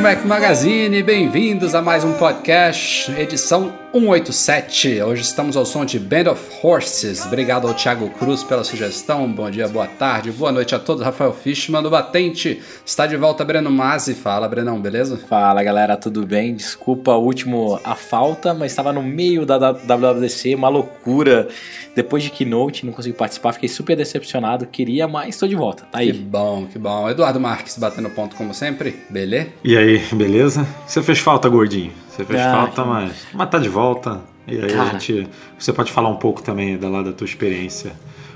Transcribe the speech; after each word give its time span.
Mac 0.00 0.24
Magazine, 0.24 1.02
bem-vindos 1.02 1.74
a 1.74 1.82
mais 1.82 2.04
um 2.04 2.12
podcast, 2.12 3.10
edição 3.12 3.72
187. 3.92 5.00
Hoje 5.02 5.22
estamos 5.22 5.56
ao 5.56 5.64
som 5.64 5.82
de 5.82 5.98
Band 5.98 6.30
of 6.30 6.42
Horses. 6.62 7.24
Obrigado 7.24 7.66
ao 7.66 7.72
Thiago 7.72 8.10
Cruz 8.10 8.44
pela 8.44 8.62
sugestão. 8.62 9.30
Bom 9.32 9.50
dia, 9.50 9.66
boa 9.66 9.86
tarde, 9.86 10.30
boa 10.30 10.52
noite 10.52 10.74
a 10.74 10.78
todos. 10.78 11.02
Rafael 11.02 11.32
Fishman 11.32 11.82
do 11.82 11.88
Batente. 11.88 12.60
Está 12.84 13.06
de 13.06 13.16
volta 13.16 13.46
Breno 13.46 13.70
Mazzi. 13.70 14.14
Fala, 14.14 14.46
Brenão, 14.46 14.78
beleza? 14.78 15.16
Fala 15.16 15.62
galera, 15.62 15.96
tudo 15.96 16.26
bem? 16.26 16.54
Desculpa 16.54 17.12
o 17.12 17.24
último 17.24 17.80
a 17.82 17.94
falta, 17.94 18.52
mas 18.52 18.72
estava 18.72 18.92
no 18.92 19.02
meio 19.02 19.46
da 19.46 19.56
WWDC, 19.56 20.54
uma 20.54 20.68
loucura. 20.68 21.48
Depois 21.96 22.22
de 22.22 22.28
Keynote, 22.30 22.84
não 22.84 22.92
consegui 22.92 23.16
participar, 23.16 23.54
fiquei 23.54 23.70
super 23.70 23.96
decepcionado. 23.96 24.66
Queria, 24.66 25.08
mas 25.08 25.30
estou 25.30 25.48
de 25.48 25.56
volta. 25.56 25.84
Tá 25.90 26.00
aí. 26.00 26.12
Que 26.12 26.18
bom, 26.18 26.66
que 26.66 26.78
bom. 26.78 27.08
Eduardo 27.08 27.40
Marques 27.40 27.78
batendo 27.78 28.10
ponto 28.10 28.36
como 28.36 28.52
sempre, 28.52 29.02
beleza? 29.08 29.48
E 29.64 29.78
aí, 29.78 29.98
beleza? 30.12 30.66
Você 30.86 31.02
fez 31.02 31.18
falta, 31.20 31.48
gordinho. 31.48 32.07
Você 32.18 32.24
fez 32.24 32.40
ah, 32.40 32.52
falta, 32.52 32.84
mas, 32.84 33.28
mas 33.32 33.48
tá 33.48 33.60
de 33.60 33.68
volta. 33.68 34.20
E 34.44 34.56
aí 34.56 34.72
Cara. 34.72 34.82
a 34.82 34.92
gente. 34.98 35.28
Você 35.56 35.72
pode 35.72 35.92
falar 35.92 36.08
um 36.08 36.16
pouco 36.16 36.42
também 36.42 36.76
da 36.76 36.88
lá 36.88 37.00
da 37.00 37.12
tua 37.12 37.24
experiência 37.24 37.92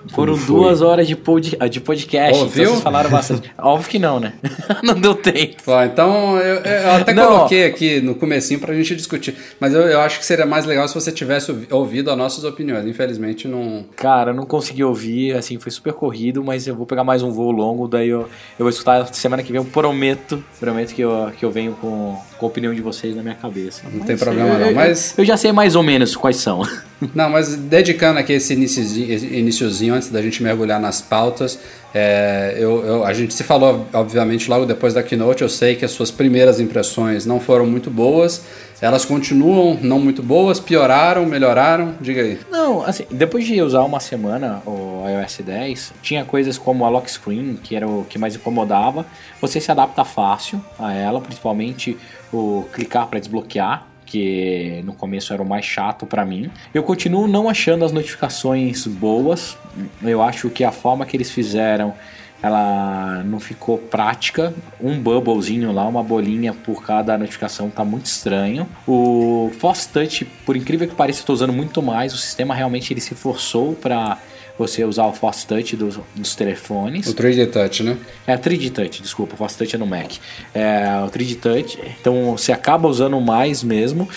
foram 0.08 0.36
duas 0.36 0.82
horas 0.82 1.06
de, 1.06 1.16
pod, 1.16 1.56
de 1.70 1.80
podcast, 1.80 2.40
Ouviu? 2.40 2.62
então 2.62 2.72
vocês 2.74 2.82
falaram 2.82 3.10
bastante. 3.10 3.52
Óbvio 3.58 3.90
que 3.90 3.98
não, 3.98 4.20
né? 4.20 4.32
não 4.82 4.94
deu 4.94 5.14
tempo. 5.14 5.62
então 5.84 6.38
eu, 6.38 6.56
eu 6.56 6.90
até 6.92 7.12
não. 7.12 7.28
coloquei 7.28 7.66
aqui 7.66 8.00
no 8.00 8.14
comecinho 8.14 8.60
pra 8.60 8.74
gente 8.74 8.94
discutir, 8.96 9.36
mas 9.60 9.72
eu, 9.74 9.82
eu 9.82 10.00
acho 10.00 10.18
que 10.18 10.26
seria 10.26 10.46
mais 10.46 10.66
legal 10.66 10.86
se 10.88 10.94
você 10.94 11.12
tivesse 11.12 11.54
ouvido 11.70 12.10
as 12.10 12.16
nossas 12.16 12.44
opiniões. 12.44 12.86
Infelizmente 12.86 13.46
não... 13.48 13.84
Cara, 13.96 14.30
eu 14.30 14.34
não 14.34 14.46
consegui 14.46 14.84
ouvir, 14.84 15.34
assim, 15.36 15.58
foi 15.58 15.70
super 15.70 15.92
corrido, 15.92 16.42
mas 16.42 16.66
eu 16.66 16.74
vou 16.74 16.86
pegar 16.86 17.04
mais 17.04 17.22
um 17.22 17.30
voo 17.30 17.50
longo, 17.50 17.88
daí 17.88 18.08
eu, 18.08 18.20
eu 18.20 18.60
vou 18.60 18.68
escutar 18.68 19.12
semana 19.14 19.42
que 19.42 19.52
vem, 19.52 19.60
eu 19.60 19.64
prometo, 19.64 20.42
prometo 20.58 20.94
que 20.94 21.02
eu, 21.02 21.32
que 21.38 21.44
eu 21.44 21.50
venho 21.50 21.72
com, 21.80 22.16
com 22.38 22.46
a 22.46 22.48
opinião 22.48 22.74
de 22.74 22.80
vocês 22.80 23.14
na 23.14 23.22
minha 23.22 23.34
cabeça. 23.34 23.82
Não 23.84 23.98
mas, 23.98 24.06
tem 24.06 24.16
problema 24.16 24.54
eu, 24.54 24.66
não, 24.66 24.74
mas... 24.74 25.16
Eu 25.16 25.24
já 25.24 25.36
sei 25.36 25.52
mais 25.52 25.76
ou 25.76 25.82
menos 25.82 26.16
quais 26.16 26.36
são. 26.36 26.62
Não, 27.14 27.30
mas 27.30 27.56
dedicando 27.56 28.18
aqui 28.18 28.32
esse 28.34 28.54
iniciozinho, 28.54 29.94
antes 29.94 30.08
da 30.08 30.22
gente 30.22 30.42
mergulhar 30.42 30.80
nas 30.80 31.00
pautas, 31.00 31.58
é, 31.94 32.54
eu, 32.58 32.84
eu, 32.84 33.04
a 33.04 33.12
gente 33.12 33.34
se 33.34 33.44
falou, 33.44 33.86
obviamente, 33.92 34.48
logo 34.48 34.64
depois 34.64 34.94
da 34.94 35.02
keynote. 35.02 35.42
Eu 35.42 35.48
sei 35.48 35.74
que 35.74 35.84
as 35.84 35.90
suas 35.90 36.10
primeiras 36.10 36.60
impressões 36.60 37.26
não 37.26 37.40
foram 37.40 37.66
muito 37.66 37.90
boas. 37.90 38.42
Elas 38.80 39.04
continuam 39.04 39.78
não 39.80 40.00
muito 40.00 40.22
boas, 40.22 40.58
pioraram, 40.58 41.24
melhoraram? 41.24 41.94
Diga 42.00 42.22
aí. 42.22 42.40
Não, 42.50 42.84
assim, 42.84 43.04
depois 43.10 43.46
de 43.46 43.60
usar 43.62 43.82
uma 43.82 44.00
semana 44.00 44.60
o 44.66 45.04
iOS 45.08 45.38
10, 45.44 45.92
tinha 46.02 46.24
coisas 46.24 46.58
como 46.58 46.84
a 46.84 46.88
lock 46.88 47.08
screen, 47.08 47.58
que 47.62 47.76
era 47.76 47.86
o 47.86 48.04
que 48.08 48.18
mais 48.18 48.34
incomodava. 48.34 49.06
Você 49.40 49.60
se 49.60 49.70
adapta 49.70 50.04
fácil 50.04 50.60
a 50.80 50.92
ela, 50.92 51.20
principalmente 51.20 51.96
o 52.32 52.64
clicar 52.72 53.06
para 53.06 53.20
desbloquear 53.20 53.91
que 54.12 54.82
no 54.84 54.92
começo 54.92 55.32
era 55.32 55.42
o 55.42 55.48
mais 55.48 55.64
chato 55.64 56.04
para 56.04 56.22
mim. 56.22 56.50
Eu 56.74 56.82
continuo 56.82 57.26
não 57.26 57.48
achando 57.48 57.82
as 57.82 57.92
notificações 57.92 58.86
boas. 58.86 59.56
Eu 60.02 60.20
acho 60.20 60.50
que 60.50 60.62
a 60.62 60.70
forma 60.70 61.06
que 61.06 61.16
eles 61.16 61.30
fizeram 61.30 61.94
ela 62.42 63.22
não 63.24 63.38
ficou 63.38 63.78
prática. 63.78 64.52
Um 64.80 64.98
bubblezinho 64.98 65.70
lá, 65.72 65.86
uma 65.86 66.02
bolinha 66.02 66.52
por 66.52 66.84
cada 66.84 67.16
notificação, 67.16 67.70
tá 67.70 67.84
muito 67.84 68.06
estranho. 68.06 68.68
O 68.86 69.50
Force 69.60 69.88
Touch, 69.88 70.24
por 70.44 70.56
incrível 70.56 70.88
que 70.88 70.94
pareça, 70.94 71.22
eu 71.22 71.26
tô 71.26 71.32
usando 71.32 71.52
muito 71.52 71.80
mais. 71.80 72.12
O 72.12 72.18
sistema 72.18 72.52
realmente 72.52 72.92
ele 72.92 73.00
se 73.00 73.14
forçou 73.14 73.74
para 73.74 74.18
você 74.58 74.84
usar 74.84 75.06
o 75.06 75.12
Force 75.12 75.46
Touch 75.46 75.76
dos, 75.76 75.98
dos 76.14 76.34
telefones. 76.34 77.06
O 77.06 77.14
3D 77.14 77.50
Touch, 77.50 77.82
né? 77.82 77.96
É, 78.26 78.34
o 78.34 78.38
3D 78.38 78.70
Touch, 78.70 79.02
desculpa, 79.02 79.34
o 79.34 79.36
Force 79.36 79.56
Touch 79.56 79.74
é 79.74 79.78
no 79.78 79.86
Mac. 79.86 80.12
É, 80.54 80.84
o 81.06 81.10
3D 81.10 81.38
Touch, 81.40 81.78
então 82.00 82.36
você 82.36 82.52
acaba 82.52 82.88
usando 82.88 83.20
mais 83.20 83.62
mesmo. 83.62 84.08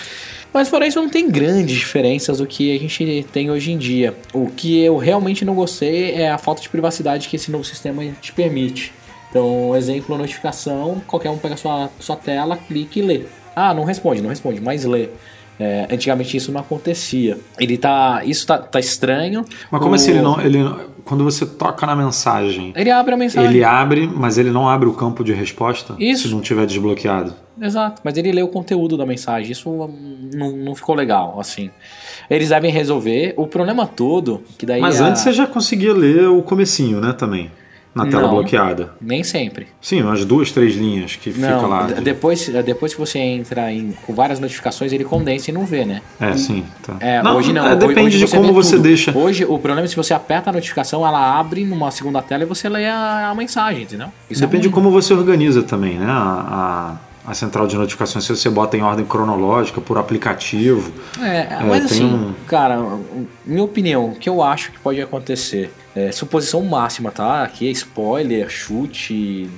Mas 0.52 0.68
fora 0.68 0.86
isso, 0.86 1.00
não 1.00 1.10
tem 1.10 1.30
grandes 1.30 1.76
diferenças 1.76 2.38
do 2.38 2.46
que 2.46 2.74
a 2.74 2.80
gente 2.80 3.26
tem 3.30 3.50
hoje 3.50 3.72
em 3.72 3.78
dia. 3.78 4.14
O 4.32 4.48
que 4.48 4.80
eu 4.80 4.96
realmente 4.96 5.44
não 5.44 5.54
gostei 5.54 6.12
é 6.12 6.30
a 6.30 6.38
falta 6.38 6.62
de 6.62 6.68
privacidade 6.68 7.28
que 7.28 7.36
esse 7.36 7.50
novo 7.50 7.64
sistema 7.64 8.02
te 8.22 8.32
permite. 8.32 8.92
Então, 9.28 9.76
exemplo, 9.76 10.16
notificação, 10.16 11.02
qualquer 11.06 11.28
um 11.28 11.36
pega 11.36 11.58
sua, 11.58 11.90
sua 12.00 12.16
tela, 12.16 12.56
clica 12.56 12.98
e 12.98 13.02
lê. 13.02 13.22
Ah, 13.54 13.74
não 13.74 13.84
responde, 13.84 14.22
não 14.22 14.30
responde, 14.30 14.60
mas 14.60 14.84
lê. 14.84 15.10
É, 15.58 15.86
antigamente 15.90 16.36
isso 16.36 16.52
não 16.52 16.60
acontecia. 16.60 17.38
Ele 17.58 17.78
tá. 17.78 18.22
Isso 18.24 18.46
tá, 18.46 18.58
tá 18.58 18.78
estranho. 18.78 19.44
Mas 19.70 19.80
como 19.80 19.92
o... 19.92 19.94
assim 19.94 20.10
ele 20.10 20.20
não. 20.20 20.40
Ele, 20.40 20.58
quando 21.04 21.24
você 21.24 21.46
toca 21.46 21.86
na 21.86 21.96
mensagem. 21.96 22.72
Ele 22.76 22.90
abre 22.90 23.14
a 23.14 23.16
mensagem. 23.16 23.50
Ele 23.50 23.64
abre, 23.64 24.06
mas 24.06 24.36
ele 24.38 24.50
não 24.50 24.68
abre 24.68 24.88
o 24.88 24.92
campo 24.92 25.24
de 25.24 25.32
resposta 25.32 25.94
isso. 25.98 26.28
se 26.28 26.34
não 26.34 26.40
tiver 26.40 26.66
desbloqueado. 26.66 27.32
Exato, 27.60 28.02
mas 28.04 28.16
ele 28.18 28.32
lê 28.32 28.42
o 28.42 28.48
conteúdo 28.48 28.98
da 28.98 29.06
mensagem. 29.06 29.52
Isso 29.52 29.70
não, 30.34 30.52
não 30.52 30.74
ficou 30.74 30.94
legal, 30.94 31.40
assim. 31.40 31.70
Eles 32.28 32.50
devem 32.50 32.70
resolver. 32.70 33.32
O 33.36 33.46
problema 33.46 33.86
todo, 33.86 34.42
que 34.58 34.66
daí. 34.66 34.80
Mas 34.80 35.00
a... 35.00 35.06
antes 35.06 35.22
você 35.22 35.32
já 35.32 35.46
conseguia 35.46 35.94
ler 35.94 36.28
o 36.28 36.42
comecinho, 36.42 37.00
né, 37.00 37.12
também 37.12 37.50
na 37.96 38.06
tela 38.06 38.24
não, 38.24 38.30
bloqueada? 38.30 38.90
Nem 39.00 39.24
sempre. 39.24 39.68
Sim, 39.80 40.02
umas 40.02 40.24
duas, 40.24 40.52
três 40.52 40.76
linhas 40.76 41.16
que 41.16 41.30
não, 41.30 41.54
fica 41.54 41.66
lá. 41.66 41.86
De... 41.86 42.00
Depois, 42.02 42.46
depois 42.64 42.92
que 42.92 43.00
você 43.00 43.18
entra 43.18 43.72
em, 43.72 43.92
com 44.06 44.14
várias 44.14 44.38
notificações, 44.38 44.92
ele 44.92 45.04
condensa 45.04 45.50
e 45.50 45.54
não 45.54 45.64
vê, 45.64 45.86
né? 45.86 46.02
É, 46.20 46.30
e, 46.30 46.38
sim. 46.38 46.64
Tá. 46.82 46.96
É, 47.00 47.22
não, 47.22 47.36
hoje 47.36 47.54
não. 47.54 47.66
É, 47.66 47.74
depende 47.74 48.16
hoje 48.16 48.26
de 48.26 48.30
como 48.30 48.52
você 48.52 48.76
tudo. 48.76 48.82
deixa. 48.82 49.16
Hoje 49.16 49.44
o 49.44 49.58
problema 49.58 49.86
é 49.86 49.88
se 49.88 49.96
você 49.96 50.12
aperta 50.12 50.50
a 50.50 50.52
notificação, 50.52 51.06
ela 51.06 51.38
abre 51.38 51.64
numa 51.64 51.90
segunda 51.90 52.20
tela 52.20 52.42
e 52.42 52.46
você 52.46 52.68
lê 52.68 52.86
a, 52.86 53.30
a 53.30 53.34
mensagem, 53.34 53.84
entendeu? 53.84 54.08
Isso 54.30 54.44
é 54.44 54.46
depende 54.46 54.66
é 54.66 54.68
de 54.68 54.74
como 54.74 54.90
você 54.90 55.14
organiza 55.14 55.62
também, 55.62 55.98
né? 55.98 56.06
A, 56.06 56.10
a, 56.12 56.96
a, 57.26 57.34
central 57.34 57.66
de 57.66 57.76
notificações, 57.76 58.24
se 58.24 58.34
você 58.34 58.48
bota 58.48 58.76
em 58.76 58.82
ordem 58.82 59.04
cronológica, 59.04 59.80
por 59.80 59.98
aplicativo. 59.98 60.92
É, 61.20 61.54
é 61.54 61.62
mas 61.64 61.86
assim, 61.86 62.04
um... 62.04 62.34
cara, 62.46 62.78
minha 63.44 63.64
opinião, 63.64 64.06
o 64.10 64.14
que 64.14 64.28
eu 64.28 64.42
acho 64.42 64.72
que 64.72 64.78
pode 64.78 65.00
acontecer 65.00 65.72
é, 65.94 66.12
suposição 66.12 66.62
máxima, 66.62 67.10
tá? 67.10 67.42
Aqui 67.42 67.68
é 67.68 67.70
spoiler, 67.70 68.48
chute. 68.48 69.50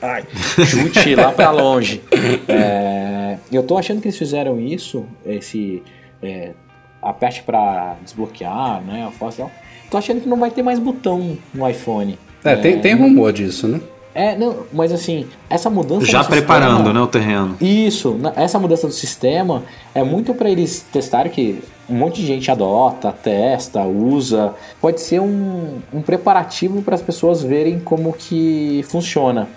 Ai, 0.00 0.24
chute 0.66 1.14
lá 1.14 1.32
para 1.32 1.50
longe. 1.50 2.02
É, 2.48 3.38
eu 3.52 3.62
tô 3.62 3.78
achando 3.78 4.00
que 4.00 4.08
eles 4.08 4.18
fizeram 4.18 4.60
isso, 4.60 5.06
esse 5.24 5.82
é, 6.22 6.52
aperte 7.00 7.42
para 7.42 7.96
desbloquear, 8.02 8.82
né? 8.82 9.06
A 9.06 9.10
força, 9.10 9.48
tô 9.90 9.96
achando 9.96 10.20
que 10.20 10.28
não 10.28 10.36
vai 10.36 10.50
ter 10.50 10.62
mais 10.62 10.78
botão 10.78 11.38
no 11.54 11.68
iPhone. 11.68 12.18
É, 12.44 12.56
tem, 12.56 12.80
tem 12.80 12.94
rumor 12.94 13.32
disso, 13.32 13.68
né? 13.68 13.80
É, 14.14 14.36
não, 14.36 14.64
mas 14.72 14.92
assim, 14.92 15.26
essa 15.48 15.70
mudança. 15.70 16.04
Já 16.04 16.24
preparando, 16.24 16.76
sistema, 16.76 16.92
né, 16.92 17.00
o 17.00 17.06
terreno. 17.06 17.56
Isso, 17.60 18.18
essa 18.34 18.58
mudança 18.58 18.86
do 18.86 18.92
sistema 18.92 19.62
é 19.94 20.02
muito 20.02 20.34
para 20.34 20.50
eles 20.50 20.84
testarem 20.92 21.30
que 21.30 21.62
um 21.88 21.94
monte 21.94 22.20
de 22.20 22.26
gente 22.26 22.50
adota, 22.50 23.12
testa, 23.12 23.82
usa. 23.82 24.54
Pode 24.80 25.00
ser 25.00 25.20
um, 25.20 25.78
um 25.92 26.02
preparativo 26.02 26.82
para 26.82 26.94
as 26.94 27.02
pessoas 27.02 27.42
verem 27.42 27.78
como 27.78 28.12
que 28.12 28.84
funciona. 28.88 29.48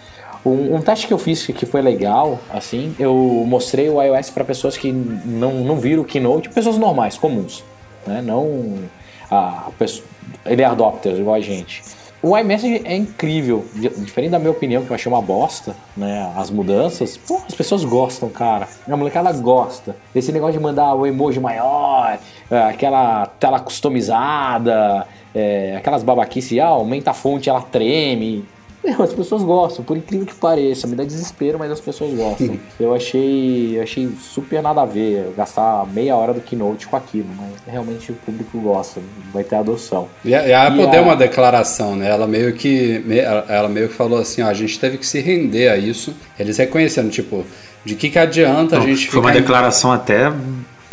Um, 0.46 0.76
um, 0.76 0.82
teste 0.82 1.08
que 1.08 1.14
eu 1.14 1.18
fiz 1.18 1.46
que 1.46 1.66
foi 1.66 1.82
legal, 1.82 2.38
assim, 2.54 2.94
eu 3.00 3.16
mostrei 3.48 3.90
o 3.90 4.02
iOS 4.02 4.30
para 4.30 4.44
pessoas 4.44 4.76
que 4.76 4.92
não, 4.92 5.64
não 5.64 5.78
viram 5.78 6.02
o 6.02 6.06
Keynote, 6.06 6.50
pessoas 6.50 6.78
normais, 6.78 7.18
comuns, 7.18 7.64
né? 8.06 8.22
Não 8.22 8.78
a, 9.32 9.70
a 9.70 9.72
ele 10.46 10.62
é 10.62 10.66
adopter, 10.66 11.18
igual 11.18 11.36
a 11.36 11.40
gente. 11.40 11.82
O 12.25 12.38
iMessage 12.38 12.81
é 12.86 12.96
incrível, 12.96 13.66
diferente 13.74 14.30
da 14.30 14.40
minha 14.40 14.52
opinião, 14.52 14.86
que 14.86 14.90
eu 14.90 14.96
achei 14.96 15.12
uma 15.12 15.22
bosta, 15.22 15.75
né? 15.96 16.31
As 16.38 16.50
mudanças, 16.50 17.18
pô, 17.18 17.42
as 17.46 17.54
pessoas 17.54 17.84
gostam, 17.84 18.30
cara. 18.30 18.66
A 18.90 18.96
molecada 18.96 19.30
gosta. 19.34 19.94
Esse 20.16 20.31
negócio 20.31 20.54
de 20.54 20.64
mandar 20.64 20.96
o 20.96 21.06
emoji 21.06 21.42
maior, 21.42 22.18
é, 22.50 22.60
aquela 22.60 23.25
tela 23.25 23.60
customizada, 23.60 25.06
é, 25.36 25.75
aquelas 25.75 26.02
babaquices, 26.02 26.58
ah, 26.60 26.68
aumenta 26.68 27.12
a 27.12 27.14
fonte, 27.14 27.50
ela 27.50 27.62
treme. 27.62 28.46
Não, 28.84 29.02
as 29.02 29.14
pessoas 29.14 29.42
gostam, 29.44 29.84
por 29.84 29.96
incrível 29.96 30.26
que 30.26 30.36
pareça. 30.36 30.86
Me 30.88 30.96
dá 30.96 31.04
desespero, 31.04 31.58
mas 31.58 31.72
as 31.72 31.80
pessoas 31.80 32.14
gostam. 32.14 32.60
eu 32.80 32.94
achei 32.94 33.78
eu 33.78 33.84
achei 33.84 34.10
super 34.20 34.62
nada 34.62 34.82
a 34.82 34.86
ver 34.86 35.34
gastar 35.38 35.88
meia 35.88 36.16
hora 36.16 36.34
do 36.34 36.42
keynote 36.42 36.88
com 36.88 36.98
aquilo, 36.98 37.30
mas 37.38 37.54
realmente 37.66 38.12
o 38.12 38.16
público 38.16 38.60
gosta, 38.60 39.02
vai 39.34 39.44
ter 39.44 39.56
adoção. 39.56 40.08
E 40.26 40.36
a, 40.36 40.48
e 40.48 40.54
a 40.54 40.68
Apple 40.68 40.84
e 40.84 40.88
deu 40.88 41.02
a... 41.02 41.04
uma 41.04 41.16
declaração, 41.16 41.96
né? 41.96 42.10
Ela 42.10 42.28
meio 42.28 42.54
que 42.54 43.04
ela 43.48 43.70
meio 43.70 43.88
que 43.88 43.96
falou 43.96 44.20
assim, 44.20 44.42
ó, 44.42 44.48
a 44.48 44.54
gente 44.54 44.78
teve 44.78 44.98
que 44.98 45.06
se 45.06 45.20
render 45.22 45.70
a 45.70 45.78
isso. 45.78 46.14
Eles 46.38 46.58
reconhecendo, 46.58 47.10
tipo, 47.10 47.46
de 47.86 47.96
que 47.96 48.10
que 48.10 48.20
adianta 48.20 48.76
Não, 48.76 48.84
a 48.84 48.86
gente 48.88 49.08
Foi 49.08 49.22
uma 49.22 49.32
declaração 49.32 49.92
até 49.92 50.32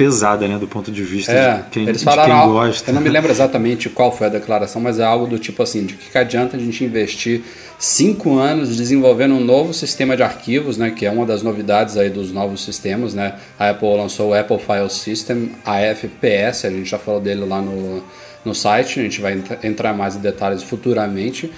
pesada, 0.00 0.48
né, 0.48 0.58
do 0.58 0.66
ponto 0.66 0.90
de 0.90 1.02
vista 1.02 1.30
é, 1.30 1.56
de 1.56 1.62
quem, 1.64 1.86
eles 1.86 2.02
falaram, 2.02 2.34
de 2.34 2.40
quem 2.40 2.52
gosta. 2.52 2.90
Eu 2.90 2.94
não 2.94 3.02
me 3.02 3.10
lembro 3.10 3.30
exatamente 3.30 3.90
qual 3.90 4.10
foi 4.10 4.28
a 4.28 4.30
declaração, 4.30 4.80
mas 4.80 4.98
é 4.98 5.04
algo 5.04 5.26
do 5.26 5.38
tipo 5.38 5.62
assim, 5.62 5.84
de 5.84 5.92
que, 5.92 6.10
que 6.10 6.16
adianta 6.16 6.56
a 6.56 6.60
gente 6.60 6.82
investir 6.82 7.42
cinco 7.80 8.38
anos 8.38 8.76
desenvolvendo 8.76 9.34
um 9.34 9.40
novo 9.40 9.72
sistema 9.72 10.14
de 10.14 10.22
arquivos, 10.22 10.76
né, 10.76 10.90
que 10.90 11.06
é 11.06 11.10
uma 11.10 11.24
das 11.24 11.42
novidades 11.42 11.96
aí 11.96 12.10
dos 12.10 12.30
novos 12.30 12.62
sistemas, 12.62 13.14
né? 13.14 13.36
A 13.58 13.70
Apple 13.70 13.96
lançou 13.96 14.30
o 14.30 14.34
Apple 14.34 14.58
File 14.58 14.90
System, 14.90 15.52
AFPS, 15.64 16.66
a 16.66 16.70
gente 16.70 16.90
já 16.90 16.98
falou 16.98 17.22
dele 17.22 17.46
lá 17.46 17.62
no, 17.62 18.04
no 18.44 18.54
site, 18.54 19.00
a 19.00 19.02
gente 19.02 19.22
vai 19.22 19.42
entrar 19.64 19.94
mais 19.94 20.14
em 20.14 20.20
detalhes 20.20 20.62
futuramente. 20.62 21.50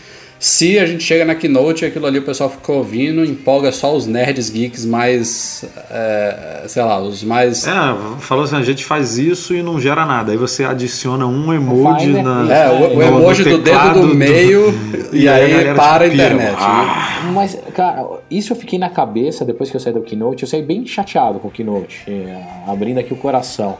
Se 0.42 0.76
a 0.76 0.84
gente 0.84 1.04
chega 1.04 1.24
na 1.24 1.36
keynote 1.36 1.84
e 1.84 1.86
aquilo 1.86 2.04
ali 2.04 2.18
o 2.18 2.24
pessoal 2.24 2.50
ficou 2.50 2.78
ouvindo, 2.78 3.24
empolga 3.24 3.70
só 3.70 3.94
os 3.94 4.08
nerds 4.08 4.50
geeks 4.50 4.84
mais. 4.84 5.64
É, 5.88 6.64
sei 6.66 6.82
lá, 6.82 7.00
os 7.00 7.22
mais. 7.22 7.64
É, 7.64 7.70
falou 8.18 8.42
assim: 8.42 8.56
a 8.56 8.62
gente 8.62 8.84
faz 8.84 9.16
isso 9.18 9.54
e 9.54 9.62
não 9.62 9.80
gera 9.80 10.04
nada. 10.04 10.32
Aí 10.32 10.36
você 10.36 10.64
adiciona 10.64 11.28
um 11.28 11.54
emoji 11.54 12.10
Vai, 12.10 12.22
na. 12.24 12.52
É, 12.52 12.68
o, 12.70 12.96
o 12.96 13.02
emoji 13.04 13.44
do 13.44 13.58
dedo 13.58 14.00
do 14.00 14.14
meio 14.16 14.72
do... 14.72 15.14
e, 15.14 15.22
e, 15.22 15.28
aí, 15.28 15.68
aí 15.68 15.74
para 15.76 16.06
a 16.06 16.08
internet. 16.08 16.56
Ah. 16.58 17.30
Mas, 17.32 17.56
cara, 17.72 18.04
isso 18.28 18.52
eu 18.52 18.56
fiquei 18.56 18.80
na 18.80 18.90
cabeça 18.90 19.44
depois 19.44 19.70
que 19.70 19.76
eu 19.76 19.80
saí 19.80 19.92
do 19.92 20.02
keynote. 20.02 20.42
Eu 20.42 20.48
saí 20.48 20.60
bem 20.60 20.84
chateado 20.84 21.38
com 21.38 21.46
o 21.46 21.52
keynote, 21.52 22.02
é, 22.08 22.42
abrindo 22.66 22.98
aqui 22.98 23.12
o 23.12 23.16
coração. 23.16 23.78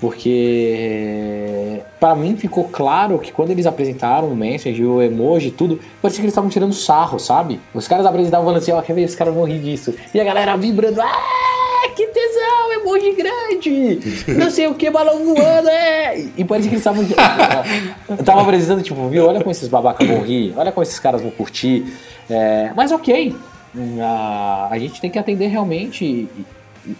Porque 0.00 1.80
para 1.98 2.14
mim 2.14 2.36
ficou 2.36 2.64
claro 2.64 3.18
que 3.18 3.32
quando 3.32 3.50
eles 3.50 3.64
apresentaram 3.64 4.28
o 4.28 4.36
message, 4.36 4.84
o 4.84 5.00
emoji, 5.00 5.50
tudo, 5.50 5.80
parecia 6.02 6.20
que 6.20 6.26
eles 6.26 6.32
estavam 6.32 6.50
tirando 6.50 6.74
sarro, 6.74 7.18
sabe? 7.18 7.58
Os 7.72 7.88
caras 7.88 8.04
apresentavam 8.04 8.44
falando 8.44 8.60
assim, 8.60 8.72
ó, 8.72 8.78
oh, 8.78 8.82
quer 8.82 8.92
ver, 8.92 9.02
esse 9.02 9.16
cara 9.16 9.30
vão 9.30 9.44
rir 9.44 9.58
disso. 9.58 9.94
E 10.12 10.20
a 10.20 10.24
galera 10.24 10.54
vibrando, 10.56 11.00
ah, 11.00 11.88
que 11.94 12.06
tesão, 12.08 12.72
emoji 12.74 13.12
grande, 13.12 14.34
não 14.38 14.50
sei 14.50 14.66
o 14.66 14.74
que, 14.74 14.90
balão 14.90 15.24
voando, 15.24 15.68
é. 15.68 16.18
E 16.36 16.44
parecia 16.44 16.68
que 16.68 16.76
eles 16.76 16.86
estavam. 16.86 17.02
Estavam 18.18 18.42
apresentando, 18.44 18.82
tipo, 18.82 19.08
viu, 19.08 19.26
olha 19.26 19.38
como 19.38 19.50
esses 19.50 19.68
babacas 19.68 20.06
vão 20.06 20.20
rir, 20.20 20.52
olha 20.58 20.70
como 20.70 20.82
esses 20.82 20.98
caras 20.98 21.22
vão 21.22 21.30
curtir. 21.30 21.86
É, 22.28 22.70
mas 22.76 22.92
ok, 22.92 23.34
a, 24.02 24.68
a 24.70 24.78
gente 24.78 25.00
tem 25.00 25.10
que 25.10 25.18
atender 25.18 25.46
realmente. 25.46 26.28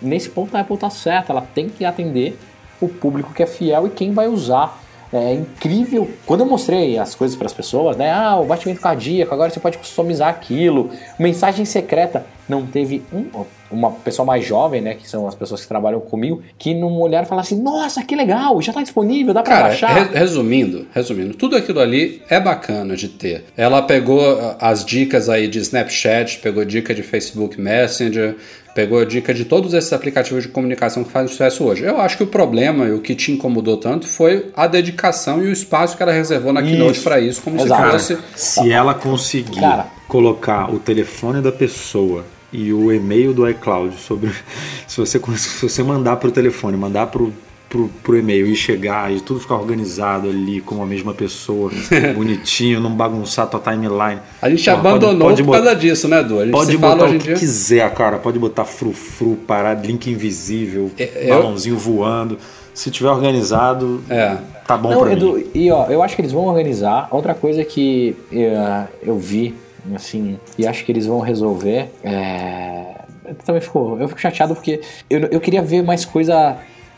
Nesse 0.02 0.28
ponto 0.28 0.56
a 0.56 0.60
Apple 0.60 0.76
tá 0.76 0.90
certa, 0.90 1.32
ela 1.32 1.46
tem 1.54 1.68
que 1.68 1.84
atender 1.84 2.36
o 2.80 2.88
público 2.88 3.32
que 3.32 3.42
é 3.42 3.46
fiel 3.46 3.86
e 3.86 3.90
quem 3.90 4.12
vai 4.12 4.28
usar. 4.28 4.82
É 5.12 5.34
incrível. 5.34 6.10
Quando 6.26 6.40
eu 6.40 6.46
mostrei 6.46 6.98
as 6.98 7.14
coisas 7.14 7.36
para 7.36 7.46
as 7.46 7.52
pessoas, 7.52 7.96
né? 7.96 8.10
Ah, 8.12 8.36
o 8.40 8.44
batimento 8.44 8.80
cardíaco, 8.80 9.32
agora 9.32 9.50
você 9.50 9.60
pode 9.60 9.78
customizar 9.78 10.28
aquilo. 10.28 10.90
Mensagem 11.18 11.64
secreta. 11.64 12.26
Não 12.48 12.66
teve 12.66 13.02
um, 13.12 13.44
uma 13.70 13.90
pessoa 13.92 14.26
mais 14.26 14.44
jovem, 14.44 14.80
né? 14.80 14.94
Que 14.94 15.08
são 15.08 15.26
as 15.26 15.34
pessoas 15.34 15.62
que 15.62 15.68
trabalham 15.68 16.00
comigo, 16.00 16.42
que 16.58 16.74
não 16.74 16.92
olharam 17.00 17.24
e 17.24 17.28
falaram 17.28 17.46
assim: 17.46 17.60
Nossa, 17.60 18.02
que 18.02 18.16
legal, 18.16 18.60
já 18.60 18.72
está 18.72 18.82
disponível, 18.82 19.32
dá 19.32 19.42
para 19.42 19.62
baixar. 19.62 19.94
Re 19.94 20.18
resumindo, 20.18 20.86
resumindo, 20.92 21.34
tudo 21.34 21.56
aquilo 21.56 21.80
ali 21.80 22.22
é 22.28 22.40
bacana 22.40 22.96
de 22.96 23.08
ter. 23.08 23.44
Ela 23.56 23.82
pegou 23.82 24.20
as 24.60 24.84
dicas 24.84 25.28
aí 25.28 25.46
de 25.48 25.58
Snapchat, 25.60 26.38
pegou 26.38 26.64
dica 26.64 26.94
de 26.94 27.02
Facebook 27.02 27.60
Messenger, 27.60 28.36
pegou 28.76 29.00
a 29.00 29.06
dica 29.06 29.32
de 29.32 29.46
todos 29.46 29.72
esses 29.72 29.90
aplicativos 29.90 30.42
de 30.42 30.50
comunicação 30.50 31.02
que 31.02 31.10
fazem 31.10 31.28
sucesso 31.28 31.64
hoje. 31.64 31.82
Eu 31.82 31.98
acho 31.98 32.18
que 32.18 32.22
o 32.22 32.26
problema 32.26 32.84
e 32.84 32.92
o 32.92 33.00
que 33.00 33.14
te 33.14 33.32
incomodou 33.32 33.78
tanto 33.78 34.06
foi 34.06 34.50
a 34.54 34.66
dedicação 34.66 35.42
e 35.42 35.46
o 35.46 35.52
espaço 35.52 35.96
que 35.96 36.02
ela 36.02 36.12
reservou 36.12 36.52
na 36.52 36.62
Keynote 36.62 37.00
para 37.00 37.18
isso, 37.18 37.40
como 37.40 37.58
Exato. 37.58 37.98
se 37.98 38.14
fosse. 38.16 38.18
Se 38.36 38.70
ela 38.70 38.92
conseguir 38.92 39.60
Cara. 39.60 39.86
colocar 40.06 40.70
o 40.70 40.78
telefone 40.78 41.40
da 41.40 41.50
pessoa 41.50 42.26
e 42.52 42.70
o 42.70 42.92
e-mail 42.92 43.32
do 43.32 43.48
iCloud 43.48 43.96
sobre 43.96 44.30
se 44.86 44.98
você 44.98 45.18
se 45.18 45.68
você 45.68 45.82
mandar 45.82 46.16
para 46.16 46.28
o 46.28 46.32
telefone, 46.32 46.76
mandar 46.76 47.06
para 47.06 47.22
o 47.22 47.32
pro, 47.76 47.88
pro 48.02 48.16
e-mail 48.16 48.46
e 48.46 48.56
chegar 48.56 49.12
e 49.12 49.20
tudo 49.20 49.38
ficar 49.38 49.56
organizado 49.56 50.30
ali 50.30 50.62
com 50.62 50.82
a 50.82 50.86
mesma 50.86 51.12
pessoa, 51.12 51.70
bonitinho, 52.16 52.80
não 52.80 52.90
bagunçar 52.90 53.46
tua 53.48 53.60
timeline. 53.60 54.20
A 54.40 54.48
gente 54.48 54.64
Pô, 54.64 54.70
abandonou 54.70 55.28
pode, 55.28 55.42
pode 55.42 55.44
por 55.44 55.52
causa 55.52 55.76
disso, 55.76 56.08
né, 56.08 56.20
Edu? 56.20 56.40
A 56.40 56.44
gente 56.44 56.52
pode 56.52 56.78
botar 56.78 57.04
o 57.04 57.12
que 57.12 57.18
dia... 57.18 57.34
quiser, 57.34 57.94
cara. 57.94 58.18
Pode 58.18 58.38
botar 58.38 58.64
frufru, 58.64 59.36
parar, 59.46 59.74
link 59.74 60.10
invisível, 60.10 60.90
é, 60.98 61.28
balãozinho 61.28 61.76
voando. 61.76 62.38
Se 62.72 62.90
tiver 62.90 63.10
organizado, 63.10 64.02
é. 64.08 64.36
tá 64.66 64.76
bom 64.76 64.90
não, 64.90 65.00
pra 65.00 65.12
Edu, 65.12 65.34
mim. 65.34 65.46
E 65.54 65.70
ó, 65.70 65.86
eu 65.86 66.02
acho 66.02 66.14
que 66.14 66.22
eles 66.22 66.32
vão 66.32 66.44
organizar. 66.44 67.08
Outra 67.10 67.34
coisa 67.34 67.64
que 67.64 68.16
uh, 68.32 68.88
eu 69.02 69.18
vi, 69.18 69.54
assim, 69.94 70.38
e 70.58 70.66
acho 70.66 70.84
que 70.84 70.92
eles 70.92 71.06
vão 71.06 71.20
resolver 71.20 71.90
é 72.02 72.96
também 73.44 73.60
ficou. 73.60 73.98
Eu 73.98 74.08
fico 74.08 74.20
chateado 74.20 74.54
porque 74.54 74.80
eu, 75.10 75.20
eu 75.20 75.40
queria 75.40 75.62
ver 75.62 75.82
mais 75.82 76.04
coisa 76.04 76.56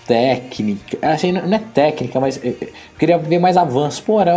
técnica. 0.08 0.98
Assim, 1.02 1.30
não 1.30 1.54
é 1.54 1.58
técnica, 1.58 2.18
mas 2.18 2.40
eu 2.42 2.56
queria 2.98 3.18
ver 3.18 3.38
mais 3.38 3.58
avanço. 3.58 4.02
Pô, 4.02 4.18
era 4.20 4.32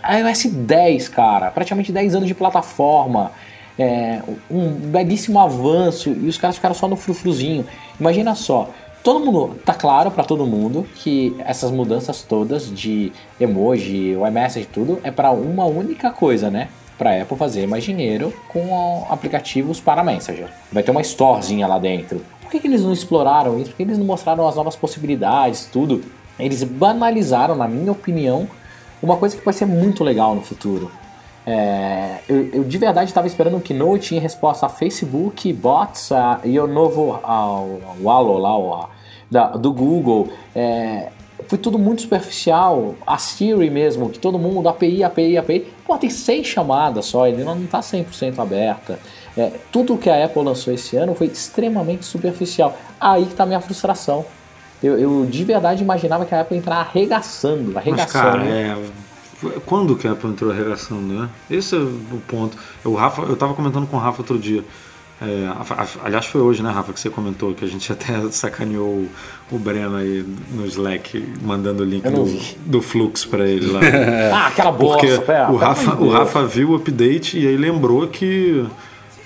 a 0.00 0.18
iOS 0.18 0.46
10, 0.46 1.08
cara. 1.08 1.50
Praticamente 1.50 1.90
10 1.90 2.14
anos 2.14 2.28
de 2.28 2.34
plataforma. 2.34 3.32
É, 3.76 4.20
um 4.48 4.70
belíssimo 4.70 5.40
avanço. 5.40 6.10
E 6.10 6.28
os 6.28 6.38
caras 6.38 6.54
ficaram 6.54 6.74
só 6.74 6.86
no 6.86 6.94
frufruzinho. 6.94 7.66
Imagina 7.98 8.36
só. 8.36 8.70
Todo 9.02 9.24
mundo, 9.24 9.58
tá 9.64 9.74
claro 9.74 10.10
para 10.10 10.22
todo 10.22 10.46
mundo 10.46 10.86
que 10.96 11.34
essas 11.40 11.70
mudanças 11.70 12.22
todas 12.22 12.70
de 12.70 13.12
emoji, 13.40 14.12
iMessage, 14.12 14.66
tudo 14.66 15.00
é 15.02 15.10
para 15.10 15.30
uma 15.30 15.64
única 15.64 16.10
coisa, 16.10 16.50
né? 16.50 16.68
Para 16.96 17.22
Apple 17.22 17.36
fazer 17.36 17.66
mais 17.66 17.84
dinheiro 17.84 18.32
com 18.48 19.06
aplicativos 19.08 19.80
para 19.80 20.02
Messenger. 20.02 20.48
Vai 20.70 20.82
ter 20.82 20.90
uma 20.90 21.00
storezinha 21.00 21.66
lá 21.66 21.78
dentro. 21.78 22.20
Por 22.48 22.52
que, 22.52 22.60
que 22.60 22.66
eles 22.66 22.82
não 22.82 22.94
exploraram 22.94 23.60
isso? 23.60 23.68
Por 23.72 23.76
que 23.76 23.82
eles 23.82 23.98
não 23.98 24.06
mostraram 24.06 24.48
as 24.48 24.56
novas 24.56 24.74
possibilidades, 24.74 25.68
tudo? 25.70 26.02
Eles 26.40 26.64
banalizaram, 26.64 27.54
na 27.54 27.68
minha 27.68 27.92
opinião, 27.92 28.48
uma 29.02 29.18
coisa 29.18 29.36
que 29.36 29.42
pode 29.42 29.58
ser 29.58 29.66
muito 29.66 30.02
legal 30.02 30.34
no 30.34 30.40
futuro. 30.40 30.90
É, 31.46 32.20
eu, 32.26 32.48
eu, 32.54 32.64
de 32.64 32.78
verdade 32.78 33.10
estava 33.10 33.26
esperando 33.26 33.58
um 33.58 33.60
keynote 33.60 34.14
em 34.14 34.18
resposta 34.18 34.64
a 34.64 34.68
Facebook, 34.70 35.52
bots 35.52 36.10
a, 36.10 36.40
e 36.42 36.58
o 36.58 36.66
novo 36.66 37.20
o 38.00 38.10
Allo 38.10 38.38
lá, 38.38 38.58
o, 38.58 38.88
da, 39.30 39.48
do 39.48 39.70
Google. 39.70 40.30
É, 40.56 41.10
foi 41.46 41.58
tudo 41.58 41.78
muito 41.78 42.00
superficial. 42.00 42.94
A 43.06 43.18
Siri 43.18 43.68
mesmo, 43.68 44.08
que 44.08 44.18
todo 44.18 44.38
mundo, 44.38 44.70
API, 44.70 45.04
API, 45.04 45.36
API. 45.36 45.66
Pô, 45.86 45.98
tem 45.98 46.08
seis 46.08 46.46
chamadas 46.46 47.04
só, 47.04 47.26
ele 47.26 47.44
não 47.44 47.62
está 47.62 47.80
100% 47.80 48.38
aberta. 48.38 48.98
É, 49.38 49.52
tudo 49.70 49.96
que 49.96 50.10
a 50.10 50.24
Apple 50.24 50.42
lançou 50.42 50.74
esse 50.74 50.96
ano 50.96 51.14
foi 51.14 51.28
extremamente 51.28 52.04
superficial. 52.04 52.76
Aí 53.00 53.24
que 53.24 53.34
tá 53.34 53.44
a 53.44 53.46
minha 53.46 53.60
frustração. 53.60 54.26
Eu, 54.82 54.98
eu, 54.98 55.26
de 55.26 55.44
verdade 55.44 55.80
imaginava 55.80 56.26
que 56.26 56.34
a 56.34 56.40
Apple 56.40 56.56
entrar 56.56 56.78
arregaçando, 56.78 57.78
arregaçando. 57.78 58.38
Mas, 58.38 58.42
cara, 58.42 58.44
é... 58.44 58.76
Quando 59.64 59.94
que 59.94 60.08
a 60.08 60.12
Apple 60.12 60.30
entrou 60.30 60.50
arregaçando, 60.50 61.14
né? 61.14 61.28
Esse 61.48 61.76
é 61.76 61.78
o 61.78 62.20
ponto. 62.26 62.58
O 62.84 62.94
Rafa, 62.94 63.22
eu 63.22 63.36
tava 63.36 63.54
comentando 63.54 63.86
com 63.86 63.96
o 63.96 64.00
Rafa 64.00 64.22
outro 64.22 64.36
dia. 64.36 64.64
É, 65.20 65.48
aliás, 66.04 66.26
foi 66.26 66.40
hoje, 66.40 66.62
né, 66.62 66.70
Rafa, 66.70 66.92
que 66.92 66.98
você 66.98 67.10
comentou 67.10 67.54
que 67.54 67.64
a 67.64 67.68
gente 67.68 67.90
até 67.92 68.28
sacaneou 68.32 69.06
o 69.52 69.58
Breno 69.58 69.96
aí 69.96 70.24
no 70.50 70.66
Slack, 70.66 71.34
mandando 71.40 71.84
o 71.84 71.86
link 71.86 72.02
do, 72.08 72.24
do 72.66 72.82
Flux 72.82 73.24
para 73.24 73.46
ele 73.46 73.70
lá. 73.70 73.80
ah, 74.34 74.46
aquela 74.48 74.72
bosta! 74.72 75.06
Porque 75.06 75.52
o, 75.52 75.56
Rafa, 75.56 75.94
o 75.94 76.08
Rafa 76.08 76.44
viu 76.44 76.70
o 76.70 76.74
update 76.74 77.38
e 77.38 77.46
aí 77.46 77.56
lembrou 77.56 78.08
que 78.08 78.66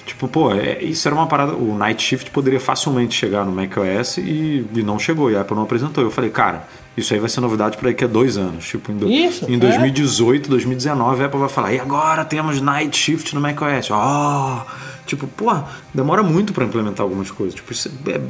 Tipo, 0.05 0.27
pô, 0.27 0.53
é, 0.53 0.83
isso 0.83 1.07
era 1.07 1.15
uma 1.15 1.27
parada. 1.27 1.55
O 1.55 1.77
Night 1.77 2.03
Shift 2.03 2.31
poderia 2.31 2.59
facilmente 2.59 3.15
chegar 3.15 3.45
no 3.45 3.53
macOS 3.53 4.19
e, 4.19 4.67
e 4.75 4.83
não 4.83 4.99
chegou, 4.99 5.31
e 5.31 5.37
a 5.37 5.43
Apple 5.43 5.55
não 5.55 5.63
apresentou. 5.63 6.03
Eu 6.03 6.11
falei, 6.11 6.31
cara, 6.31 6.67
isso 6.97 7.15
aí 7.15 7.21
vai 7.21 7.29
ser 7.29 7.41
novidade 7.41 7.77
para 7.77 7.91
daqui 7.91 8.05
a 8.05 8.09
dois 8.09 8.37
anos. 8.37 8.67
Tipo, 8.67 8.91
em, 8.91 8.97
do, 8.97 9.09
isso, 9.09 9.51
em 9.51 9.59
2018, 9.59 10.47
é? 10.47 10.51
2019, 10.51 11.23
a 11.23 11.27
Apple 11.27 11.41
vai 11.41 11.49
falar, 11.49 11.73
e 11.73 11.81
agora 11.81 12.25
temos 12.25 12.61
Night 12.61 12.97
Shift 12.97 13.35
no 13.35 13.41
macOS. 13.41 13.91
Ó, 13.91 14.65
oh! 14.67 15.03
tipo, 15.07 15.27
pô, 15.27 15.53
demora 15.95 16.23
muito 16.23 16.53
para 16.53 16.65
implementar 16.65 17.05
algumas 17.05 17.31
coisas. 17.31 17.55
Tipo, 17.55 17.73
isso 17.73 17.91
é 18.07 18.21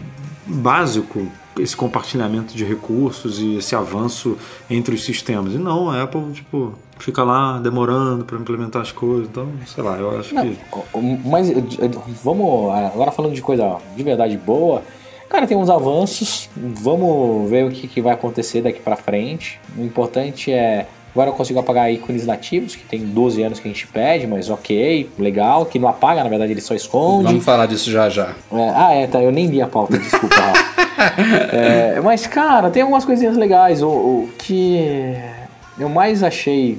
básico 0.46 1.26
esse 1.58 1.76
compartilhamento 1.76 2.54
de 2.54 2.64
recursos 2.64 3.38
e 3.38 3.56
esse 3.56 3.74
avanço 3.74 4.36
entre 4.70 4.94
os 4.94 5.04
sistemas. 5.04 5.54
E 5.54 5.58
não, 5.58 5.90
a 5.90 6.02
Apple, 6.02 6.32
tipo, 6.32 6.74
fica 6.98 7.22
lá 7.22 7.58
demorando 7.58 8.24
para 8.24 8.38
implementar 8.38 8.82
as 8.82 8.92
coisas. 8.92 9.28
Então, 9.28 9.48
sei 9.66 9.82
lá, 9.82 9.96
eu 9.96 10.18
acho 10.18 10.34
não, 10.34 10.42
que. 10.42 10.58
Mas 11.24 11.48
vamos. 12.22 12.72
Agora 12.72 13.10
falando 13.10 13.34
de 13.34 13.42
coisa 13.42 13.78
de 13.96 14.02
verdade 14.02 14.36
boa. 14.36 14.82
Cara, 15.28 15.46
tem 15.46 15.56
uns 15.56 15.70
avanços. 15.70 16.48
Vamos 16.56 17.48
ver 17.48 17.64
o 17.64 17.70
que, 17.70 17.88
que 17.88 18.02
vai 18.02 18.12
acontecer 18.12 18.62
daqui 18.62 18.80
para 18.80 18.96
frente. 18.96 19.58
O 19.76 19.82
importante 19.82 20.52
é 20.52 20.86
Agora 21.12 21.28
eu 21.28 21.34
consigo 21.34 21.60
apagar 21.60 21.92
ícones 21.92 22.26
nativos, 22.26 22.74
que 22.74 22.84
tem 22.84 23.00
12 23.00 23.42
anos 23.42 23.60
que 23.60 23.68
a 23.68 23.70
gente 23.70 23.86
pede, 23.86 24.26
mas 24.26 24.48
ok, 24.48 25.10
legal, 25.18 25.66
que 25.66 25.78
não 25.78 25.86
apaga, 25.86 26.24
na 26.24 26.30
verdade 26.30 26.52
ele 26.52 26.60
só 26.62 26.74
esconde. 26.74 27.24
Vamos 27.24 27.44
falar 27.44 27.66
disso 27.66 27.90
já 27.90 28.08
já. 28.08 28.34
É, 28.50 28.72
ah, 28.74 28.94
é, 28.94 29.06
tá, 29.06 29.22
eu 29.22 29.30
nem 29.30 29.46
li 29.46 29.60
a 29.60 29.66
pauta, 29.66 29.98
desculpa. 29.98 30.34
É, 31.52 32.00
mas, 32.00 32.26
cara, 32.26 32.70
tem 32.70 32.82
algumas 32.82 33.04
coisinhas 33.04 33.36
legais. 33.36 33.82
O, 33.82 33.88
o, 33.88 34.30
que 34.38 35.16
eu 35.78 35.88
mais 35.88 36.22
achei 36.22 36.78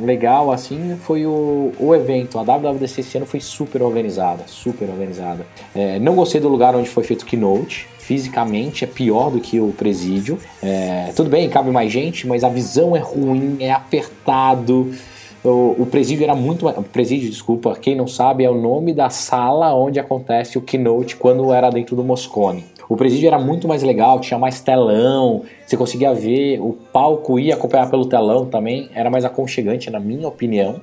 legal, 0.00 0.50
assim, 0.52 0.96
foi 1.02 1.26
o, 1.26 1.72
o 1.78 1.94
evento. 1.94 2.38
A 2.38 2.42
WWDC 2.42 3.00
esse 3.00 3.16
ano 3.16 3.26
foi 3.26 3.40
super 3.40 3.82
organizada, 3.82 4.44
super 4.46 4.88
organizada. 4.88 5.46
É, 5.74 5.98
não 5.98 6.14
gostei 6.14 6.40
do 6.40 6.48
lugar 6.48 6.74
onde 6.74 6.88
foi 6.88 7.04
feito 7.04 7.22
o 7.22 7.26
keynote. 7.26 7.88
Fisicamente 7.98 8.84
é 8.84 8.86
pior 8.86 9.30
do 9.30 9.40
que 9.40 9.60
o 9.60 9.72
presídio. 9.72 10.38
É, 10.62 11.12
tudo 11.14 11.28
bem, 11.28 11.48
cabe 11.50 11.70
mais 11.70 11.92
gente, 11.92 12.26
mas 12.26 12.42
a 12.42 12.48
visão 12.48 12.96
é 12.96 13.00
ruim, 13.00 13.58
é 13.60 13.70
apertado. 13.70 14.90
O, 15.44 15.82
o, 15.82 15.86
presídio 15.86 16.24
era 16.24 16.34
muito. 16.34 16.66
O 16.66 16.82
presídio, 16.82 17.30
desculpa, 17.30 17.76
quem 17.80 17.94
não 17.94 18.08
sabe, 18.08 18.44
é 18.44 18.50
o 18.50 18.54
nome 18.54 18.92
da 18.92 19.10
sala 19.10 19.74
onde 19.74 20.00
acontece 20.00 20.58
o 20.58 20.60
keynote 20.60 21.16
quando 21.16 21.52
era 21.52 21.70
dentro 21.70 21.94
do 21.94 22.02
Moscone. 22.02 22.64
O 22.88 22.96
presídio 22.96 23.26
era 23.26 23.38
muito 23.38 23.68
mais 23.68 23.82
legal, 23.82 24.18
tinha 24.18 24.38
mais 24.38 24.60
telão, 24.60 25.42
você 25.66 25.76
conseguia 25.76 26.14
ver, 26.14 26.58
o 26.60 26.72
palco 26.72 27.38
ia 27.38 27.54
acompanhar 27.54 27.90
pelo 27.90 28.06
telão 28.06 28.46
também, 28.46 28.88
era 28.94 29.10
mais 29.10 29.24
aconchegante, 29.24 29.90
na 29.90 30.00
minha 30.00 30.26
opinião. 30.26 30.80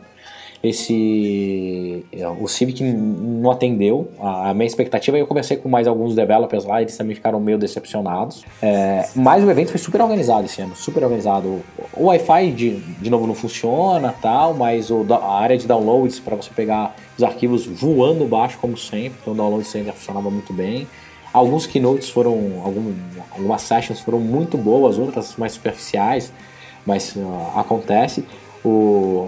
Esse 0.68 2.04
o 2.40 2.48
Civic 2.48 2.84
não 2.84 3.52
atendeu 3.52 4.10
a, 4.20 4.52
minha 4.54 4.66
expectativa. 4.66 5.16
Eu 5.16 5.28
conversei 5.28 5.58
com 5.58 5.70
mais 5.70 5.88
alguns 5.88 6.16
developers 6.16 6.66
lá, 6.66 6.82
eles 6.82 6.98
também 6.98 7.16
ficaram 7.16 7.40
meio 7.40 7.58
decepcionados. 7.58 8.44
É, 8.64 9.08
mas 9.16 9.44
o 9.44 9.52
evento 9.52 9.70
foi 9.70 9.80
super 9.80 10.02
organizado 10.02 10.46
esse 10.46 10.62
ano, 10.62 10.76
super 10.76 11.04
organizado. 11.04 11.62
O 11.94 12.06
Wi-Fi 12.06 12.52
de, 12.52 12.80
de 12.80 13.10
novo 13.12 13.28
não 13.28 13.36
funciona, 13.36 14.16
tal, 14.20 14.56
mas 14.56 14.90
o, 14.90 15.06
a 15.14 15.40
área 15.40 15.56
de 15.56 15.68
downloads 15.68 16.20
para 16.20 16.36
você 16.36 16.50
pegar 16.56 16.96
os 17.16 17.24
arquivos 17.24 17.68
voando 17.68 18.26
baixo 18.26 18.58
como 18.60 18.76
sempre, 18.76 19.20
então 19.22 19.34
o 19.34 19.36
download 19.36 19.66
sempre 19.66 19.92
funcionava 19.92 20.32
muito 20.32 20.52
bem. 20.52 20.88
Alguns 21.36 21.68
keynotes 21.68 22.10
foram, 22.10 22.62
algum, 22.64 22.94
algumas 23.30 23.62
sessions 23.62 24.00
foram 24.00 24.22
muito 24.22 24.58
boas, 24.58 24.98
outras 24.98 25.36
mais 25.36 25.52
superficiais, 25.52 26.32
mas 26.86 27.14
uh, 27.14 27.60
acontece. 27.60 28.24
O, 28.64 29.28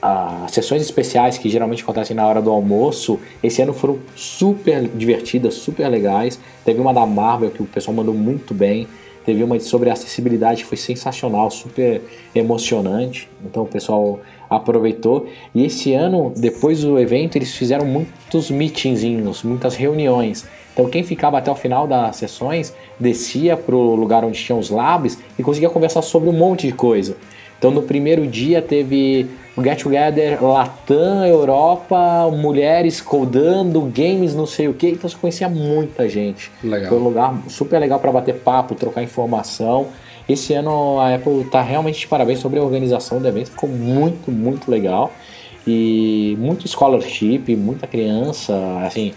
as 0.00 0.52
sessões 0.52 0.82
especiais 0.82 1.38
que 1.38 1.48
geralmente 1.48 1.82
acontecem 1.82 2.14
na 2.14 2.24
hora 2.24 2.40
do 2.40 2.48
almoço, 2.48 3.18
esse 3.42 3.60
ano 3.60 3.72
foram 3.72 3.98
super 4.14 4.86
divertidas, 4.86 5.54
super 5.54 5.88
legais. 5.88 6.38
Teve 6.64 6.80
uma 6.80 6.94
da 6.94 7.04
Marvel 7.04 7.50
que 7.50 7.60
o 7.60 7.66
pessoal 7.66 7.96
mandou 7.96 8.14
muito 8.14 8.54
bem. 8.54 8.86
Teve 9.24 9.42
uma 9.42 9.58
sobre 9.58 9.90
acessibilidade 9.90 10.62
que 10.62 10.68
foi 10.68 10.78
sensacional, 10.78 11.50
super 11.50 12.02
emocionante. 12.36 13.28
Então 13.44 13.64
o 13.64 13.66
pessoal 13.66 14.20
aproveitou. 14.48 15.26
E 15.52 15.64
esse 15.64 15.92
ano, 15.92 16.32
depois 16.36 16.82
do 16.82 17.00
evento, 17.00 17.34
eles 17.34 17.52
fizeram 17.52 17.84
muitos 17.84 18.48
meetingzinhos, 18.48 19.42
muitas 19.42 19.74
reuniões. 19.74 20.46
Então 20.72 20.88
quem 20.88 21.02
ficava 21.02 21.38
até 21.38 21.50
o 21.50 21.54
final 21.54 21.86
das 21.86 22.16
sessões 22.16 22.74
descia 22.98 23.56
para 23.56 23.74
o 23.74 23.94
lugar 23.94 24.24
onde 24.24 24.38
tinham 24.38 24.58
os 24.58 24.70
labs 24.70 25.18
e 25.38 25.42
conseguia 25.42 25.68
conversar 25.68 26.02
sobre 26.02 26.28
um 26.28 26.32
monte 26.32 26.66
de 26.66 26.72
coisa. 26.72 27.16
Então 27.58 27.70
no 27.70 27.82
primeiro 27.82 28.26
dia 28.26 28.60
teve 28.60 29.28
o 29.56 29.62
Get 29.62 29.82
Together 29.82 30.42
Latam, 30.42 31.24
Europa, 31.24 32.28
mulheres 32.32 33.00
codando, 33.00 33.82
games, 33.82 34.34
não 34.34 34.46
sei 34.46 34.66
o 34.66 34.74
que. 34.74 34.88
Então 34.88 35.08
você 35.08 35.16
conhecia 35.16 35.48
muita 35.48 36.08
gente. 36.08 36.50
Legal. 36.64 36.88
Foi 36.88 36.98
um 36.98 37.04
lugar 37.04 37.34
super 37.48 37.78
legal 37.78 38.00
para 38.00 38.10
bater 38.10 38.34
papo, 38.36 38.74
trocar 38.74 39.02
informação. 39.02 39.88
Esse 40.28 40.54
ano 40.54 40.98
a 40.98 41.14
Apple 41.14 41.42
está 41.42 41.60
realmente 41.62 42.00
de 42.00 42.06
parabéns 42.06 42.38
sobre 42.38 42.58
a 42.58 42.62
organização 42.62 43.20
do 43.20 43.28
evento, 43.28 43.50
ficou 43.50 43.68
muito, 43.68 44.30
muito 44.30 44.70
legal. 44.70 45.12
E 45.64 46.36
muito 46.40 46.66
scholarship, 46.66 47.54
muita 47.54 47.86
criança, 47.86 48.52
assim, 48.84 49.12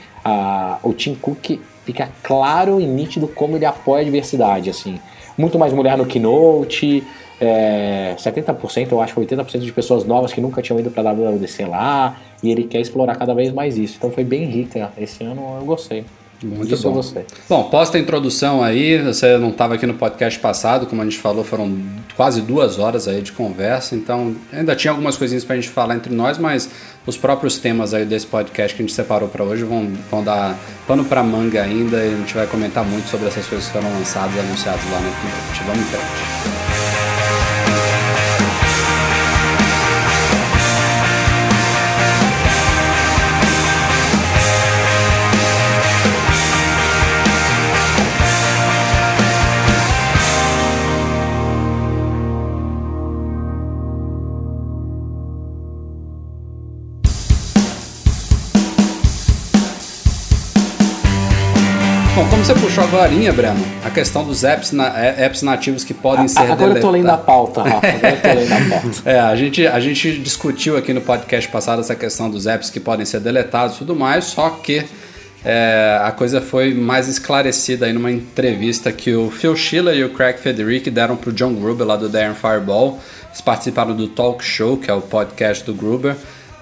o 0.83 0.93
Tim 0.93 1.15
Cook 1.15 1.59
fica 1.85 2.09
claro 2.23 2.79
e 2.79 2.85
nítido 2.85 3.27
como 3.27 3.55
ele 3.55 3.65
apoia 3.65 4.01
a 4.01 4.05
diversidade, 4.05 4.69
assim. 4.69 4.99
Muito 5.37 5.59
mais 5.59 5.73
mulher 5.73 5.97
no 5.97 6.05
keynote, 6.05 7.03
é, 7.39 8.15
70%, 8.17 8.91
eu 8.91 9.01
acho 9.01 9.19
80% 9.19 9.59
de 9.59 9.71
pessoas 9.71 10.05
novas 10.05 10.31
que 10.33 10.41
nunca 10.41 10.61
tinham 10.61 10.79
ido 10.79 10.89
para 10.89 11.11
WWDC 11.11 11.65
lá, 11.65 12.17
e 12.41 12.51
ele 12.51 12.63
quer 12.63 12.79
explorar 12.79 13.15
cada 13.15 13.33
vez 13.33 13.51
mais 13.51 13.77
isso. 13.77 13.95
Então 13.97 14.11
foi 14.11 14.23
bem 14.23 14.45
rica. 14.45 14.91
Esse 14.97 15.23
ano 15.23 15.57
eu 15.59 15.65
gostei. 15.65 16.05
Muito 16.43 16.73
Isso 16.73 16.89
bom. 16.89 17.01
Bom, 17.47 17.63
posta 17.69 17.97
a 17.97 18.01
introdução 18.01 18.63
aí, 18.63 19.01
você 19.01 19.37
não 19.37 19.49
estava 19.49 19.75
aqui 19.75 19.85
no 19.85 19.93
podcast 19.93 20.39
passado, 20.39 20.85
como 20.85 21.01
a 21.01 21.05
gente 21.05 21.17
falou, 21.17 21.43
foram 21.43 21.77
quase 22.15 22.41
duas 22.41 22.77
horas 22.79 23.07
aí 23.07 23.21
de 23.21 23.31
conversa, 23.31 23.95
então 23.95 24.35
ainda 24.51 24.75
tinha 24.75 24.91
algumas 24.91 25.17
coisinhas 25.17 25.43
para 25.43 25.55
a 25.55 25.59
gente 25.59 25.69
falar 25.69 25.95
entre 25.95 26.13
nós, 26.13 26.37
mas 26.37 26.69
os 27.05 27.17
próprios 27.17 27.57
temas 27.57 27.93
aí 27.93 28.05
desse 28.05 28.25
podcast 28.25 28.75
que 28.75 28.81
a 28.81 28.85
gente 28.85 28.95
separou 28.95 29.29
para 29.29 29.43
hoje 29.43 29.63
vão, 29.63 29.87
vão 30.09 30.23
dar 30.23 30.57
pano 30.87 31.05
para 31.05 31.23
manga 31.23 31.61
ainda 31.61 31.97
e 31.97 32.13
a 32.13 32.17
gente 32.17 32.33
vai 32.33 32.47
comentar 32.47 32.83
muito 32.83 33.07
sobre 33.09 33.27
essas 33.27 33.45
coisas 33.45 33.67
que 33.67 33.73
foram 33.73 33.91
lançadas 33.93 34.35
e 34.35 34.39
anunciadas 34.39 34.83
lá 34.91 34.99
no 34.99 35.11
Keynote. 35.11 35.63
Vamos 35.65 35.81
em 35.81 35.85
frente. 35.85 36.64
Bom, 62.15 62.25
como 62.29 62.45
você 62.45 62.53
puxou 62.53 62.81
agora, 62.81 63.09
Breno, 63.09 63.59
a 63.83 63.89
questão 63.89 64.23
dos 64.23 64.45
apps, 64.45 64.71
na, 64.71 64.87
é, 64.97 65.25
apps 65.25 65.41
nativos 65.41 65.83
que 65.83 65.93
podem 65.93 66.23
a, 66.23 66.27
ser 66.29 66.39
Agora 66.39 66.55
deletados. 66.55 66.77
eu 66.77 66.81
tô 66.81 66.91
lendo 66.91 67.09
a 67.09 67.17
pauta, 67.17 67.61
Rafa. 67.61 67.87
Agora 67.87 68.09
eu 68.09 68.21
tô 68.21 68.39
lendo 68.39 68.53
a 68.53 68.69
pauta. 68.79 69.01
é, 69.09 69.19
a 69.19 69.35
gente, 69.35 69.67
a 69.67 69.79
gente 69.81 70.17
discutiu 70.19 70.77
aqui 70.77 70.93
no 70.93 71.01
podcast 71.01 71.51
passado 71.51 71.81
essa 71.81 71.93
questão 71.93 72.29
dos 72.29 72.47
apps 72.47 72.69
que 72.69 72.79
podem 72.79 73.05
ser 73.05 73.19
deletados 73.19 73.75
e 73.75 73.79
tudo 73.79 73.93
mais, 73.97 74.23
só 74.23 74.49
que 74.49 74.85
é, 75.43 75.99
a 76.01 76.11
coisa 76.11 76.39
foi 76.39 76.73
mais 76.73 77.09
esclarecida 77.09 77.85
aí 77.85 77.91
numa 77.91 78.11
entrevista 78.13 78.93
que 78.93 79.13
o 79.13 79.29
Phil 79.29 79.53
Schiller 79.57 79.95
e 79.95 80.05
o 80.05 80.11
Craig 80.11 80.37
Federici 80.37 80.89
deram 80.89 81.17
para 81.17 81.31
o 81.31 81.33
John 81.33 81.53
Gruber 81.53 81.85
lá 81.85 81.97
do 81.97 82.07
Darren 82.07 82.33
Fireball. 82.33 82.97
Eles 83.27 83.41
participaram 83.41 83.93
do 83.93 84.07
Talk 84.07 84.41
Show, 84.41 84.77
que 84.77 84.89
é 84.89 84.93
o 84.93 85.01
podcast 85.01 85.65
do 85.65 85.73
Gruber. 85.73 86.15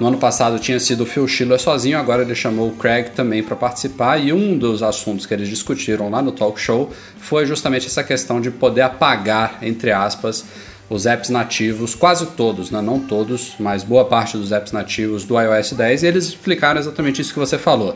No 0.04 0.10
ano 0.10 0.18
passado 0.18 0.60
tinha 0.60 0.78
sido 0.82 1.04
o 1.04 1.06
Phil 1.06 1.26
Schiller 1.30 1.58
sozinho, 1.58 1.98
agora 1.98 2.24
ele 2.24 2.36
chamou 2.36 2.68
o 2.68 2.76
Craig 2.76 3.12
também 3.12 3.42
para 3.42 3.56
participar 3.56 4.18
e 4.18 4.34
um 4.34 4.58
dos 4.58 4.84
assuntos 4.84 5.26
que 5.26 5.34
eles 5.34 5.48
discutiram 5.48 6.10
lá 6.10 6.22
no 6.22 6.34
talk 6.34 6.60
show 6.60 6.92
foi 7.18 7.46
justamente 7.46 7.88
essa 7.88 8.04
questão 8.04 8.42
de 8.42 8.52
poder 8.52 8.82
apagar, 8.82 9.60
entre 9.62 9.94
aspas, 9.94 10.44
os 10.90 11.06
apps 11.06 11.30
nativos, 11.30 11.96
quase 11.96 12.26
todos, 12.26 12.70
né? 12.70 12.82
não 12.82 13.00
todos, 13.00 13.54
mas 13.58 13.82
boa 13.86 14.04
parte 14.04 14.36
dos 14.36 14.52
apps 14.52 14.74
nativos 14.74 15.24
do 15.24 15.40
iOS 15.40 15.72
10 15.72 16.04
e 16.04 16.08
eles 16.08 16.26
explicaram 16.26 16.82
exatamente 16.82 17.22
isso 17.22 17.32
que 17.32 17.40
você 17.40 17.58
falou. 17.58 17.96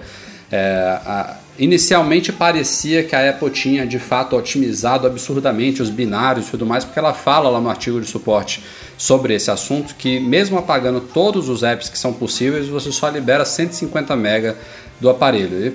É, 0.52 1.00
a, 1.06 1.38
inicialmente 1.60 2.32
parecia 2.32 3.04
que 3.04 3.16
a 3.16 3.30
Apple 3.30 3.50
tinha 3.50 3.86
de 3.86 4.00
fato 4.00 4.36
otimizado 4.36 5.08
absurdamente 5.08 5.82
os 5.82 5.90
binários 5.90 6.48
e 6.48 6.52
tudo 6.52 6.66
mais, 6.66 6.86
porque 6.86 7.00
ela 7.00 7.14
fala 7.14 7.50
lá 7.50 7.60
no 7.60 7.70
artigo 7.70 8.00
de 8.00 8.08
suporte 8.08 8.64
sobre 8.98 9.34
esse 9.34 9.52
assunto 9.52 9.96
que 9.96 10.20
mesmo 10.20 10.58
apagando 10.58 11.02
todos 11.02 11.50
os 11.50 11.64
apps 11.64 11.90
que 11.90 11.98
são 11.98 12.14
possíveis, 12.14 12.68
você 12.68 12.92
só 12.92 13.10
libera 13.10 13.44
150 13.44 14.16
MB 14.16 14.56
do 15.00 15.10
aparelho. 15.10 15.68
E 15.68 15.74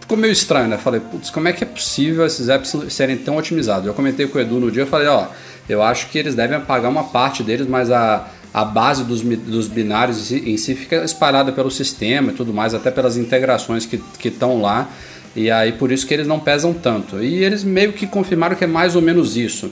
ficou 0.00 0.16
meio 0.16 0.32
estranho, 0.32 0.68
né? 0.68 0.76
Falei, 0.76 1.00
putz, 1.00 1.30
como 1.30 1.48
é 1.48 1.52
que 1.52 1.64
é 1.64 1.66
possível 1.66 2.26
esses 2.26 2.48
apps 2.48 2.74
serem 2.88 3.16
tão 3.16 3.36
otimizados? 3.36 3.86
Eu 3.86 3.94
comentei 3.94 4.26
com 4.26 4.38
o 4.38 4.40
Edu 4.40 4.60
no 4.60 4.70
dia, 4.70 4.82
eu 4.82 4.86
falei, 4.86 5.08
ó, 5.08 5.26
eu 5.68 5.82
acho 5.82 6.08
que 6.08 6.18
eles 6.18 6.34
devem 6.34 6.56
apagar 6.56 6.90
uma 6.90 7.04
parte 7.04 7.42
deles, 7.42 7.66
mas 7.66 7.90
a 7.90 8.28
a 8.52 8.64
base 8.64 9.04
dos, 9.04 9.20
dos 9.22 9.68
binários 9.68 10.32
em 10.32 10.56
si 10.56 10.74
fica 10.74 11.04
espalhada 11.04 11.52
pelo 11.52 11.70
sistema 11.70 12.32
e 12.32 12.34
tudo 12.34 12.52
mais, 12.52 12.74
até 12.74 12.90
pelas 12.90 13.16
integrações 13.16 13.86
que 13.86 14.28
estão 14.28 14.60
lá. 14.60 14.88
E 15.34 15.50
aí 15.50 15.72
por 15.72 15.92
isso 15.92 16.06
que 16.06 16.12
eles 16.12 16.26
não 16.26 16.40
pesam 16.40 16.72
tanto. 16.72 17.22
E 17.22 17.44
eles 17.44 17.62
meio 17.62 17.92
que 17.92 18.06
confirmaram 18.06 18.56
que 18.56 18.64
é 18.64 18.66
mais 18.66 18.96
ou 18.96 19.02
menos 19.02 19.36
isso. 19.36 19.70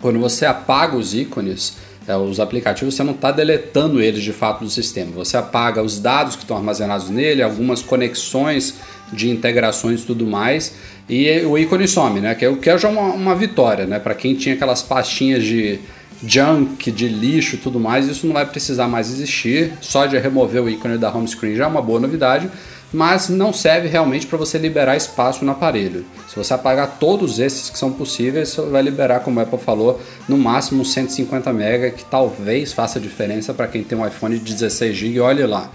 Quando 0.00 0.18
você 0.18 0.44
apaga 0.44 0.96
os 0.96 1.14
ícones, 1.14 1.76
é, 2.06 2.16
os 2.16 2.38
aplicativos, 2.38 2.94
você 2.94 3.02
não 3.02 3.12
está 3.12 3.32
deletando 3.32 4.00
eles 4.00 4.22
de 4.22 4.32
fato 4.32 4.64
do 4.64 4.70
sistema. 4.70 5.10
Você 5.12 5.36
apaga 5.36 5.82
os 5.82 5.98
dados 5.98 6.36
que 6.36 6.42
estão 6.42 6.56
armazenados 6.56 7.08
nele, 7.10 7.42
algumas 7.42 7.82
conexões 7.82 8.74
de 9.12 9.30
integrações 9.30 10.02
e 10.02 10.06
tudo 10.06 10.26
mais, 10.26 10.74
e 11.08 11.40
o 11.42 11.56
ícone 11.56 11.86
some, 11.86 12.20
né? 12.20 12.34
Que 12.34 12.44
é 12.44 12.54
que 12.54 12.70
é 12.70 12.76
já 12.76 12.88
uma, 12.88 13.12
uma 13.12 13.34
vitória, 13.34 13.86
né? 13.86 13.98
Para 13.98 14.14
quem 14.14 14.34
tinha 14.34 14.54
aquelas 14.54 14.82
pastinhas 14.82 15.44
de 15.44 15.78
junk, 16.24 16.90
de 16.90 17.08
lixo 17.08 17.56
e 17.56 17.58
tudo 17.58 17.80
mais, 17.80 18.08
isso 18.08 18.26
não 18.26 18.34
vai 18.34 18.46
precisar 18.46 18.88
mais 18.88 19.10
existir. 19.10 19.72
Só 19.80 20.06
de 20.06 20.18
remover 20.18 20.62
o 20.62 20.68
ícone 20.68 20.98
da 20.98 21.12
home 21.12 21.28
screen 21.28 21.56
já 21.56 21.64
é 21.64 21.66
uma 21.66 21.82
boa 21.82 22.00
novidade, 22.00 22.50
mas 22.92 23.28
não 23.28 23.52
serve 23.52 23.88
realmente 23.88 24.26
para 24.26 24.38
você 24.38 24.58
liberar 24.58 24.96
espaço 24.96 25.44
no 25.44 25.52
aparelho. 25.52 26.04
Se 26.28 26.36
você 26.36 26.54
apagar 26.54 26.98
todos 26.98 27.38
esses 27.38 27.70
que 27.70 27.78
são 27.78 27.92
possíveis, 27.92 28.50
você 28.50 28.62
vai 28.62 28.82
liberar, 28.82 29.20
como 29.20 29.40
o 29.40 29.42
Apple 29.42 29.58
falou, 29.58 30.00
no 30.28 30.38
máximo 30.38 30.84
150 30.84 31.52
MB, 31.52 31.90
que 31.96 32.04
talvez 32.04 32.72
faça 32.72 33.00
diferença 33.00 33.52
para 33.52 33.66
quem 33.66 33.82
tem 33.82 33.98
um 33.98 34.06
iPhone 34.06 34.38
de 34.38 34.54
16 34.54 34.96
GB, 34.96 35.20
olhe 35.20 35.46
lá. 35.46 35.70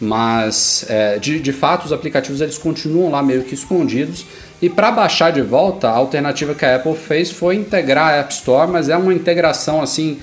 Mas 0.00 0.86
é, 0.88 1.18
de, 1.18 1.38
de 1.38 1.52
fato 1.52 1.84
os 1.84 1.92
aplicativos 1.92 2.40
eles 2.40 2.56
continuam 2.56 3.10
lá 3.10 3.22
meio 3.22 3.42
que 3.42 3.54
escondidos. 3.54 4.24
E 4.62 4.68
para 4.68 4.90
baixar 4.90 5.30
de 5.30 5.42
volta, 5.42 5.88
a 5.88 5.92
alternativa 5.92 6.54
que 6.54 6.64
a 6.64 6.76
Apple 6.76 6.94
fez 6.94 7.30
foi 7.30 7.56
integrar 7.56 8.08
a 8.08 8.16
App 8.16 8.32
Store, 8.32 8.70
mas 8.70 8.88
é 8.88 8.96
uma 8.96 9.12
integração 9.12 9.82
assim 9.82 10.18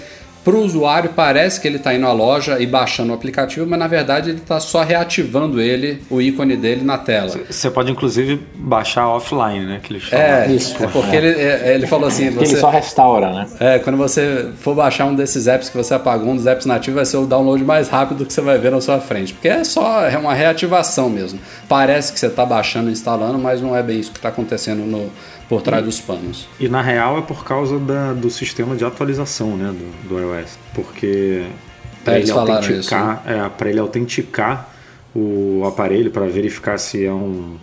para 0.47 0.55
o 0.55 0.63
usuário 0.63 1.09
parece 1.13 1.59
que 1.59 1.67
ele 1.67 1.75
está 1.75 1.93
indo 1.93 2.07
à 2.07 2.13
loja 2.13 2.57
e 2.57 2.65
baixando 2.65 3.11
o 3.11 3.13
aplicativo, 3.13 3.67
mas 3.67 3.77
na 3.77 3.85
verdade 3.85 4.29
ele 4.29 4.37
está 4.37 4.61
só 4.61 4.81
reativando 4.81 5.59
ele, 5.59 6.01
o 6.09 6.21
ícone 6.21 6.55
dele 6.55 6.85
na 6.85 6.97
tela. 6.97 7.37
Você 7.49 7.69
pode 7.69 7.91
inclusive 7.91 8.39
baixar 8.55 9.09
offline, 9.09 9.65
né? 9.65 9.81
Que 9.83 9.91
eles 9.91 10.13
é, 10.13 10.49
isso. 10.49 10.81
É 10.81 10.87
porque 10.87 11.13
é. 11.13 11.19
Ele, 11.19 11.41
é, 11.41 11.73
ele 11.73 11.85
falou 11.85 12.07
assim. 12.07 12.29
Você, 12.29 12.53
ele 12.53 12.61
só 12.61 12.69
restaura, 12.69 13.29
né? 13.29 13.47
É, 13.59 13.79
quando 13.79 13.97
você 13.97 14.47
for 14.61 14.73
baixar 14.73 15.03
um 15.03 15.15
desses 15.15 15.47
apps 15.47 15.67
que 15.67 15.75
você 15.75 15.93
apagou, 15.93 16.29
um 16.29 16.37
dos 16.37 16.47
apps 16.47 16.65
nativos, 16.65 16.95
vai 16.95 17.05
ser 17.05 17.17
o 17.17 17.25
download 17.25 17.61
mais 17.65 17.89
rápido 17.89 18.25
que 18.25 18.31
você 18.31 18.39
vai 18.39 18.57
ver 18.57 18.71
na 18.71 18.79
sua 18.79 19.01
frente. 19.01 19.33
Porque 19.33 19.49
é 19.49 19.65
só 19.65 20.05
é 20.05 20.17
uma 20.17 20.33
reativação 20.33 21.09
mesmo. 21.09 21.41
Parece 21.67 22.13
que 22.13 22.21
você 22.21 22.27
está 22.27 22.45
baixando 22.45 22.87
e 22.87 22.93
instalando, 22.93 23.37
mas 23.37 23.61
não 23.61 23.75
é 23.75 23.83
bem 23.83 23.99
isso 23.99 24.11
que 24.11 24.17
está 24.19 24.29
acontecendo 24.29 24.85
no 24.85 25.11
por 25.49 25.61
trás 25.61 25.83
dos 25.83 25.99
panos. 25.99 26.47
E 26.59 26.67
na 26.67 26.81
real 26.81 27.17
é 27.17 27.21
por 27.21 27.43
causa 27.43 27.79
da, 27.79 28.13
do 28.13 28.29
sistema 28.29 28.75
de 28.75 28.83
atualização 28.83 29.55
né, 29.55 29.71
do, 29.71 30.09
do 30.09 30.19
iOS. 30.19 30.57
Porque 30.73 31.45
para 32.03 32.15
é, 32.17 32.21
ele, 32.21 32.31
autenticar, 32.31 33.23
né? 33.25 33.51
é, 33.59 33.69
ele 33.69 33.79
autenticar 33.79 34.69
o 35.15 35.63
aparelho 35.65 36.11
para 36.11 36.27
verificar 36.27 36.77
se 36.77 37.05
é 37.05 37.11
um, 37.11 37.55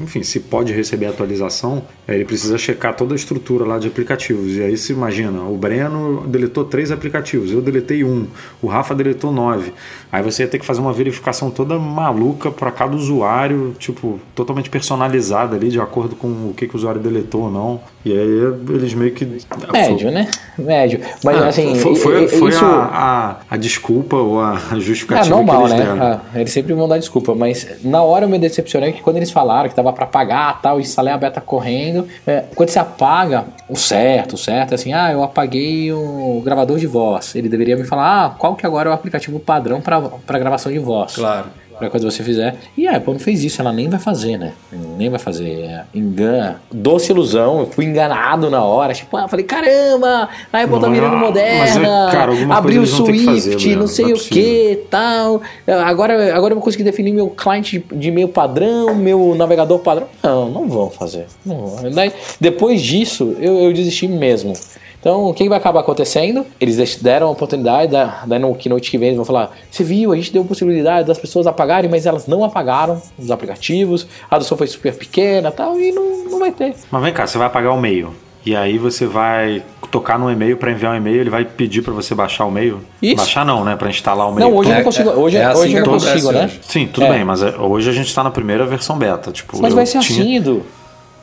enfim, 0.00 0.22
se 0.22 0.38
pode 0.40 0.72
receber 0.72 1.06
atualização, 1.06 1.82
ele 2.06 2.24
precisa 2.24 2.56
checar 2.56 2.94
toda 2.94 3.14
a 3.14 3.16
estrutura 3.16 3.64
lá 3.64 3.78
de 3.78 3.88
aplicativos. 3.88 4.56
E 4.56 4.62
aí 4.62 4.76
se 4.76 4.92
imagina, 4.92 5.42
o 5.42 5.56
Breno 5.56 6.26
deletou 6.26 6.64
três 6.64 6.92
aplicativos, 6.92 7.50
eu 7.50 7.60
deletei 7.60 8.04
um, 8.04 8.26
o 8.62 8.66
Rafa 8.66 8.94
deletou 8.94 9.32
nove. 9.32 9.72
Aí 10.12 10.22
você 10.22 10.42
ia 10.42 10.48
ter 10.48 10.58
que 10.58 10.66
fazer 10.66 10.80
uma 10.80 10.92
verificação 10.92 11.50
toda 11.50 11.78
maluca 11.78 12.50
para 12.50 12.70
cada 12.70 12.94
usuário, 12.94 13.74
tipo, 13.78 14.20
totalmente 14.34 14.70
personalizada 14.70 15.56
ali, 15.56 15.68
de 15.68 15.80
acordo 15.80 16.14
com 16.14 16.28
o 16.28 16.54
que, 16.56 16.68
que 16.68 16.74
o 16.74 16.78
usuário 16.78 17.00
deletou 17.00 17.42
ou 17.42 17.50
não. 17.50 17.80
E 18.02 18.12
aí 18.12 18.54
eles 18.70 18.94
meio 18.94 19.12
que. 19.12 19.26
Médio, 19.70 19.98
foi... 20.00 20.10
né? 20.10 20.26
Médio. 20.58 21.00
Mas 21.22 21.42
ah, 21.42 21.48
assim. 21.48 21.74
Foi, 21.74 21.94
foi, 21.96 22.28
foi 22.28 22.48
isso... 22.48 22.64
a, 22.64 23.36
a, 23.50 23.54
a, 23.54 23.56
desculpa 23.58 24.16
ou 24.16 24.40
a 24.40 24.56
justificativa. 24.78 25.26
É 25.26 25.28
normal, 25.28 25.66
que 25.66 25.74
eles 25.74 25.86
né? 25.86 25.98
Ah, 26.00 26.20
eles 26.38 26.50
sempre 26.50 26.72
vão 26.72 26.88
dar 26.88 26.96
desculpa. 26.96 27.34
Mas 27.34 27.66
na 27.84 28.02
hora 28.02 28.24
eu 28.24 28.28
me 28.28 28.38
decepcionei 28.38 28.92
que 28.92 29.02
quando 29.02 29.18
eles 29.18 29.30
falaram 29.30 29.68
que 29.68 29.74
tava 29.74 29.92
para 29.92 30.06
pagar 30.06 30.62
tal, 30.62 30.80
instalei 30.80 31.12
a 31.12 31.18
beta 31.18 31.42
correndo. 31.42 32.08
É, 32.26 32.44
quando 32.54 32.70
você 32.70 32.78
apaga, 32.78 33.44
o 33.68 33.76
certo, 33.76 34.32
o 34.32 34.38
certo 34.38 34.72
é 34.72 34.74
assim, 34.76 34.94
ah, 34.94 35.12
eu 35.12 35.22
apaguei 35.22 35.92
o 35.92 36.40
gravador 36.42 36.78
de 36.78 36.86
voz. 36.86 37.34
Ele 37.34 37.50
deveria 37.50 37.76
me 37.76 37.84
falar, 37.84 38.24
ah, 38.24 38.30
qual 38.30 38.56
que 38.56 38.64
agora 38.64 38.88
é 38.88 38.92
o 38.92 38.94
aplicativo 38.94 39.38
padrão 39.38 39.80
para 39.82 40.00
para 40.00 40.38
gravação 40.38 40.72
de 40.72 40.78
voz. 40.78 41.16
Claro. 41.16 41.48
Pra 41.80 41.88
coisa 41.88 42.10
você 42.10 42.22
fizer. 42.22 42.56
E 42.76 42.86
a 42.86 42.96
Apple 42.96 43.14
não 43.14 43.20
fez 43.20 43.42
isso, 43.42 43.60
ela 43.60 43.72
nem 43.72 43.88
vai 43.88 43.98
fazer, 43.98 44.36
né? 44.36 44.52
Nem 44.98 45.08
vai 45.08 45.18
fazer. 45.18 45.48
É, 45.48 45.84
engana. 45.94 46.60
Doce 46.70 47.10
ilusão, 47.10 47.60
eu 47.60 47.66
fui 47.66 47.86
enganado 47.86 48.50
na 48.50 48.62
hora. 48.62 48.92
Tipo, 48.92 49.16
ah, 49.16 49.26
falei, 49.26 49.46
caramba, 49.46 50.28
a 50.52 50.58
Apple 50.58 50.72
não, 50.72 50.80
tá 50.80 50.88
virando 50.88 51.16
moderna. 51.16 51.80
Mas, 51.80 52.12
cara, 52.12 52.32
abriu 52.54 52.82
o 52.82 52.86
Swift, 52.86 53.24
fazer, 53.24 53.76
não 53.76 53.86
sei 53.86 54.04
não 54.04 54.12
é 54.12 54.14
o 54.14 54.18
que 54.18 54.84
tal. 54.90 55.40
Agora, 55.66 56.36
agora 56.36 56.52
eu 56.52 56.56
vou 56.56 56.62
conseguir 56.62 56.84
definir 56.84 57.12
meu 57.12 57.28
cliente 57.30 57.82
de 57.92 58.08
e-mail 58.08 58.28
padrão, 58.28 58.94
meu 58.94 59.34
navegador 59.34 59.78
padrão. 59.78 60.06
Não, 60.22 60.50
não 60.50 60.68
vão 60.68 60.90
fazer. 60.90 61.26
Não 61.44 61.66
vão. 61.66 61.90
Daí, 61.90 62.12
depois 62.38 62.82
disso, 62.82 63.34
eu, 63.40 63.58
eu 63.60 63.72
desisti 63.72 64.06
mesmo. 64.06 64.52
Então, 65.00 65.24
o 65.24 65.34
que 65.34 65.48
vai 65.48 65.56
acabar 65.56 65.80
acontecendo? 65.80 66.44
Eles 66.60 66.96
deram 66.96 67.28
a 67.28 67.30
oportunidade, 67.30 67.92
daí 68.26 68.38
no 68.38 68.54
keynote 68.54 68.90
que 68.90 68.98
vem 68.98 69.08
eles 69.08 69.16
vão 69.16 69.24
falar: 69.24 69.56
você 69.70 69.82
viu, 69.82 70.12
a 70.12 70.16
gente 70.16 70.32
deu 70.32 70.42
a 70.42 70.44
possibilidade 70.44 71.08
das 71.08 71.18
pessoas 71.18 71.46
apagarem, 71.46 71.90
mas 71.90 72.04
elas 72.04 72.26
não 72.26 72.44
apagaram 72.44 73.00
os 73.18 73.30
aplicativos, 73.30 74.06
a 74.30 74.36
adoção 74.36 74.58
foi 74.58 74.66
super 74.66 74.94
pequena 74.94 75.50
tal, 75.50 75.80
e 75.80 75.90
não, 75.90 76.24
não 76.24 76.38
vai 76.38 76.52
ter. 76.52 76.74
Mas 76.90 77.02
vem 77.02 77.12
cá, 77.12 77.26
você 77.26 77.38
vai 77.38 77.46
apagar 77.46 77.74
o 77.74 77.80
meio. 77.80 78.14
E 78.44 78.56
aí 78.56 78.78
você 78.78 79.06
vai 79.06 79.62
tocar 79.90 80.18
no 80.18 80.30
e-mail 80.30 80.56
para 80.56 80.70
enviar 80.70 80.94
um 80.94 80.96
e-mail, 80.96 81.20
ele 81.20 81.30
vai 81.30 81.44
pedir 81.44 81.82
para 81.82 81.92
você 81.92 82.14
baixar 82.14 82.46
o 82.46 82.50
e-mail. 82.50 82.80
Isso. 83.02 83.16
Baixar 83.16 83.44
não, 83.44 83.64
né? 83.64 83.76
Para 83.76 83.90
instalar 83.90 84.28
o 84.28 84.32
e-mail. 84.32 84.50
Não, 84.50 84.56
hoje 84.56 84.70
é, 84.70 84.72
eu 84.72 84.76
não 84.76 84.84
consigo. 84.84 85.10
Hoje, 85.10 85.36
é, 85.36 85.40
é 85.40 85.44
assim 85.44 85.60
hoje 85.60 85.74
eu 85.74 85.84
não 85.84 85.92
consigo, 85.92 86.32
né? 86.32 86.50
Sim, 86.62 86.88
tudo 86.90 87.06
é. 87.06 87.10
bem, 87.10 87.24
mas 87.24 87.42
é, 87.42 87.56
hoje 87.58 87.90
a 87.90 87.92
gente 87.92 88.06
está 88.06 88.22
na 88.22 88.30
primeira 88.30 88.64
versão 88.64 88.96
beta. 88.96 89.30
Tipo, 89.30 89.60
mas 89.60 89.74
vai 89.74 89.84
ser 89.84 89.98
tinha... 89.98 90.22
assim, 90.22 90.36
Edu. 90.36 90.64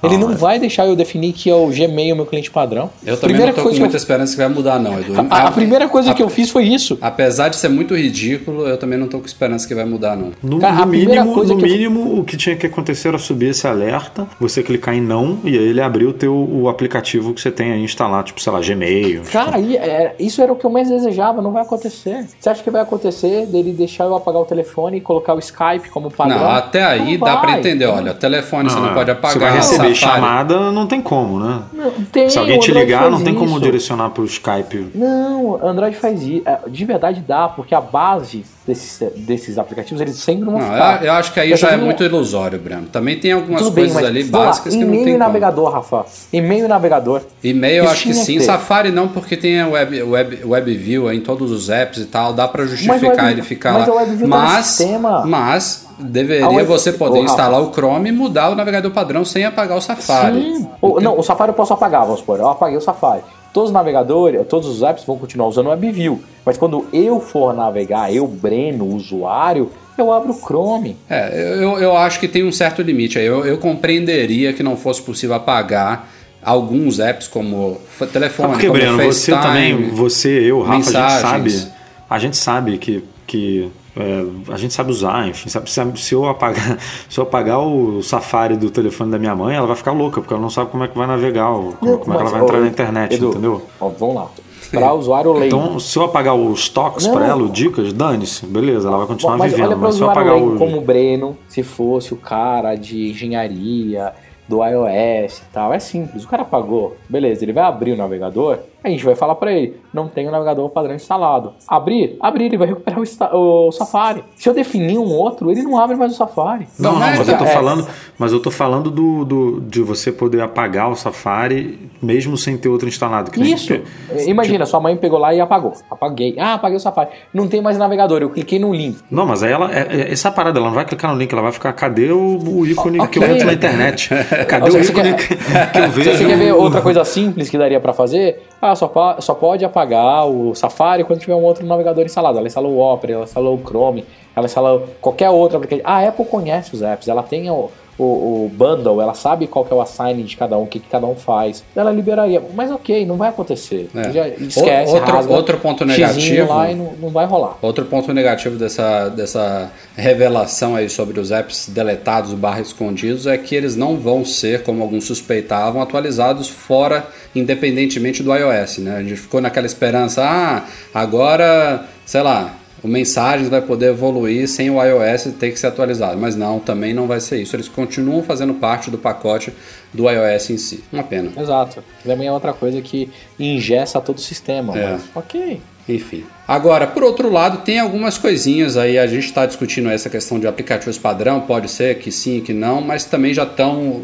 Ele 0.03 0.17
não, 0.17 0.27
não 0.27 0.35
é. 0.35 0.37
vai 0.37 0.59
deixar 0.59 0.85
eu 0.85 0.95
definir 0.95 1.33
que 1.33 1.49
é 1.49 1.55
o 1.55 1.67
Gmail 1.67 2.15
meu 2.15 2.25
cliente 2.25 2.51
padrão. 2.51 2.89
Eu 3.05 3.15
também 3.15 3.35
primeira 3.35 3.47
não 3.47 3.63
tô 3.63 3.69
com 3.69 3.75
muita 3.75 3.95
eu... 3.95 3.97
esperança 3.97 4.31
que 4.33 4.37
vai 4.37 4.47
mudar, 4.47 4.79
não, 4.79 4.99
Edu. 4.99 5.13
A, 5.29 5.35
a, 5.35 5.47
a 5.47 5.51
primeira 5.51 5.87
coisa 5.87 6.11
a, 6.11 6.13
que 6.13 6.21
eu 6.21 6.29
fiz 6.29 6.49
foi 6.49 6.65
isso. 6.65 6.97
Apesar 7.01 7.49
de 7.49 7.55
ser 7.55 7.69
muito 7.69 7.95
ridículo, 7.95 8.67
eu 8.67 8.77
também 8.77 8.97
não 8.97 9.07
tô 9.07 9.19
com 9.19 9.25
esperança 9.25 9.67
que 9.67 9.73
vai 9.73 9.85
mudar, 9.85 10.15
não. 10.15 10.31
No, 10.41 10.59
Cara, 10.59 10.85
no 10.85 10.91
mínimo, 10.91 11.43
no 11.43 11.55
mínimo 11.55 11.99
eu... 11.99 12.19
o 12.19 12.23
que 12.23 12.37
tinha 12.37 12.55
que 12.55 12.65
acontecer 12.65 13.09
era 13.09 13.17
subir 13.17 13.49
esse 13.49 13.67
alerta, 13.67 14.27
você 14.39 14.61
clicar 14.61 14.95
em 14.95 15.01
não 15.01 15.39
e 15.43 15.57
aí 15.57 15.67
ele 15.67 15.81
abriu 15.81 16.09
o 16.09 16.13
teu 16.13 16.35
o 16.35 16.69
aplicativo 16.69 17.33
que 17.33 17.41
você 17.41 17.51
tem 17.51 17.71
aí 17.71 17.83
instalado, 17.83 18.27
tipo, 18.27 18.41
sei 18.41 18.51
lá, 18.51 18.59
Gmail. 18.59 19.23
Cara, 19.31 19.61
tipo. 19.61 19.73
é, 19.73 20.15
isso 20.19 20.41
era 20.41 20.51
o 20.51 20.55
que 20.55 20.65
eu 20.65 20.69
mais 20.69 20.89
desejava, 20.89 21.41
não 21.41 21.51
vai 21.51 21.63
acontecer. 21.63 22.25
Você 22.39 22.49
acha 22.49 22.63
que 22.63 22.69
vai 22.69 22.81
acontecer 22.81 23.45
dele 23.47 23.71
deixar 23.71 24.05
eu 24.05 24.15
apagar 24.15 24.41
o 24.41 24.45
telefone 24.45 24.97
e 24.97 25.01
colocar 25.01 25.33
o 25.33 25.39
Skype 25.39 25.89
como 25.89 26.11
padrão? 26.11 26.39
Não, 26.39 26.49
até 26.49 26.83
aí 26.83 27.17
não 27.17 27.25
dá 27.25 27.37
para 27.37 27.57
entender, 27.57 27.85
olha, 27.85 28.13
telefone 28.13 28.63
não, 28.63 28.69
você 28.69 28.79
não 28.79 28.93
pode 28.93 29.11
apagar. 29.11 29.33
Você 29.33 29.39
vai 29.39 29.57
receber 29.57 29.86
chamada 29.95 30.71
não 30.71 30.87
tem 30.87 31.01
como, 31.01 31.39
né? 31.39 31.61
Não, 31.73 31.91
tem, 31.91 32.29
Se 32.29 32.37
alguém 32.39 32.59
te 32.59 32.71
ligar, 32.71 33.09
não 33.09 33.23
tem 33.23 33.33
isso. 33.33 33.43
como 33.43 33.59
direcionar 33.59 34.09
para 34.09 34.23
o 34.23 34.25
Skype. 34.25 34.91
Não, 34.95 35.59
Android 35.65 35.95
faz 35.95 36.21
isso. 36.23 36.43
É, 36.45 36.59
de 36.67 36.85
verdade 36.85 37.21
dá, 37.25 37.47
porque 37.47 37.73
a 37.73 37.81
base 37.81 38.45
desses, 38.67 39.01
desses 39.15 39.57
aplicativos, 39.57 40.01
eles 40.01 40.17
sempre 40.17 40.43
vão 40.43 40.55
não, 40.55 40.61
ficar. 40.61 41.01
Eu, 41.01 41.07
eu 41.07 41.13
acho 41.13 41.33
que 41.33 41.39
aí 41.39 41.55
já 41.55 41.69
é 41.69 41.77
muito 41.77 42.03
ilusório, 42.03 42.59
Breno. 42.59 42.87
Também 42.87 43.17
tem 43.17 43.31
algumas 43.31 43.61
Tudo 43.61 43.75
coisas 43.75 43.95
bem, 43.95 44.05
ali 44.05 44.23
básicas 44.25 44.73
lá, 44.73 44.79
que 44.79 44.85
não 44.85 44.91
tem. 44.91 45.01
E-mail 45.03 45.17
navegador, 45.17 45.71
Rafa. 45.71 46.05
E-mail 46.33 46.65
e 46.65 46.67
navegador. 46.67 47.21
E-mail 47.41 47.85
eu 47.85 47.89
acho 47.89 48.03
que 48.03 48.13
sim. 48.13 48.39
Safari 48.41 48.91
não, 48.91 49.07
porque 49.07 49.37
tem 49.37 49.61
a 49.61 49.67
web, 49.67 50.03
web, 50.03 50.45
WebView 50.45 51.11
em 51.13 51.21
todos 51.21 51.49
os 51.49 51.69
apps 51.69 51.99
e 51.99 52.05
tal. 52.05 52.33
Dá 52.33 52.47
para 52.47 52.65
justificar 52.65 53.01
web, 53.01 53.31
ele 53.31 53.41
ficar 53.41 53.73
mas 53.73 53.87
lá. 53.87 54.07
Mas, 54.27 54.77
tá 54.77 55.25
mas 55.25 55.87
deveria 55.97 56.49
web, 56.49 56.63
você 56.65 56.91
poder 56.91 57.19
instalar 57.19 57.61
o 57.61 57.71
Chrome 57.71 58.09
e 58.09 58.11
mudar 58.11 58.49
o 58.49 58.55
navegador 58.55 58.91
padrão 58.91 59.23
sem 59.23 59.45
apagar 59.45 59.77
o 59.77 59.81
Safari. 59.81 60.41
Sim. 60.41 60.67
Não, 61.01 61.17
o 61.17 61.23
Safari 61.23 61.51
eu 61.51 61.55
posso 61.55 61.73
apagar, 61.73 62.03
vamos 62.03 62.19
supor. 62.19 62.37
Eu 62.39 62.49
apaguei 62.49 62.77
o 62.77 62.81
Safari. 62.81 63.21
Todos 63.53 63.69
os 63.69 63.73
navegadores, 63.73 64.45
todos 64.47 64.67
os 64.67 64.83
apps 64.83 65.03
vão 65.03 65.17
continuar 65.17 65.47
usando 65.47 65.67
o 65.67 65.69
WebView. 65.69 66.21
Mas 66.45 66.57
quando 66.57 66.85
eu 66.93 67.19
for 67.19 67.53
navegar, 67.53 68.13
eu, 68.13 68.27
Breno, 68.27 68.85
usuário, 68.85 69.71
eu 69.97 70.11
abro 70.11 70.31
o 70.31 70.35
Chrome. 70.35 70.95
É, 71.09 71.55
eu, 71.55 71.79
eu 71.79 71.97
acho 71.97 72.19
que 72.19 72.27
tem 72.27 72.43
um 72.43 72.51
certo 72.51 72.81
limite 72.81 73.17
aí. 73.17 73.25
Eu, 73.25 73.45
eu 73.45 73.57
compreenderia 73.57 74.53
que 74.53 74.61
não 74.61 74.77
fosse 74.77 75.01
possível 75.01 75.35
apagar 75.35 76.07
alguns 76.41 76.99
apps 76.99 77.27
como 77.27 77.77
telefone, 78.13 78.49
é 78.49 78.51
porque, 78.53 78.67
como 78.67 78.79
Breno, 78.79 78.97
FaceTime, 78.97 79.11
você 79.13 79.31
também, 79.31 79.89
você, 79.89 80.29
eu, 80.29 80.61
Rafa, 80.61 80.77
mensagens. 80.77 80.95
a 81.03 81.09
gente 81.09 81.21
sabe, 81.21 81.73
a 82.09 82.19
gente 82.19 82.37
sabe 82.37 82.77
que, 82.77 83.03
que 83.25 83.71
é, 83.99 84.53
a 84.53 84.57
gente 84.57 84.73
sabe 84.73 84.91
usar, 84.91 85.27
enfim, 85.27 85.49
sabe, 85.49 85.99
se 85.99 86.13
eu 86.13 86.25
apagar, 86.25 86.77
se 87.09 87.19
eu 87.19 87.23
apagar 87.23 87.59
o 87.59 88.01
Safari 88.03 88.55
do 88.55 88.69
telefone 88.69 89.11
da 89.11 89.17
minha 89.17 89.35
mãe, 89.35 89.55
ela 89.55 89.65
vai 89.65 89.75
ficar 89.75 89.91
louca, 89.91 90.21
porque 90.21 90.33
ela 90.33 90.41
não 90.41 90.49
sabe 90.49 90.69
como 90.69 90.83
é 90.83 90.87
que 90.87 90.97
vai 90.97 91.07
navegar, 91.07 91.47
como, 91.47 91.77
não, 91.81 91.97
como 91.97 92.13
é 92.13 92.17
que 92.17 92.21
ela 92.21 92.31
vai 92.31 92.41
entrar 92.41 92.59
na 92.59 92.67
internet, 92.67 93.15
Edu, 93.15 93.29
entendeu? 93.29 93.61
Ó, 93.79 93.89
vamos 93.89 94.15
lá. 94.15 94.27
Para 94.71 94.93
usuário 94.93 95.31
leigo. 95.33 95.55
Então, 95.55 95.79
se 95.79 95.97
eu 95.97 96.03
apagar 96.03 96.35
os 96.35 96.67
toques 96.67 97.07
para 97.07 97.25
ela, 97.25 97.41
o 97.41 97.49
dicas, 97.49 97.93
dane-se, 97.93 98.45
beleza, 98.45 98.89
ela 98.89 98.97
vai 98.97 99.07
continuar 99.07 99.37
mas 99.37 99.51
vivendo. 99.51 99.67
Olha 99.67 99.77
mas 99.77 99.95
se 99.95 100.01
eu 100.01 100.09
apagar 100.09 100.35
o. 100.35 100.57
Como 100.57 100.77
o 100.77 100.81
Breno, 100.81 101.37
se 101.47 101.63
fosse 101.63 102.13
o 102.13 102.17
cara 102.17 102.75
de 102.75 103.11
engenharia, 103.11 104.13
do 104.47 104.63
iOS 104.63 105.39
e 105.39 105.45
tal, 105.51 105.73
é 105.73 105.79
simples. 105.79 106.23
O 106.23 106.27
cara 106.27 106.43
apagou, 106.43 106.95
beleza, 107.09 107.43
ele 107.43 107.53
vai 107.53 107.63
abrir 107.63 107.91
o 107.91 107.97
navegador, 107.97 108.59
a 108.87 108.89
gente 108.89 109.05
vai 109.05 109.15
falar 109.15 109.35
para 109.35 109.51
ele, 109.51 109.77
não 109.93 110.07
tem 110.07 110.27
o 110.27 110.31
navegador 110.31 110.69
padrão 110.69 110.95
instalado. 110.95 111.53
Abrir? 111.67 112.17
Abrir, 112.19 112.45
ele 112.45 112.57
vai 112.57 112.67
recuperar 112.67 112.99
o, 112.99 113.67
o, 113.67 113.71
Safari. 113.71 114.23
Se 114.35 114.49
eu 114.49 114.53
definir 114.53 114.97
um 114.97 115.11
outro, 115.11 115.51
ele 115.51 115.61
não 115.61 115.77
abre 115.77 115.95
mais 115.95 116.13
o 116.13 116.15
Safari. 116.15 116.67
Não, 116.79 116.93
não, 116.93 116.99
mas, 116.99 117.27
eu 117.27 117.37
tô 117.37 117.43
é. 117.43 117.47
falando, 117.47 117.87
mas 118.17 118.31
eu 118.31 118.39
tô 118.39 118.51
falando 118.51 118.89
do, 118.89 119.25
do, 119.25 119.61
de 119.61 119.81
você 119.81 120.11
poder 120.11 120.41
apagar 120.41 120.89
o 120.89 120.95
Safari 120.95 121.89
mesmo 122.01 122.37
sem 122.37 122.57
ter 122.57 122.69
outro 122.69 122.87
instalado. 122.87 123.31
Isso. 123.41 123.73
Nem, 124.13 124.29
Imagina, 124.29 124.59
tipo... 124.59 124.69
sua 124.69 124.79
mãe 124.79 124.95
pegou 124.95 125.19
lá 125.19 125.33
e 125.33 125.41
apagou. 125.41 125.73
Apaguei. 125.89 126.35
Ah, 126.39 126.53
apaguei 126.53 126.77
o 126.77 126.79
Safari. 126.79 127.09
Não 127.33 127.47
tem 127.47 127.61
mais 127.61 127.77
navegador, 127.77 128.21
eu 128.21 128.29
cliquei 128.29 128.59
no 128.59 128.73
link. 128.73 128.97
Não, 129.09 129.25
mas 129.25 129.43
aí 129.43 129.51
ela, 129.51 129.71
é, 129.73 129.87
é, 129.89 130.11
essa 130.11 130.31
parada, 130.31 130.59
ela 130.59 130.67
não 130.67 130.75
vai 130.75 130.85
clicar 130.85 131.11
no 131.11 131.17
link, 131.17 131.31
ela 131.31 131.41
vai 131.41 131.51
ficar, 131.51 131.73
cadê 131.73 132.11
o, 132.11 132.37
o 132.37 132.65
ícone 132.65 132.99
okay. 132.99 133.09
que 133.09 133.19
eu 133.19 133.35
entro 133.35 133.47
na 133.47 133.53
internet? 133.53 134.09
Cadê 134.47 134.69
o 134.69 134.81
ícone 134.81 135.13
quer, 135.15 135.71
que, 135.71 135.71
que 135.71 135.79
eu 135.79 135.89
vejo? 135.91 136.17
Você 136.17 136.25
quer 136.25 136.37
ver 136.37 136.53
outra 136.53 136.81
coisa 136.81 137.03
simples 137.03 137.49
que 137.49 137.57
daria 137.57 137.79
para 137.79 137.93
fazer? 137.93 138.43
Ah, 138.61 138.75
só, 138.77 139.17
só 139.19 139.33
pode 139.33 139.65
apagar 139.65 140.25
o 140.25 140.55
Safari 140.55 141.03
quando 141.03 141.19
tiver 141.19 141.35
um 141.35 141.43
outro 141.43 141.65
navegador 141.65 142.05
instalado. 142.05 142.37
Ela 142.37 142.47
instalou 142.47 142.73
o 142.73 142.79
Opera, 142.79 143.13
ela 143.13 143.23
instalou 143.25 143.55
o 143.55 143.61
Chrome, 143.61 144.05
ela 144.35 144.45
instalou 144.45 144.87
qualquer 145.01 145.29
outro 145.29 145.57
aplicativo. 145.57 145.85
A 145.85 146.07
Apple 146.07 146.25
conhece 146.25 146.73
os 146.73 146.81
apps, 146.81 147.09
ela 147.09 147.23
tem 147.23 147.51
o, 147.51 147.69
o, 147.97 148.03
o 148.45 148.51
bundle, 148.53 149.01
ela 149.01 149.13
sabe 149.13 149.47
qual 149.47 149.65
que 149.65 149.73
é 149.73 149.75
o 149.75 149.81
assign 149.81 150.21
de 150.23 150.37
cada 150.37 150.57
um, 150.57 150.63
o 150.63 150.67
que, 150.67 150.79
que 150.79 150.87
cada 150.89 151.05
um 151.07 151.15
faz. 151.15 151.63
Ela 151.75 151.91
liberaria, 151.91 152.41
mas 152.53 152.69
ok, 152.71 153.05
não 153.05 153.17
vai 153.17 153.29
acontecer. 153.29 153.89
É. 153.95 154.11
Já 154.11 154.27
esquece, 154.27 154.93
Outro- 154.93 155.11
rasga, 155.13 155.33
outro 155.33 155.57
ponto 155.57 155.83
negativo- 155.85 156.47
lá 156.53 156.71
e 156.71 156.75
não, 156.75 156.93
não 157.01 157.09
vai 157.09 157.25
rolar. 157.25 157.57
Outro 157.61 157.85
ponto 157.85 158.13
negativo 158.13 158.55
dessa, 158.57 159.09
dessa 159.09 159.71
revelação 159.95 160.75
aí 160.75 160.89
sobre 160.89 161.19
os 161.19 161.31
apps 161.31 161.67
deletados 161.69 162.33
barra 162.33 162.61
escondidos 162.61 163.25
é 163.27 163.37
que 163.37 163.55
eles 163.55 163.75
não 163.75 163.97
vão 163.97 164.23
ser, 164.23 164.63
como 164.63 164.81
alguns 164.83 165.05
suspeitavam, 165.05 165.81
atualizados 165.81 166.47
fora, 166.47 167.07
independentemente 167.35 168.21
do 168.21 168.33
iOS, 168.35 168.77
né? 168.79 168.97
A 168.97 169.01
gente 169.03 169.15
ficou 169.17 169.41
naquela 169.41 169.65
esperança, 169.65 170.23
ah, 170.23 170.63
agora, 170.93 171.85
sei 172.05 172.21
lá, 172.21 172.53
o 172.87 172.89
Mensagens 172.89 173.49
vai 173.49 173.61
poder 173.61 173.87
evoluir 173.87 174.47
sem 174.47 174.69
o 174.69 174.81
iOS 174.81 175.33
ter 175.37 175.51
que 175.51 175.59
ser 175.59 175.67
atualizado. 175.67 176.17
Mas 176.17 176.35
não, 176.35 176.59
também 176.59 176.93
não 176.93 177.05
vai 177.05 177.19
ser 177.19 177.41
isso. 177.41 177.55
Eles 177.55 177.67
continuam 177.67 178.23
fazendo 178.23 178.53
parte 178.53 178.89
do 178.89 178.97
pacote 178.97 179.53
do 179.93 180.09
iOS 180.09 180.49
em 180.49 180.57
si. 180.57 180.83
Uma 180.91 181.03
pena. 181.03 181.31
Exato. 181.37 181.83
Também 182.03 182.27
é 182.27 182.31
outra 182.31 182.53
coisa 182.53 182.81
que 182.81 183.09
ingessa 183.37 183.99
todo 183.99 184.17
o 184.17 184.21
sistema. 184.21 184.77
É. 184.77 184.91
Mas, 184.93 185.01
ok. 185.13 185.61
Enfim. 185.89 186.25
Agora, 186.47 186.87
por 186.87 187.03
outro 187.03 187.29
lado, 187.31 187.59
tem 187.59 187.79
algumas 187.79 188.17
coisinhas 188.17 188.77
aí. 188.77 188.97
A 188.97 189.07
gente 189.07 189.25
está 189.25 189.45
discutindo 189.45 189.89
essa 189.89 190.09
questão 190.09 190.39
de 190.39 190.47
aplicativos 190.47 190.97
padrão. 190.97 191.41
Pode 191.41 191.69
ser 191.69 191.99
que 191.99 192.11
sim, 192.11 192.41
que 192.41 192.53
não, 192.53 192.81
mas 192.81 193.05
também 193.05 193.33
já 193.33 193.43
estão, 193.43 194.01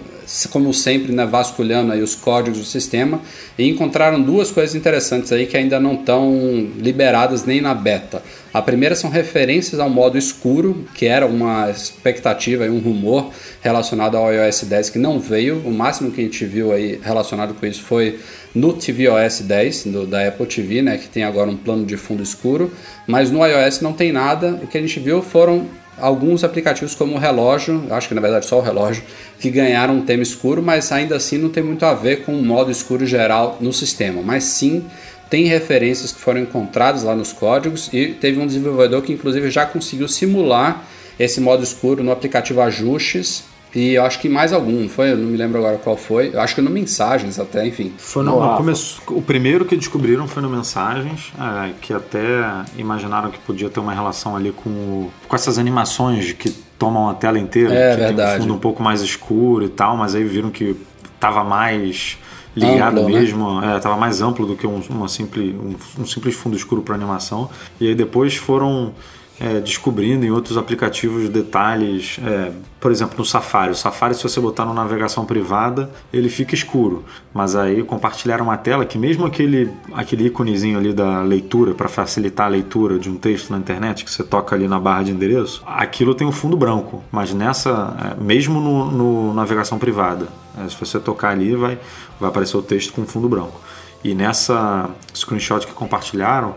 como 0.50 0.74
sempre, 0.74 1.12
né, 1.12 1.26
vasculhando 1.26 1.92
aí 1.92 2.02
os 2.02 2.16
códigos 2.16 2.60
do 2.60 2.66
sistema 2.66 3.22
e 3.58 3.68
encontraram 3.68 4.22
duas 4.22 4.52
coisas 4.52 4.76
interessantes 4.76 5.32
aí 5.32 5.46
que 5.46 5.58
ainda 5.58 5.80
não 5.80 5.96
estão 5.96 6.34
liberadas 6.78 7.46
nem 7.46 7.62
na 7.62 7.74
beta. 7.74 8.22
A 8.54 8.62
primeira 8.62 8.96
são 8.96 9.10
referências 9.10 9.80
ao 9.80 9.90
modo 9.90 10.18
escuro, 10.18 10.86
que 10.94 11.08
era 11.08 11.26
uma 11.26 11.72
expectativa 11.72 12.66
e 12.66 12.70
um 12.70 12.80
rumor 12.80 13.32
relacionado 13.62 14.16
ao 14.16 14.32
iOS 14.32 14.64
10 14.64 14.90
que 14.92 15.00
não 15.00 15.20
veio. 15.20 15.62
O 15.66 15.72
máximo 15.72 16.12
que 16.12 16.22
a 16.22 16.24
gente 16.24 16.46
viu 16.46 16.72
aí 16.72 17.00
relacionado 17.02 17.56
com 17.56 17.66
isso 17.66 17.82
foi 17.82 18.20
no 18.54 18.74
tvOS 18.74 19.42
10 19.42 19.86
do, 19.86 20.06
da 20.06 20.28
Apple 20.28 20.46
TV, 20.46 20.84
né, 20.84 20.98
que 20.98 21.08
tem 21.08 21.24
agora 21.24 21.50
um 21.50 21.58
plano 21.58 21.84
de 21.84 21.98
fundo 21.98 22.22
escuro, 22.22 22.72
mas 23.08 23.32
no 23.32 23.44
iOS 23.44 23.82
não 23.82 23.94
tem 23.94 24.12
nada. 24.12 24.60
O 24.62 24.68
que 24.68 24.78
a 24.78 24.82
gente 24.82 25.00
viu 25.00 25.24
foram 25.24 25.68
alguns 25.98 26.44
aplicativos 26.44 26.96
como 26.96 27.16
o 27.16 27.20
relógio, 27.20 27.86
acho 27.90 28.08
que 28.08 28.14
na 28.14 28.22
verdade 28.22 28.46
só 28.46 28.60
o 28.60 28.62
relógio, 28.62 29.04
que 29.40 29.50
ganharam 29.50 29.96
um 29.96 30.02
tema 30.02 30.24
escuro, 30.24 30.62
mas 30.62 30.92
ainda 30.92 31.16
assim 31.16 31.38
não 31.38 31.50
tem 31.50 31.64
muito 31.64 31.86
a 31.86 31.94
ver 31.94 32.24
com 32.24 32.34
o 32.34 32.44
modo 32.44 32.72
escuro 32.72 33.06
geral 33.06 33.58
no 33.62 33.72
sistema, 33.72 34.22
mas 34.22 34.44
sim 34.44 34.86
tem 35.30 35.46
referências 35.46 36.12
que 36.12 36.20
foram 36.20 36.42
encontradas 36.42 37.04
lá 37.04 37.16
nos 37.16 37.34
códigos 37.34 37.90
e 37.92 38.08
teve 38.08 38.40
um 38.40 38.46
desenvolvedor 38.46 39.02
que 39.02 39.14
inclusive 39.14 39.50
já 39.50 39.66
conseguiu 39.66 40.08
simular 40.08 40.86
esse 41.20 41.40
modo 41.40 41.64
escuro 41.64 42.04
no 42.04 42.12
aplicativo 42.12 42.62
Ajustes 42.62 43.44
e 43.76 43.94
eu 43.96 44.06
acho 44.06 44.20
que 44.20 44.30
mais 44.30 44.54
algum, 44.54 44.88
foi, 44.88 45.12
eu 45.12 45.18
não 45.18 45.26
me 45.26 45.38
lembro 45.38 45.58
agora 45.60 45.78
qual 45.78 45.98
foi, 45.98 46.30
eu 46.34 46.40
acho 46.42 46.54
que 46.56 46.62
no 46.62 46.70
Mensagens 46.70 47.40
até, 47.40 47.66
enfim. 47.66 47.94
Foi 47.98 48.24
no, 48.24 48.38
Rafa. 48.40 48.58
começo- 48.58 49.02
o 49.10 49.22
primeiro 49.22 49.66
que 49.66 49.76
descobriram 49.76 50.28
foi 50.28 50.42
no 50.44 50.50
Mensagens, 50.50 51.32
é, 51.40 51.72
que 51.82 51.94
até 51.94 52.20
imaginaram 52.78 53.32
que 53.32 53.40
podia 53.40 53.70
ter 53.70 53.80
uma 53.80 53.94
relação 53.94 54.36
ali 54.36 54.52
com, 54.52 55.10
com 55.28 55.36
essas 55.36 55.58
animações 55.58 56.34
que 56.34 56.50
tomam 56.78 57.10
a 57.10 57.14
tela 57.14 57.40
inteira, 57.40 57.74
É, 57.74 57.92
que 57.92 57.98
tem 57.98 58.06
verdade. 58.08 58.38
um 58.40 58.42
fundo 58.44 58.54
um 58.56 58.60
pouco 58.60 58.84
mais 58.84 59.02
escuro 59.02 59.66
e 59.66 59.70
tal, 59.70 59.98
mas 59.98 60.14
aí 60.16 60.24
viram 60.24 60.50
que 60.52 60.76
tava 61.20 61.44
mais 61.44 62.18
ligado 62.56 63.00
Amplo, 63.00 63.10
né? 63.14 63.20
mesmo, 63.20 63.62
é, 63.64 63.80
tava 63.80 63.98
mais 63.98 64.22
amplo 64.22 64.46
do 64.46 64.56
que 64.56 64.68
um, 64.68 64.80
uma 64.90 65.08
simples, 65.08 65.56
um, 65.56 66.02
um 66.02 66.06
simples 66.06 66.36
fundo 66.36 66.56
escuro 66.56 66.84
para 66.84 66.94
animação. 66.94 67.50
E 67.82 67.88
aí 67.88 67.96
depois 67.96 68.36
foram 68.36 68.94
é, 69.39 69.60
descobrindo 69.60 70.26
em 70.26 70.32
outros 70.32 70.58
aplicativos 70.58 71.28
detalhes, 71.28 72.19
é, 72.24 72.52
por 72.80 72.91
exemplo, 72.91 73.15
no 73.17 73.26
Safari. 73.26 73.72
O 73.72 73.76
Safari, 73.76 74.13
se 74.13 74.24
você 74.24 74.39
botar 74.39 74.65
no 74.65 74.74
navegação 74.74 75.26
privada, 75.26 75.89
ele 76.12 76.30
fica 76.30 76.54
escuro. 76.54 77.04
Mas 77.34 77.56
aí 77.56 77.84
compartilharam 77.84 78.46
uma 78.46 78.58
tela 78.58 78.86
que 78.86 78.98
mesmo 78.98 79.26
aquele, 79.26 79.72
aquele 79.93 80.28
íconezinho 80.28 80.78
ali 80.78 80.93
da 80.93 81.22
leitura, 81.24 81.74
para 81.74 81.89
facilitar 81.89 82.46
a 82.46 82.50
leitura 82.50 83.00
de 83.00 83.10
um 83.10 83.15
texto 83.15 83.50
na 83.50 83.58
internet, 83.58 84.06
que 84.06 84.12
você 84.12 84.24
toca 84.24 84.56
ali 84.56 84.67
na 84.67 84.80
barra 84.80 85.04
de 85.04 85.12
endereço, 85.12 85.63
aquilo 85.65 86.13
tem 86.13 86.28
um 86.28 86.32
fundo 86.32 86.56
branco. 86.56 87.04
Mas 87.12 87.34
nessa, 87.34 88.15
é, 88.17 88.24
mesmo 88.24 88.60
no, 88.60 88.91
no 88.91 89.34
navegação 89.34 89.80
privada, 89.80 90.28
é, 90.58 90.69
se 90.69 90.76
você 90.76 91.00
tocar 91.00 91.30
ali, 91.30 91.56
vai, 91.56 91.80
vai 92.19 92.30
aparecer 92.30 92.56
o 92.58 92.62
texto 92.62 92.93
com 92.93 93.06
fundo 93.06 93.28
branco. 93.28 93.60
E 94.04 94.13
nessa 94.13 94.89
screenshot 95.15 95.65
que 95.65 95.74
compartilharam, 95.74 96.56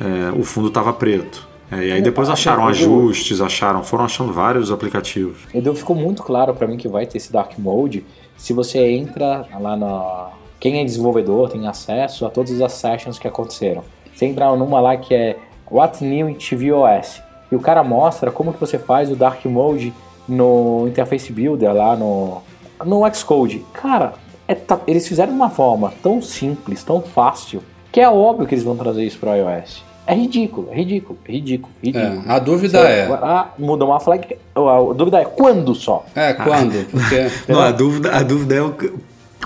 é, 0.00 0.32
o 0.36 0.42
fundo 0.42 0.68
estava 0.68 0.92
preto. 0.92 1.46
É, 1.70 1.86
e 1.86 1.92
aí 1.92 2.02
depois 2.02 2.28
acharam 2.28 2.66
ajustes, 2.68 3.40
acharam, 3.40 3.82
foram 3.82 4.04
achando 4.04 4.32
vários 4.32 4.70
aplicativos. 4.70 5.38
Então 5.52 5.74
ficou 5.74 5.96
muito 5.96 6.22
claro 6.22 6.54
pra 6.54 6.66
mim 6.66 6.76
que 6.76 6.88
vai 6.88 7.06
ter 7.06 7.18
esse 7.18 7.32
Dark 7.32 7.58
Mode 7.58 8.04
se 8.36 8.52
você 8.52 8.78
entra 8.92 9.46
lá 9.58 9.76
na. 9.76 10.30
Quem 10.60 10.80
é 10.80 10.84
desenvolvedor 10.84 11.50
tem 11.50 11.66
acesso 11.66 12.24
a 12.24 12.30
todas 12.30 12.60
as 12.60 12.72
sessions 12.72 13.18
que 13.18 13.28
aconteceram. 13.28 13.84
Você 14.14 14.26
entra 14.26 14.54
numa 14.56 14.80
lá 14.80 14.96
que 14.96 15.14
é 15.14 15.36
What's 15.70 16.00
New 16.00 16.28
in 16.28 16.34
tvOS. 16.34 17.20
E 17.50 17.54
o 17.54 17.60
cara 17.60 17.84
mostra 17.84 18.30
como 18.30 18.52
que 18.52 18.60
você 18.60 18.78
faz 18.78 19.10
o 19.10 19.16
Dark 19.16 19.44
Mode 19.44 19.92
no 20.28 20.86
Interface 20.88 21.32
Builder 21.32 21.72
lá 21.72 21.96
no, 21.96 22.42
no 22.84 23.14
Xcode. 23.14 23.64
Cara, 23.72 24.14
é 24.48 24.56
eles 24.86 25.06
fizeram 25.06 25.32
de 25.32 25.36
uma 25.36 25.50
forma 25.50 25.92
tão 26.02 26.22
simples, 26.22 26.82
tão 26.82 27.00
fácil, 27.00 27.62
que 27.92 28.00
é 28.00 28.08
óbvio 28.08 28.46
que 28.46 28.54
eles 28.54 28.64
vão 28.64 28.76
trazer 28.76 29.04
isso 29.04 29.18
pro 29.18 29.34
iOS. 29.34 29.84
É 30.06 30.14
ridículo, 30.14 30.68
é 30.70 30.76
ridículo, 30.76 31.18
é 31.28 31.32
ridículo, 31.32 31.72
ridículo. 31.82 32.22
É, 32.28 32.32
a 32.32 32.38
dúvida 32.38 32.78
Você 32.80 32.86
é, 32.86 33.06
lá, 33.08 33.52
muda 33.58 33.84
uma 33.84 33.98
flag. 33.98 34.36
A 34.54 34.94
dúvida 34.94 35.20
é 35.20 35.24
quando 35.24 35.74
só? 35.74 36.04
é 36.14 36.32
quando? 36.32 36.86
Porque 36.90 37.26
Não, 37.52 37.60
a 37.60 37.72
dúvida, 37.72 38.16
a 38.16 38.22
dúvida 38.22 38.54
é 38.54 38.62
o, 38.62 38.70
que- 38.72 38.92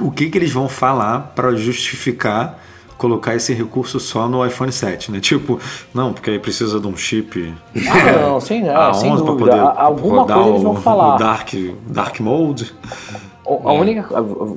o 0.00 0.10
que, 0.10 0.28
que 0.28 0.36
eles 0.38 0.52
vão 0.52 0.68
falar 0.68 1.32
para 1.34 1.54
justificar 1.56 2.58
colocar 2.98 3.34
esse 3.34 3.54
recurso 3.54 3.98
só 3.98 4.28
no 4.28 4.44
iPhone 4.44 4.70
7, 4.70 5.10
né? 5.10 5.20
Tipo, 5.20 5.58
não, 5.94 6.12
porque 6.12 6.28
aí 6.28 6.38
precisa 6.38 6.78
de 6.78 6.86
um 6.86 6.94
chip 6.94 7.54
Ah, 7.88 8.12
não, 8.28 8.40
sem, 8.42 8.62
A11 8.64 8.90
é, 8.90 8.92
sem 8.92 9.10
para 9.10 9.18
dúvida. 9.24 9.38
poder 9.38 9.58
A- 9.58 9.82
Alguma 9.84 10.26
coisa 10.26 10.48
eles 10.50 10.60
o, 10.60 10.64
vão 10.64 10.76
falar. 10.76 11.14
o 11.14 11.18
Dark, 11.18 11.48
Dark 11.88 12.20
Mode. 12.20 12.74
A 13.46 13.72
única. 13.72 14.06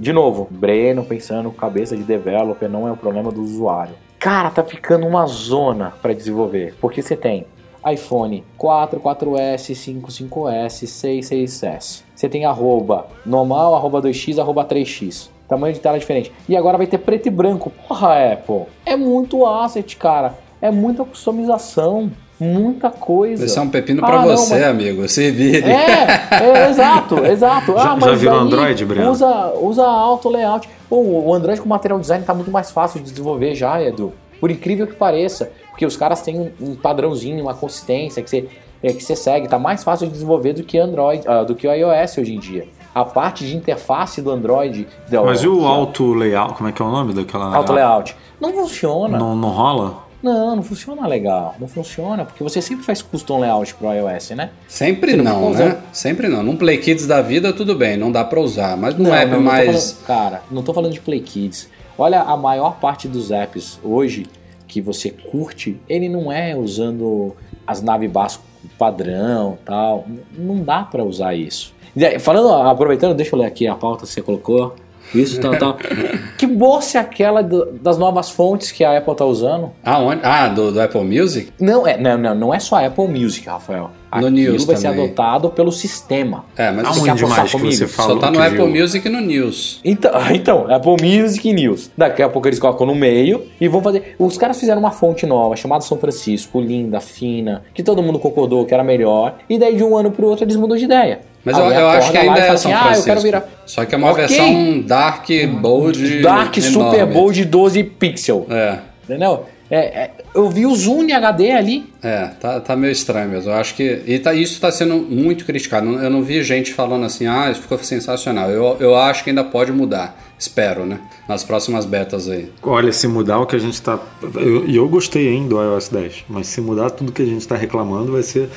De 0.01 0.11
novo, 0.11 0.49
Breno 0.51 1.05
pensando 1.05 1.49
cabeça 1.51 1.95
de 1.95 2.03
developer 2.03 2.69
não 2.69 2.85
é 2.85 2.91
o 2.91 2.97
problema 2.97 3.31
do 3.31 3.41
usuário. 3.41 3.93
Cara, 4.23 4.49
tá 4.49 4.63
ficando 4.63 5.05
uma 5.05 5.25
zona 5.25 5.95
para 6.01 6.13
desenvolver. 6.13 6.75
Porque 6.79 7.01
você 7.01 7.13
tem 7.13 7.45
iPhone 7.85 8.41
4, 8.57 8.97
4S, 8.97 9.75
5, 9.75 10.09
5S, 10.09 10.87
6, 10.87 11.29
6S. 11.29 12.03
Você 12.15 12.29
tem 12.29 12.45
arroba 12.45 13.07
normal, 13.25 13.75
arroba 13.75 14.01
2x, 14.01 14.39
arroba 14.39 14.63
3x. 14.63 15.29
Tamanho 15.45 15.73
de 15.73 15.81
tela 15.81 15.99
diferente. 15.99 16.31
E 16.47 16.55
agora 16.55 16.77
vai 16.77 16.87
ter 16.87 16.99
preto 16.99 17.27
e 17.27 17.29
branco. 17.29 17.69
Porra, 17.85 18.31
Apple. 18.31 18.63
É 18.85 18.95
muito 18.95 19.45
asset, 19.45 19.97
cara. 19.97 20.35
É 20.61 20.71
muita 20.71 21.03
customização. 21.03 22.09
Muita 22.39 22.89
coisa. 22.89 23.45
esse 23.45 23.57
é 23.57 23.61
um 23.61 23.69
pepino 23.69 24.01
Ah, 24.03 24.07
pra 24.07 24.21
não, 24.21 24.35
você, 24.35 24.55
mas- 24.55 24.63
amigo. 24.63 25.07
Se 25.07 25.31
vire. 25.31 25.63
é, 25.69 26.35
é, 26.41 26.69
exato, 26.69 27.17
exato. 27.25 27.73
Já- 27.73 27.93
ah, 27.93 27.99
já 27.99 28.11
virou 28.15 28.39
Android, 28.39 28.85
Breno? 28.85 29.11
Usa, 29.11 29.53
usa 29.61 29.85
auto 29.85 30.29
layout. 30.29 30.67
Pô, 30.89 30.97
o 30.97 31.33
Android 31.33 31.61
com 31.61 31.69
material 31.69 31.99
design 31.99 32.25
tá 32.25 32.33
muito 32.33 32.51
mais 32.51 32.71
fácil 32.71 32.99
de 33.01 33.09
desenvolver 33.09 33.55
já, 33.55 33.81
Edu. 33.81 34.13
Por 34.39 34.51
incrível 34.51 34.85
que 34.87 34.95
pareça. 34.95 35.49
Porque 35.69 35.85
os 35.85 35.95
caras 35.97 36.21
têm 36.21 36.51
um, 36.61 36.75
padrãozinho, 36.75 37.41
uma 37.41 37.53
consistência 37.55 38.21
que 38.21 38.29
você, 38.29 38.47
é, 38.83 38.93
que 38.93 39.01
você 39.03 39.15
segue. 39.15 39.47
Tá 39.47 39.57
mais 39.57 39.83
fácil 39.83 40.05
de 40.07 40.13
desenvolver 40.13 40.53
do 40.53 40.63
que 40.63 40.77
Android, 40.77 41.23
ah, 41.27 41.43
do 41.43 41.55
que 41.55 41.67
o 41.67 41.73
iOS 41.73 42.17
hoje 42.19 42.35
em 42.35 42.39
dia. 42.39 42.67
A 42.93 43.03
parte 43.03 43.43
de 43.45 43.55
interface 43.55 44.21
do 44.21 44.29
Android. 44.29 44.87
Mas 45.25 45.41
e 45.41 45.47
o 45.47 45.65
auto 45.65 46.13
layout? 46.13 46.53
Como 46.55 46.69
é 46.69 46.71
que 46.71 46.79
é 46.81 46.85
o 46.85 46.91
nome 46.91 47.13
daquela. 47.13 47.55
Auto 47.55 47.73
layout. 47.73 48.15
Não 48.39 48.53
funciona. 48.53 49.17
Não, 49.17 49.35
não 49.35 49.49
rola? 49.49 50.03
Não, 50.23 50.55
não 50.55 50.63
funciona 50.63 51.05
legal. 51.05 51.53
Não 51.59 51.67
funciona, 51.67 52.23
porque 52.23 52.41
você 52.41 52.61
sempre 52.61 52.85
faz 52.85 53.01
custom 53.01 53.39
layout 53.41 53.75
pro 53.75 53.93
iOS, 53.93 54.29
né? 54.31 54.51
Sempre 54.69 55.17
não 55.17 55.23
não, 55.23 55.49
né? 55.51 55.77
Sempre 55.91 56.29
não. 56.29 56.41
Num 56.41 56.55
Play 56.55 56.77
Kids 56.77 57.05
da 57.05 57.21
vida, 57.21 57.51
tudo 57.51 57.75
bem, 57.75 57.97
não 57.97 58.09
dá 58.11 58.23
pra 58.23 58.39
usar. 58.39 58.77
Mas 58.77 58.95
num 58.97 59.03
Não, 59.03 59.13
app 59.13 59.31
não, 59.31 59.37
tô 59.39 59.43
mais. 59.43 59.91
falando- 59.91 60.05
cara, 60.07 60.41
não 60.49 60.63
tô 60.63 60.73
falando 60.73 60.93
de 60.93 61.01
Play 61.01 61.19
Kids. 61.19 61.69
Olha, 61.97 62.21
a 62.21 62.37
maior 62.37 62.77
parte 62.79 63.07
dos 63.07 63.31
apps 63.31 63.79
hoje 63.83 64.25
que 64.67 64.79
você 64.81 65.09
curte, 65.11 65.77
ele 65.87 66.07
não 66.09 66.31
é 66.31 66.55
usando 66.55 67.35
as 67.67 67.81
naves 67.81 68.09
basco 68.09 68.43
padrão 68.79 69.57
tal. 69.65 70.05
Não 70.37 70.63
dá 70.63 70.83
pra 70.83 71.03
usar 71.03 71.35
isso. 71.35 71.73
Falando, 72.21 72.51
aproveitando, 72.67 73.13
deixa 73.13 73.35
eu 73.35 73.39
ler 73.39 73.45
aqui 73.45 73.67
a 73.67 73.75
pauta 73.75 74.03
que 74.05 74.11
você 74.11 74.21
colocou. 74.21 74.75
Isso, 75.13 75.39
tal, 75.39 75.55
tal. 75.57 75.77
Que 76.37 76.45
bolsa 76.47 76.97
é 76.97 77.01
aquela 77.01 77.41
do- 77.41 77.71
das 77.81 77.97
novas 77.97 78.29
fontes 78.29 78.71
que 78.71 78.83
a 78.83 78.97
Apple 78.97 79.15
tá 79.15 79.25
usando? 79.25 79.71
Aonde? 79.83 80.21
Ah, 80.23 80.47
do, 80.47 80.71
do 80.71 80.81
Apple 80.81 81.03
Music? 81.03 81.51
Não, 81.59 81.87
é, 81.87 81.97
não, 81.97 82.17
não, 82.17 82.35
não 82.35 82.53
é 82.53 82.59
só 82.59 82.75
a 82.77 82.85
Apple 82.87 83.07
Music, 83.07 83.47
Rafael. 83.47 83.91
No 84.21 84.27
Aquilo 84.27 84.29
News 84.51 84.65
vai 84.65 84.75
ser 84.75 84.87
também. 84.89 85.03
adotado 85.05 85.49
pelo 85.49 85.71
sistema. 85.71 86.45
É, 86.57 86.71
mas 86.71 86.85
Aonde 86.85 87.01
quer 87.03 87.09
apostar 87.11 87.29
mais 87.39 87.51
que 87.51 87.57
comigo? 87.57 87.75
você 87.75 87.87
Só 87.87 87.93
falou 87.93 88.15
só 88.15 88.19
tá 88.21 88.31
no 88.31 88.37
que 88.37 88.43
Apple 88.45 88.57
viu? 88.71 88.81
Music 88.81 89.07
e 89.07 89.11
no 89.11 89.21
News. 89.21 89.79
Então, 89.83 90.11
então, 90.33 90.65
Apple 90.73 90.95
Music 91.01 91.49
e 91.49 91.53
News. 91.53 91.91
Daqui 91.97 92.21
a 92.21 92.29
pouco 92.29 92.47
eles 92.47 92.59
colocam 92.59 92.85
no 92.85 92.95
meio 92.95 93.43
e 93.59 93.67
vão 93.67 93.81
fazer. 93.81 94.15
Os 94.19 94.37
caras 94.37 94.59
fizeram 94.59 94.79
uma 94.79 94.91
fonte 94.91 95.25
nova 95.25 95.55
chamada 95.55 95.83
São 95.83 95.97
Francisco, 95.97 96.59
linda, 96.61 96.99
fina, 96.99 97.63
que 97.73 97.81
todo 97.83 98.01
mundo 98.03 98.19
concordou 98.19 98.65
que 98.65 98.73
era 98.73 98.83
melhor. 98.83 99.35
E 99.49 99.57
daí 99.57 99.75
de 99.75 99.83
um 99.83 99.97
ano 99.97 100.11
pro 100.11 100.27
outro 100.27 100.45
eles 100.45 100.55
mudam 100.55 100.77
de 100.77 100.85
ideia. 100.85 101.19
Mas 101.45 101.57
eu, 101.57 101.65
eu 101.65 101.87
acho 101.89 102.11
que 102.11 102.17
ainda 102.17 102.39
é 102.39 102.45
São 102.45 102.53
assim, 102.55 102.69
Francisco. 102.69 102.89
Ah, 102.93 102.97
eu 102.97 103.03
quero 103.03 103.21
virar. 103.21 103.49
Só 103.65 103.83
que 103.83 103.93
é 103.93 103.97
uma 103.97 104.11
Ok. 104.11 104.25
versão 104.25 104.81
Dark 104.81 105.27
Bold. 105.59 106.21
Dark 106.21 106.57
enorme. 106.57 106.73
Super 106.91 107.05
Bold 107.07 107.45
12 107.45 107.83
pixel. 107.83 108.45
É. 108.49 108.77
Entendeu? 109.03 109.43
É, 109.73 109.79
é, 110.03 110.11
eu 110.35 110.47
vi 110.51 110.67
o 110.67 110.75
Zoom 110.75 111.01
em 111.05 111.13
HD 111.13 111.51
ali. 111.51 111.91
É, 112.03 112.27
tá, 112.39 112.59
tá 112.59 112.75
meio 112.75 112.91
estranho 112.91 113.27
mesmo. 113.27 113.49
Eu 113.49 113.55
acho 113.55 113.73
que. 113.73 114.03
E 114.05 114.19
tá, 114.19 114.31
isso 114.31 114.61
tá 114.61 114.71
sendo 114.71 114.97
muito 114.97 115.45
criticado. 115.45 115.87
Eu 115.93 116.11
não 116.11 116.21
vi 116.21 116.43
gente 116.43 116.71
falando 116.71 117.05
assim, 117.05 117.25
ah, 117.25 117.49
isso 117.49 117.61
ficou 117.61 117.79
sensacional. 117.79 118.51
Eu, 118.51 118.77
eu 118.79 118.95
acho 118.95 119.23
que 119.23 119.31
ainda 119.31 119.43
pode 119.43 119.71
mudar. 119.71 120.15
Espero, 120.37 120.85
né? 120.85 120.99
Nas 121.27 121.43
próximas 121.43 121.85
betas 121.85 122.29
aí. 122.29 122.51
Olha, 122.61 122.91
se 122.91 123.07
mudar 123.07 123.39
o 123.39 123.47
que 123.47 123.55
a 123.55 123.59
gente 123.59 123.81
tá. 123.81 123.97
eu- 124.35 124.65
E 124.67 124.75
eu, 124.75 124.87
gostei, 124.87 125.29
hein, 125.29 125.47
do 125.47 125.59
iOS 125.59 125.89
10. 125.89 126.25
Mas 126.29 126.45
se 126.47 126.61
mudar 126.61 126.91
tudo 126.91 127.11
que 127.11 127.23
a 127.23 127.25
gente 127.25 127.47
tá 127.47 127.55
reclamando, 127.55 128.11
vai 128.11 128.21
ser 128.21 128.49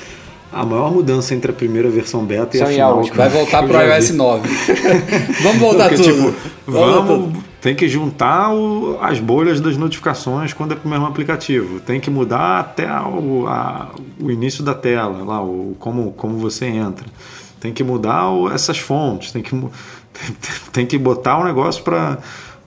a 0.53 0.67
maior 0.67 0.93
mudança 0.93 1.35
entre 1.35 1.51
a 1.51 1.55
primeira 1.55 1.89
versão 1.89 2.25
beta 2.25 2.57
e 2.57 2.61
a 2.61 2.67
Só 2.67 2.71
final. 2.73 3.03
Vai 3.15 3.29
voltar 3.31 3.63
eu 3.65 3.69
pro 3.69 3.81
iOS 3.81 4.11
vi. 4.11 4.17
9. 4.17 4.49
Vamos 5.43 5.59
voltar 5.61 5.89
Porque, 5.89 6.03
tudo. 6.03 6.15
tipo, 6.33 6.35
vamos. 6.67 7.39
Tem 7.67 7.75
que 7.75 7.89
juntar 7.89 8.53
o- 8.55 8.97
as 9.01 9.19
bolhas 9.19 9.61
das 9.61 9.77
notificações 9.77 10.53
quando 10.53 10.71
é 10.73 10.77
pro 10.77 10.89
mesmo 10.89 11.05
aplicativo. 11.05 11.81
Tem 11.81 11.99
que 11.99 12.09
mudar 12.09 12.61
até 12.61 12.87
o, 13.01 13.45
a- 13.49 13.91
o 14.21 14.31
início 14.31 14.63
da 14.63 14.73
tela, 14.73 15.25
lá, 15.25 15.43
o, 15.43 15.75
como, 15.81 16.13
como 16.13 16.39
você 16.39 16.67
entra. 16.67 17.05
Tem 17.59 17.73
que 17.73 17.83
mudar 17.83 18.31
o- 18.31 18.49
essas 18.53 18.79
fontes. 18.79 19.33
Tem 19.33 19.43
que, 19.43 19.51
tem 20.73 20.87
que 20.87 20.97
botar 20.97 21.39
o 21.39 21.45
negócio 21.45 21.83
para 21.83 22.19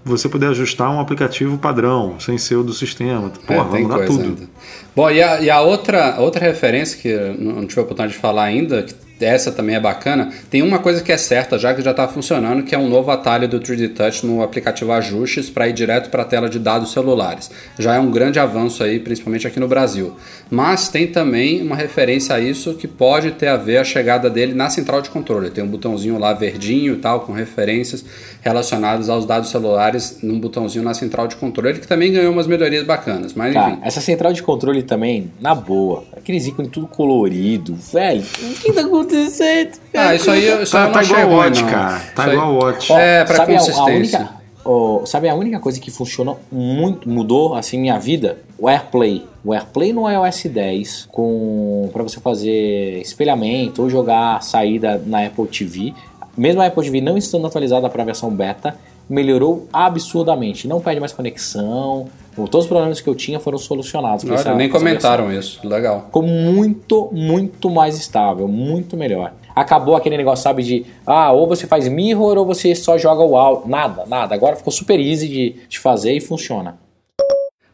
você 0.04 0.28
poder 0.28 0.48
ajustar 0.48 0.90
um 0.92 1.00
aplicativo 1.00 1.58
padrão, 1.58 2.16
sem 2.20 2.38
ser 2.38 2.56
o 2.58 2.64
do 2.64 2.74
sistema. 2.74 3.30
Porra, 3.48 3.60
É, 3.60 3.64
vai 3.64 3.82
mudar 3.84 4.06
tudo. 4.06 4.22
ainda. 4.24 4.50
Bom, 4.94 5.10
e 5.10 5.24
a, 5.24 5.40
e 5.40 5.50
a 5.50 5.62
outra, 5.62 6.20
outra 6.20 6.42
referência 6.46 6.98
que 7.02 7.14
não 7.42 7.66
tive 7.66 7.80
a 7.80 7.84
oportunidade 7.84 8.12
de 8.12 8.18
falar 8.20 8.44
ainda, 8.44 8.84
que 8.84 8.94
essa 9.20 9.52
também 9.52 9.76
é 9.76 9.80
bacana, 9.80 10.30
tem 10.50 10.62
uma 10.62 10.80
coisa 10.80 11.02
que 11.02 11.12
é 11.12 11.18
certa, 11.18 11.58
já 11.58 11.74
que 11.74 11.82
já 11.82 11.92
está 11.92 12.08
funcionando, 12.08 12.64
que 12.64 12.74
é 12.74 12.78
um 12.78 12.90
novo 12.90 13.12
atalho 13.12 13.48
do 13.48 13.60
3D 13.60 13.94
Touch 13.94 14.26
no 14.26 14.42
aplicativo 14.42 14.92
Ajustes 14.92 15.50
para 15.50 15.68
ir 15.68 15.74
direto 15.74 16.10
para 16.10 16.24
a 16.24 16.26
tela 16.26 16.50
de 16.50 16.60
dados 16.60 16.92
celulares. 16.92 17.52
Já 17.78 17.96
é 17.96 18.00
um 18.00 18.12
grande 18.12 18.40
avanço 18.40 18.84
aí, 18.84 19.00
principalmente 19.00 19.48
aqui 19.48 19.60
no 19.60 19.68
Brasil. 19.68 20.16
Mas 20.50 20.90
tem 20.90 21.08
também 21.08 21.62
uma 21.62 21.76
referência 21.76 22.36
a 22.36 22.40
isso 22.40 22.74
que 22.74 22.88
pode 22.88 23.32
ter 23.32 23.48
a 23.48 23.58
ver 23.58 23.78
a 23.78 23.84
chegada 23.84 24.30
dele 24.30 24.54
na 24.54 24.70
central 24.70 25.02
de 25.02 25.10
controle. 25.10 25.50
Tem 25.50 25.64
um 25.64 25.68
botãozinho 25.68 26.18
lá 26.18 26.34
verdinho 26.34 26.94
e 26.94 26.98
tal, 26.98 27.22
com 27.22 27.34
referências 27.34 28.04
relacionadas 28.42 29.10
aos 29.10 29.26
dados 29.26 29.50
celulares 29.50 30.20
num 30.24 30.40
botãozinho 30.40 30.84
na 30.84 30.94
central 30.94 31.28
de 31.28 31.36
controle, 31.36 31.80
que 31.80 31.88
também 31.88 32.12
ganhou 32.12 32.32
umas 32.32 32.48
melhorias 32.48 32.86
bacanas. 32.86 33.34
Mas 33.34 33.54
Cara, 33.54 33.74
enfim. 33.74 33.82
essa 33.84 34.02
central 34.02 34.34
de 34.34 34.42
controle 34.42 34.84
também, 34.84 35.32
na 35.40 35.54
boa. 35.54 36.04
Aqueles 36.16 36.48
ícones 36.48 36.72
tudo 36.72 36.88
colorido. 36.88 37.76
Velho, 37.76 38.22
o 38.22 38.54
que 38.54 38.74
tá 38.74 38.84
acontecendo? 39.16 39.72
Ah, 39.94 40.16
isso 40.16 40.30
aí, 40.32 40.64
isso 40.64 40.78
aí 40.78 40.84
Tá, 40.84 40.84
eu 40.84 40.84
não 40.86 40.92
tá 40.94 41.04
igual 41.04 41.40
Watch, 41.40 41.62
não. 41.64 41.70
cara. 41.70 42.00
Tá 42.16 42.24
Isso 42.24 42.34
igual 42.34 42.54
o 42.54 42.58
Watch. 42.64 42.94
É, 42.94 43.24
pra 43.26 43.36
sabe 43.36 43.54
a- 43.54 43.56
a, 43.56 43.60
consistência. 43.60 44.20
única, 44.20 44.30
ó, 44.66 45.06
sabe 45.06 45.30
a 45.30 45.36
única 45.36 45.60
coisa 45.60 45.80
que 45.80 45.92
funcionou 45.92 46.40
muito, 46.52 47.08
mudou 47.10 47.56
assim 47.56 47.80
minha 47.80 47.98
vida? 48.00 48.38
O 48.58 48.70
AirPlay. 48.70 49.26
O 49.44 49.54
AirPlay 49.54 49.94
no 49.94 50.10
iOS 50.10 50.44
10 50.46 51.08
com 51.12 51.90
para 51.94 52.04
você 52.04 52.20
fazer 52.20 53.00
espelhamento 53.02 53.82
ou 53.82 53.90
jogar 53.90 54.42
saída 54.44 55.02
na 55.06 55.26
Apple 55.26 55.48
TV. 55.48 55.94
Mesmo 56.38 56.62
a 56.62 56.66
Apple 56.68 56.84
TV 56.84 57.02
não 57.02 57.18
estando 57.18 57.48
atualizada 57.48 57.90
para 57.90 58.04
a 58.04 58.06
versão 58.06 58.30
beta, 58.30 58.76
melhorou 59.10 59.68
absurdamente. 59.74 60.68
Não 60.68 60.80
perde 60.80 61.00
mais 61.00 61.12
conexão. 61.12 62.08
Todos 62.36 62.62
os 62.62 62.68
problemas 62.68 63.02
que 63.02 63.10
eu 63.10 63.16
tinha 63.16 63.38
foram 63.40 63.58
solucionados. 63.58 64.24
com 64.24 64.30
Olha, 64.30 64.40
essa- 64.40 64.50
nem 64.56 64.68
versão 64.70 64.80
comentaram 64.80 65.34
isso. 65.34 65.60
Legal. 65.68 66.04
ficou 66.06 66.24
muito, 66.24 67.10
muito 67.12 67.70
mais 67.70 67.98
estável, 67.98 68.48
muito 68.48 68.96
melhor. 68.96 69.34
Acabou 69.54 69.96
aquele 69.98 70.16
negócio, 70.16 70.44
sabe, 70.44 70.64
de 70.64 70.86
ah, 71.06 71.34
ou 71.34 71.48
você 71.48 71.68
faz 71.68 71.86
mirror 71.90 72.38
ou 72.38 72.46
você 72.46 72.74
só 72.74 72.98
joga 72.98 73.24
o 73.24 73.36
áudio. 73.36 73.68
Nada, 73.68 74.06
nada. 74.08 74.34
Agora 74.36 74.56
ficou 74.56 74.72
super 74.72 74.98
easy 75.00 75.28
de, 75.28 75.56
de 75.68 75.80
fazer 75.80 76.14
e 76.14 76.22
funciona. 76.22 76.78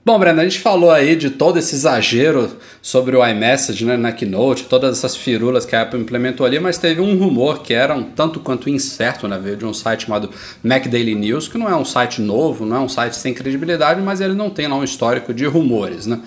Bom, 0.06 0.20
Brenda, 0.20 0.44
a 0.44 0.44
gente 0.44 0.60
falou 0.60 0.92
aí 0.92 1.16
de 1.16 1.32
todo 1.32 1.58
esse 1.58 1.74
exagero 1.74 2.58
sobre 2.80 3.16
o 3.16 3.28
iMessage 3.28 3.84
né, 3.86 3.98
na 3.98 4.12
Keynote, 4.12 4.66
todas 4.66 5.00
essas 5.00 5.16
firulas 5.16 5.66
que 5.66 5.76
a 5.76 5.82
Apple 5.82 6.00
implementou 6.00 6.46
ali, 6.46 6.60
mas 6.60 6.78
teve 6.78 7.02
um 7.02 7.18
rumor 7.18 7.64
que 7.64 7.74
era 7.74 7.96
um 7.96 8.04
tanto 8.04 8.40
quanto 8.40 8.70
incerto, 8.70 9.28
né? 9.28 9.40
Veio 9.40 9.58
de 9.58 9.66
um 9.66 9.74
site 9.74 10.06
chamado 10.06 10.30
Mac 10.64 10.86
Daily 10.86 11.16
News, 11.16 11.48
que 11.48 11.58
não 11.58 11.68
é 11.68 11.76
um 11.76 11.84
site 11.84 12.22
novo, 12.22 12.68
não 12.68 12.76
é 12.76 12.80
um 12.82 12.88
site 12.88 13.16
sem 13.16 13.34
credibilidade, 13.34 14.00
mas 14.00 14.22
ele 14.22 14.36
não 14.36 14.52
tem 14.52 14.68
lá 14.68 14.76
um 14.76 14.84
histórico 14.84 15.34
de 15.34 15.48
rumores, 15.48 16.06
né? 16.06 16.20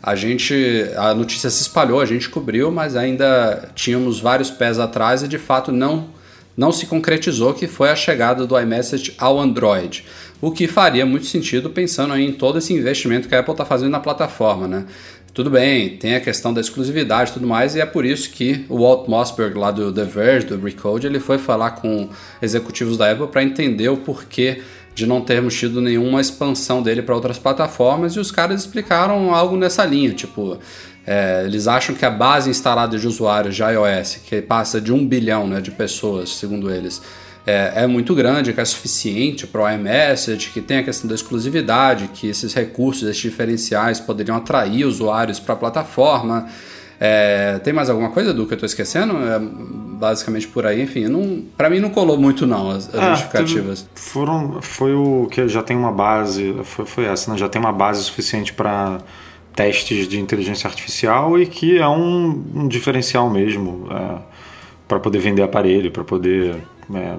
A 0.00 0.14
gente, 0.14 0.88
a 0.96 1.12
notícia 1.12 1.50
se 1.50 1.62
espalhou, 1.62 2.00
a 2.00 2.06
gente 2.06 2.28
cobriu, 2.28 2.70
mas 2.70 2.94
ainda 2.94 3.68
tínhamos 3.74 4.20
vários 4.20 4.48
pés 4.48 4.78
atrás 4.78 5.24
e 5.24 5.28
de 5.28 5.38
fato 5.38 5.72
não 5.72 6.14
não 6.56 6.70
se 6.70 6.86
concretizou, 6.86 7.52
que 7.52 7.66
foi 7.66 7.90
a 7.90 7.96
chegada 7.96 8.46
do 8.46 8.58
iMessage 8.58 9.14
ao 9.18 9.40
Android. 9.40 10.04
O 10.44 10.52
que 10.52 10.68
faria 10.68 11.06
muito 11.06 11.24
sentido 11.24 11.70
pensando 11.70 12.14
em 12.18 12.30
todo 12.30 12.58
esse 12.58 12.70
investimento 12.74 13.26
que 13.26 13.34
a 13.34 13.40
Apple 13.40 13.54
está 13.54 13.64
fazendo 13.64 13.92
na 13.92 13.98
plataforma, 13.98 14.68
né? 14.68 14.84
Tudo 15.32 15.48
bem, 15.48 15.96
tem 15.96 16.16
a 16.16 16.20
questão 16.20 16.52
da 16.52 16.60
exclusividade 16.60 17.30
e 17.30 17.32
tudo 17.32 17.46
mais, 17.46 17.74
e 17.74 17.80
é 17.80 17.86
por 17.86 18.04
isso 18.04 18.28
que 18.28 18.62
o 18.68 18.80
Walt 18.80 19.08
Mossberg, 19.08 19.58
lá 19.58 19.70
do 19.70 19.90
The 19.90 20.04
Verge, 20.04 20.46
do 20.48 20.62
Recode, 20.62 21.06
ele 21.06 21.18
foi 21.18 21.38
falar 21.38 21.70
com 21.70 22.10
executivos 22.42 22.98
da 22.98 23.10
Apple 23.10 23.28
para 23.28 23.42
entender 23.42 23.88
o 23.88 23.96
porquê 23.96 24.60
de 24.94 25.06
não 25.06 25.22
termos 25.22 25.58
tido 25.58 25.80
nenhuma 25.80 26.20
expansão 26.20 26.82
dele 26.82 27.00
para 27.00 27.14
outras 27.14 27.38
plataformas, 27.38 28.12
e 28.12 28.20
os 28.20 28.30
caras 28.30 28.60
explicaram 28.60 29.34
algo 29.34 29.56
nessa 29.56 29.82
linha, 29.86 30.12
tipo, 30.12 30.58
é, 31.06 31.44
eles 31.46 31.66
acham 31.66 31.94
que 31.94 32.04
a 32.04 32.10
base 32.10 32.50
instalada 32.50 32.98
de 32.98 33.06
usuários 33.06 33.56
de 33.56 33.62
iOS, 33.62 34.16
que 34.26 34.42
passa 34.42 34.78
de 34.78 34.92
um 34.92 35.06
bilhão 35.06 35.46
né, 35.48 35.62
de 35.62 35.70
pessoas, 35.70 36.36
segundo 36.36 36.70
eles, 36.70 37.00
é, 37.46 37.82
é 37.84 37.86
muito 37.86 38.14
grande, 38.14 38.52
que 38.52 38.60
é 38.60 38.64
suficiente 38.64 39.46
para 39.46 39.62
o 39.62 39.68
iMessage, 39.70 40.50
que 40.50 40.60
tem 40.60 40.78
a 40.78 40.82
questão 40.82 41.08
da 41.08 41.14
exclusividade, 41.14 42.08
que 42.14 42.26
esses 42.28 42.54
recursos, 42.54 43.02
esses 43.08 43.20
diferenciais 43.20 44.00
poderiam 44.00 44.36
atrair 44.36 44.84
usuários 44.86 45.38
para 45.38 45.54
a 45.54 45.56
plataforma. 45.56 46.46
É, 47.00 47.58
tem 47.58 47.72
mais 47.72 47.90
alguma 47.90 48.10
coisa, 48.10 48.32
do 48.32 48.46
que 48.46 48.52
eu 48.52 48.56
estou 48.56 48.66
esquecendo? 48.66 49.14
É, 49.18 49.38
basicamente 49.98 50.46
por 50.48 50.64
aí, 50.64 50.80
enfim, 50.82 51.06
não, 51.08 51.42
para 51.56 51.68
mim 51.68 51.80
não 51.80 51.90
colou 51.90 52.16
muito 52.16 52.46
não 52.46 52.70
as, 52.70 52.88
as 52.94 53.02
É, 53.02 53.10
justificativas. 53.10 53.82
teve- 53.82 53.90
foram, 54.08 54.62
foi 54.62 54.94
o 54.94 55.26
que 55.30 55.46
já 55.48 55.62
tem 55.62 55.76
uma 55.76 55.92
base, 55.92 56.54
foi, 56.64 56.86
foi 56.86 57.04
essa, 57.04 57.30
né? 57.32 57.36
Já 57.36 57.48
tem 57.48 57.60
uma 57.60 57.72
base 57.72 58.02
suficiente 58.04 58.52
para 58.54 58.98
testes 59.54 60.08
de 60.08 60.18
inteligência 60.20 60.66
artificial 60.68 61.38
e 61.38 61.46
que 61.46 61.78
é 61.78 61.86
um, 61.88 62.42
um 62.54 62.68
diferencial 62.68 63.28
mesmo 63.28 63.86
para 64.88 64.98
poder 65.00 65.18
vender 65.18 65.42
aparelho, 65.42 65.90
para 65.90 66.04
poder 66.04 66.56
é, 66.94 67.14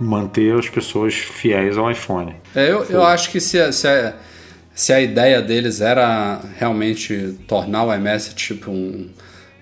manter 0.00 0.56
as 0.58 0.68
pessoas 0.68 1.14
fiéis 1.14 1.76
ao 1.76 1.90
iPhone. 1.90 2.34
É, 2.54 2.70
eu, 2.70 2.84
eu 2.84 3.02
acho 3.04 3.30
que 3.30 3.40
se 3.40 3.58
a, 3.58 3.72
se, 3.72 3.86
a, 3.88 4.14
se 4.74 4.92
a 4.92 5.00
ideia 5.00 5.42
deles 5.42 5.80
era 5.80 6.40
realmente 6.58 7.36
tornar 7.46 7.84
o 7.84 7.94
iMessage 7.94 8.34
tipo 8.36 8.70
um, 8.70 9.08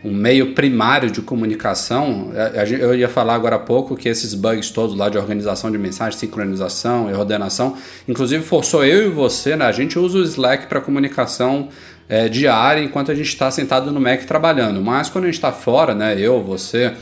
um 0.05 0.13
meio 0.13 0.55
primário 0.55 1.11
de 1.11 1.23
comunicação, 1.23 2.31
gente- 2.67 2.83
eu 2.83 2.95
ia 2.95 3.09
falar 3.09 3.35
agora 3.35 3.57
há 3.57 3.59
pouco 3.59 3.97
que 3.97 4.09
esses 4.09 4.35
bugs 4.35 4.71
todos 4.71 4.95
lá 4.97 5.09
de 5.09 5.17
organização 5.17 5.71
de 5.71 5.79
mensagem, 5.79 6.19
sincronização 6.19 7.11
e 7.11 7.15
ordenação, 7.15 7.77
inclusive 8.07 8.45
forçou 8.45 8.85
eu 8.85 9.07
e 9.07 9.11
você, 9.11 9.57
né? 9.57 9.65
A 9.65 9.73
gente 9.73 9.99
usa 9.99 10.19
o 10.19 10.23
Slack 10.23 10.67
para 10.67 10.81
comunicação 10.83 11.71
é, 12.09 12.29
diária 12.29 12.83
enquanto 12.83 13.11
a 13.11 13.15
gente 13.15 13.29
está 13.29 13.51
sentado 13.51 13.91
no 13.91 14.01
Mac 14.01 14.23
trabalhando, 14.27 14.81
mas 14.83 15.09
quando 15.09 15.25
a 15.25 15.27
gente 15.29 15.37
está 15.37 15.51
fora, 15.51 15.95
né? 15.95 16.15
Eu, 16.21 16.43
você, 16.43 16.93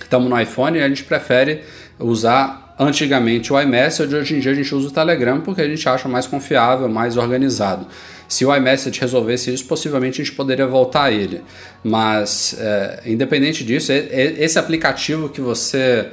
estamos 0.00 0.28
no 0.28 0.38
iPhone, 0.38 0.78
a 0.80 0.88
gente 0.88 1.02
prefere 1.02 1.62
usar 1.98 2.63
antigamente 2.78 3.52
o 3.52 3.60
iMessage, 3.60 4.14
hoje 4.14 4.36
em 4.36 4.40
dia 4.40 4.52
a 4.52 4.54
gente 4.54 4.74
usa 4.74 4.88
o 4.88 4.90
Telegram 4.90 5.40
porque 5.40 5.60
a 5.60 5.68
gente 5.68 5.88
acha 5.88 6.08
mais 6.08 6.26
confiável, 6.26 6.88
mais 6.88 7.16
organizado. 7.16 7.86
Se 8.28 8.44
o 8.44 8.54
iMessage 8.54 9.00
resolvesse 9.00 9.52
isso, 9.52 9.64
possivelmente 9.66 10.20
a 10.20 10.24
gente 10.24 10.34
poderia 10.34 10.66
voltar 10.66 11.04
a 11.04 11.12
ele. 11.12 11.42
Mas, 11.82 12.56
é, 12.58 13.02
independente 13.06 13.62
disso, 13.62 13.92
esse 13.92 14.58
aplicativo 14.58 15.28
que 15.28 15.40
você 15.40 16.08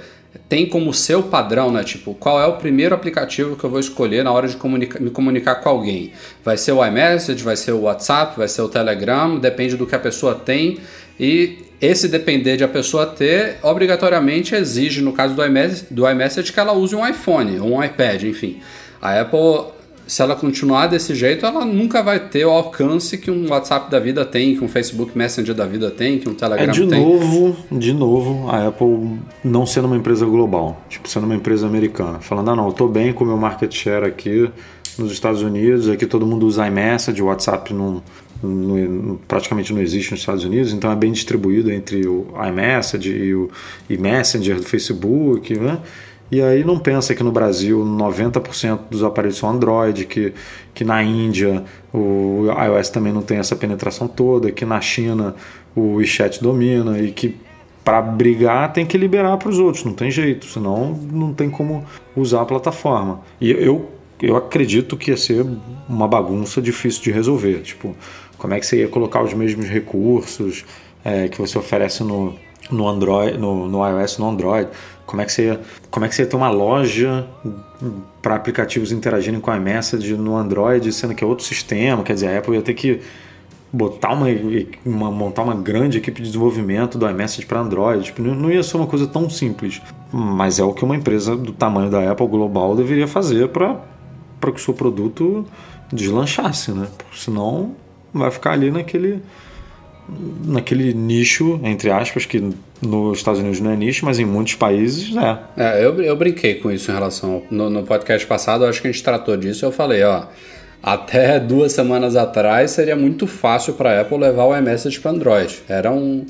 tem 0.47 0.65
como 0.65 0.93
seu 0.93 1.23
padrão, 1.23 1.71
né? 1.71 1.83
Tipo, 1.83 2.13
qual 2.13 2.39
é 2.39 2.45
o 2.45 2.53
primeiro 2.57 2.95
aplicativo 2.95 3.55
que 3.55 3.63
eu 3.63 3.69
vou 3.69 3.79
escolher 3.79 4.23
na 4.23 4.31
hora 4.31 4.47
de 4.47 4.55
comunica- 4.55 4.99
me 4.99 5.09
comunicar 5.09 5.55
com 5.55 5.69
alguém? 5.69 6.13
Vai 6.43 6.57
ser 6.57 6.71
o 6.73 6.85
iMessage, 6.85 7.43
vai 7.43 7.55
ser 7.55 7.71
o 7.71 7.81
WhatsApp, 7.81 8.37
vai 8.37 8.47
ser 8.47 8.61
o 8.61 8.69
Telegram, 8.69 9.39
depende 9.39 9.75
do 9.75 9.85
que 9.85 9.95
a 9.95 9.99
pessoa 9.99 10.35
tem. 10.35 10.79
E 11.19 11.70
esse 11.81 12.07
depender 12.07 12.57
de 12.57 12.63
a 12.63 12.67
pessoa 12.67 13.05
ter, 13.05 13.57
obrigatoriamente 13.63 14.53
exige, 14.53 15.01
no 15.01 15.13
caso 15.13 15.33
do 15.33 15.43
iMessage, 15.43 15.85
do 15.89 16.07
iMessage 16.07 16.53
que 16.53 16.59
ela 16.59 16.73
use 16.73 16.95
um 16.95 17.07
iPhone 17.07 17.59
ou 17.59 17.73
um 17.73 17.83
iPad, 17.83 18.23
enfim. 18.23 18.61
A 19.01 19.19
Apple 19.19 19.71
se 20.11 20.21
ela 20.21 20.35
continuar 20.35 20.87
desse 20.87 21.15
jeito, 21.15 21.45
ela 21.45 21.63
nunca 21.63 22.03
vai 22.03 22.19
ter 22.19 22.43
o 22.45 22.49
alcance 22.49 23.17
que 23.17 23.31
um 23.31 23.49
WhatsApp 23.49 23.89
da 23.89 23.97
vida 23.97 24.25
tem, 24.25 24.57
que 24.57 24.61
um 24.61 24.67
Facebook 24.67 25.17
Messenger 25.17 25.55
da 25.55 25.65
vida 25.65 25.89
tem, 25.89 26.19
que 26.19 26.27
um 26.27 26.33
Telegram 26.33 26.65
É 26.65 26.67
de 26.67 26.85
tem. 26.85 27.01
novo, 27.01 27.55
de 27.71 27.93
novo, 27.93 28.49
a 28.49 28.67
Apple 28.67 29.19
não 29.41 29.65
sendo 29.65 29.85
uma 29.87 29.95
empresa 29.95 30.25
global, 30.25 30.81
tipo, 30.89 31.07
sendo 31.07 31.23
uma 31.25 31.35
empresa 31.35 31.65
americana. 31.65 32.19
Falando, 32.19 32.51
ah 32.51 32.55
não, 32.57 32.67
eu 32.67 32.73
tô 32.73 32.89
bem 32.89 33.13
com 33.13 33.23
o 33.23 33.27
meu 33.27 33.37
market 33.37 33.73
share 33.73 34.05
aqui 34.05 34.51
nos 34.97 35.13
Estados 35.13 35.41
Unidos, 35.41 35.87
aqui 35.87 36.05
todo 36.05 36.25
mundo 36.25 36.45
usa 36.45 36.67
iMessage, 36.67 37.21
o 37.21 37.27
WhatsApp 37.27 37.73
não, 37.73 38.03
não- 38.43 39.19
praticamente 39.27 39.73
não 39.73 39.81
existe 39.81 40.11
nos 40.11 40.21
Estados 40.21 40.43
Unidos, 40.43 40.73
então 40.73 40.91
é 40.91 40.95
bem 40.95 41.11
distribuído 41.11 41.71
entre 41.71 42.07
o 42.07 42.27
iMessage 42.47 43.11
e 43.11 43.35
o 43.35 43.49
e 43.89 43.97
Messenger 43.97 44.57
do 44.57 44.63
Facebook, 44.63 45.57
né? 45.57 45.79
E 46.31 46.41
aí 46.41 46.63
não 46.63 46.79
pensa 46.79 47.13
que 47.13 47.21
no 47.23 47.31
Brasil 47.31 47.83
90% 47.83 48.79
dos 48.89 49.03
aparelhos 49.03 49.37
são 49.37 49.49
Android, 49.49 50.05
que, 50.05 50.33
que 50.73 50.85
na 50.85 51.03
Índia 51.03 51.65
o 51.93 52.45
iOS 52.47 52.89
também 52.89 53.11
não 53.11 53.21
tem 53.21 53.37
essa 53.37 53.53
penetração 53.53 54.07
toda, 54.07 54.49
que 54.49 54.65
na 54.65 54.79
China 54.79 55.35
o 55.75 55.95
WeChat 55.95 56.41
domina 56.41 56.99
e 56.99 57.11
que 57.11 57.35
para 57.83 58.01
brigar 58.01 58.71
tem 58.71 58.85
que 58.85 58.97
liberar 58.97 59.37
para 59.37 59.49
os 59.49 59.59
outros, 59.59 59.83
não 59.83 59.93
tem 59.93 60.09
jeito, 60.09 60.45
senão 60.45 60.97
não 61.11 61.33
tem 61.33 61.49
como 61.49 61.83
usar 62.15 62.41
a 62.41 62.45
plataforma. 62.45 63.21
E 63.41 63.51
eu, 63.51 63.89
eu 64.21 64.37
acredito 64.37 64.95
que 64.95 65.11
ia 65.11 65.17
ser 65.17 65.45
uma 65.89 66.07
bagunça 66.07 66.61
difícil 66.61 67.03
de 67.03 67.11
resolver. 67.11 67.61
Tipo, 67.61 67.95
como 68.41 68.55
é 68.55 68.59
que 68.59 68.65
você 68.65 68.77
ia 68.77 68.87
colocar 68.87 69.21
os 69.21 69.35
mesmos 69.35 69.67
recursos 69.67 70.65
é, 71.05 71.27
que 71.27 71.37
você 71.37 71.59
oferece 71.59 72.03
no, 72.03 72.33
no 72.71 72.87
Android, 72.87 73.37
no, 73.37 73.67
no 73.69 73.87
iOS 73.87 74.17
no 74.17 74.27
Android? 74.27 74.67
Como 75.05 75.21
é 75.21 75.25
que 75.25 75.31
você 75.31 75.59
como 75.91 76.07
é 76.07 76.09
que 76.09 76.15
você 76.15 76.23
ia 76.23 76.27
ter 76.27 76.35
uma 76.35 76.49
loja 76.49 77.27
para 78.19 78.33
aplicativos 78.33 78.91
interagirem 78.91 79.39
com 79.39 79.51
a 79.51 79.57
iMessage 79.57 80.15
no 80.15 80.35
Android, 80.35 80.91
sendo 80.91 81.13
que 81.13 81.23
é 81.23 81.27
outro 81.27 81.45
sistema? 81.45 82.01
Quer 82.01 82.13
dizer, 82.15 82.29
a 82.29 82.39
Apple 82.39 82.55
ia 82.55 82.63
ter 82.63 82.73
que 82.73 82.99
botar 83.71 84.13
uma, 84.13 84.25
uma- 84.83 85.11
montar 85.11 85.43
uma 85.43 85.53
grande 85.53 85.99
equipe 85.99 86.19
de 86.19 86.27
desenvolvimento 86.29 86.97
do 86.97 87.07
iMessage 87.07 87.45
para 87.45 87.59
Android. 87.59 88.05
Tipo, 88.05 88.23
não 88.23 88.49
ia 88.49 88.63
ser 88.63 88.75
uma 88.77 88.87
coisa 88.87 89.05
tão 89.05 89.29
simples. 89.29 89.79
Mas 90.11 90.57
é 90.57 90.63
o 90.63 90.73
que 90.73 90.83
uma 90.83 90.95
empresa 90.95 91.35
do 91.37 91.51
tamanho 91.51 91.91
da 91.91 92.11
Apple 92.11 92.27
global 92.27 92.75
deveria 92.75 93.07
fazer 93.07 93.49
para 93.49 93.77
que 94.41 94.49
o 94.49 94.57
seu 94.59 94.73
produto 94.73 95.45
deslanchasse, 95.93 96.71
né? 96.71 96.87
Porque 96.97 97.17
senão 97.17 97.75
vai 98.13 98.31
ficar 98.31 98.51
ali 98.51 98.71
naquele 98.71 99.21
naquele 100.45 100.93
nicho, 100.93 101.59
entre 101.63 101.89
aspas, 101.89 102.25
que 102.25 102.43
nos 102.81 103.17
Estados 103.17 103.39
Unidos 103.39 103.59
não 103.59 103.71
é 103.71 103.75
nicho, 103.75 104.05
mas 104.05 104.19
em 104.19 104.25
muitos 104.25 104.55
países 104.55 105.15
é. 105.15 105.39
É, 105.55 105.85
eu, 105.85 106.01
eu 106.01 106.15
brinquei 106.15 106.55
com 106.55 106.71
isso 106.71 106.91
em 106.91 106.93
relação. 106.93 107.43
No, 107.49 107.69
no 107.69 107.83
podcast 107.83 108.25
passado, 108.27 108.65
acho 108.65 108.81
que 108.81 108.87
a 108.87 108.91
gente 108.91 109.03
tratou 109.03 109.37
disso. 109.37 109.65
Eu 109.65 109.71
falei, 109.71 110.03
ó. 110.03 110.23
Até 110.83 111.39
duas 111.39 111.73
semanas 111.73 112.15
atrás 112.15 112.71
seria 112.71 112.95
muito 112.95 113.27
fácil 113.27 113.73
para 113.73 113.91
a 113.91 114.01
Apple 114.01 114.17
levar 114.17 114.45
o 114.45 114.57
iMessage 114.57 114.99
para 114.99 115.11
Android. 115.11 115.61
Era 115.69 115.91
um, 115.91 116.25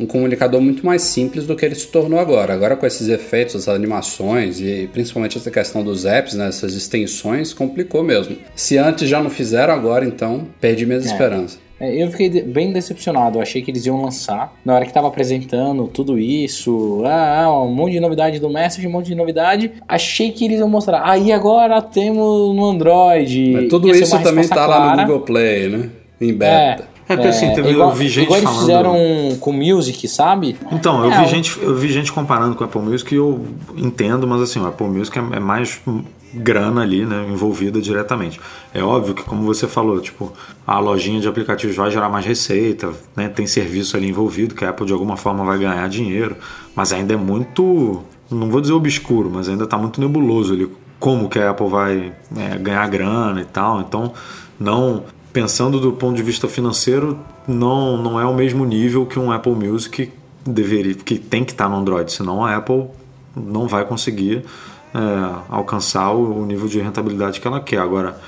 um 0.00 0.06
comunicador 0.06 0.60
muito 0.60 0.84
mais 0.84 1.02
simples 1.02 1.46
do 1.46 1.54
que 1.54 1.64
ele 1.64 1.74
se 1.74 1.86
tornou 1.88 2.18
agora. 2.18 2.52
Agora, 2.54 2.76
com 2.76 2.86
esses 2.86 3.08
efeitos, 3.08 3.54
essas 3.54 3.68
animações 3.68 4.60
e 4.60 4.88
principalmente 4.92 5.36
essa 5.36 5.50
questão 5.50 5.82
dos 5.84 6.04
apps, 6.04 6.34
né, 6.34 6.48
essas 6.48 6.74
extensões, 6.74 7.52
complicou 7.52 8.02
mesmo. 8.02 8.36
Se 8.54 8.78
antes 8.78 9.08
já 9.08 9.22
não 9.22 9.30
fizeram, 9.30 9.74
agora 9.74 10.04
então 10.04 10.46
perdi 10.60 10.86
minhas 10.86 11.04
esperanças. 11.04 11.58
É, 11.80 12.02
Eu 12.02 12.10
fiquei 12.10 12.28
bem 12.42 12.72
decepcionado. 12.72 13.38
Eu 13.38 13.42
achei 13.42 13.62
que 13.62 13.70
eles 13.70 13.86
iam 13.86 14.02
lançar. 14.02 14.54
Na 14.62 14.74
hora 14.74 14.84
que 14.84 14.92
tava 14.92 15.08
apresentando 15.08 15.88
tudo 15.88 16.18
isso, 16.18 17.02
ah, 17.06 17.44
ah, 17.44 17.62
um 17.62 17.72
monte 17.72 17.92
de 17.92 18.00
novidade 18.00 18.38
do 18.38 18.50
Message, 18.50 18.86
um 18.86 18.90
monte 18.90 19.06
de 19.06 19.14
novidade. 19.14 19.72
Achei 19.88 20.30
que 20.30 20.44
eles 20.44 20.60
iam 20.60 20.68
mostrar. 20.68 21.02
Aí 21.08 21.32
agora 21.32 21.80
temos 21.80 22.54
no 22.54 22.66
Android. 22.66 23.52
Mas 23.52 23.68
tudo 23.68 23.88
isso 23.90 24.22
também 24.22 24.46
tá 24.46 24.66
lá 24.66 24.78
no 24.78 24.84
clara. 24.94 25.02
Google 25.04 25.20
Play, 25.20 25.68
né? 25.68 25.88
Em 26.20 26.30
É, 26.30 26.32
beta. 26.32 26.82
É, 26.82 26.89
porque 27.16 27.28
assim, 27.28 27.52
teve- 27.54 27.70
igual, 27.70 27.90
eu 27.90 27.94
vi 27.96 28.08
gente 28.08 28.24
igual 28.24 28.38
eles 28.38 28.48
falando- 28.50 28.66
fizeram 28.66 29.36
com 29.40 29.52
Music, 29.52 30.08
sabe? 30.08 30.56
Então, 30.72 31.04
eu, 31.04 31.10
É, 31.12 31.22
vi 31.22 31.28
gente, 31.30 31.58
eu 31.62 31.74
vi 31.76 31.92
gente 31.92 32.12
comparando 32.12 32.54
com 32.54 32.62
o 32.64 32.66
Apple 32.66 32.80
Music 32.80 33.14
e 33.14 33.18
eu 33.18 33.44
entendo, 33.76 34.26
mas 34.26 34.40
assim, 34.42 34.60
o 34.60 34.66
Apple 34.66 34.86
Music 34.86 35.18
é, 35.18 35.22
é 35.36 35.40
mais 35.40 35.80
grana 36.32 36.82
ali, 36.82 37.04
né, 37.04 37.26
envolvida 37.28 37.80
diretamente. 37.80 38.40
É 38.72 38.82
óbvio 38.82 39.14
que, 39.14 39.22
como 39.24 39.42
você 39.42 39.66
falou, 39.66 40.00
tipo, 40.00 40.32
a 40.64 40.78
lojinha 40.78 41.20
de 41.20 41.26
aplicativos 41.26 41.74
vai 41.74 41.90
gerar 41.90 42.08
mais 42.08 42.24
receita, 42.24 42.90
né, 43.16 43.28
tem 43.28 43.46
serviço 43.48 43.96
ali 43.96 44.08
envolvido, 44.08 44.54
que 44.54 44.64
a 44.64 44.70
Apple 44.70 44.86
de 44.86 44.92
alguma 44.92 45.16
forma 45.16 45.44
vai 45.44 45.58
ganhar 45.58 45.88
dinheiro, 45.88 46.36
mas 46.74 46.92
ainda 46.92 47.14
é 47.14 47.16
muito, 47.16 48.02
não 48.30 48.48
vou 48.48 48.60
dizer 48.60 48.72
obscuro, 48.74 49.28
mas 49.32 49.48
ainda 49.48 49.64
está 49.64 49.76
muito 49.76 50.00
nebuloso 50.00 50.52
ali 50.52 50.70
como 51.00 51.28
que 51.28 51.38
a 51.40 51.50
Apple 51.50 51.68
vai 51.68 52.12
é, 52.36 52.56
ganhar 52.58 52.86
grana 52.88 53.40
e 53.40 53.44
tal. 53.46 53.80
Então, 53.80 54.12
não 54.58 55.02
pensando 55.32 55.80
do 55.80 55.92
ponto 55.92 56.16
de 56.16 56.22
vista 56.22 56.48
financeiro, 56.48 57.18
não, 57.46 57.96
não 57.96 58.20
é 58.20 58.24
o 58.24 58.34
mesmo 58.34 58.64
nível 58.64 59.06
que 59.06 59.18
um 59.18 59.30
Apple 59.30 59.54
Music 59.54 60.12
deveria, 60.44 60.94
que 60.94 61.18
tem 61.18 61.44
que 61.44 61.52
estar 61.52 61.68
no 61.68 61.76
Android, 61.76 62.12
senão 62.12 62.44
a 62.44 62.56
Apple 62.56 62.86
não 63.36 63.68
vai 63.68 63.84
conseguir 63.84 64.44
é, 64.94 64.98
alcançar 65.48 66.12
o, 66.12 66.42
o 66.42 66.46
nível 66.46 66.68
de 66.68 66.80
rentabilidade 66.80 67.40
que 67.40 67.46
ela 67.46 67.60
quer. 67.60 67.78
Agora, 67.78 68.18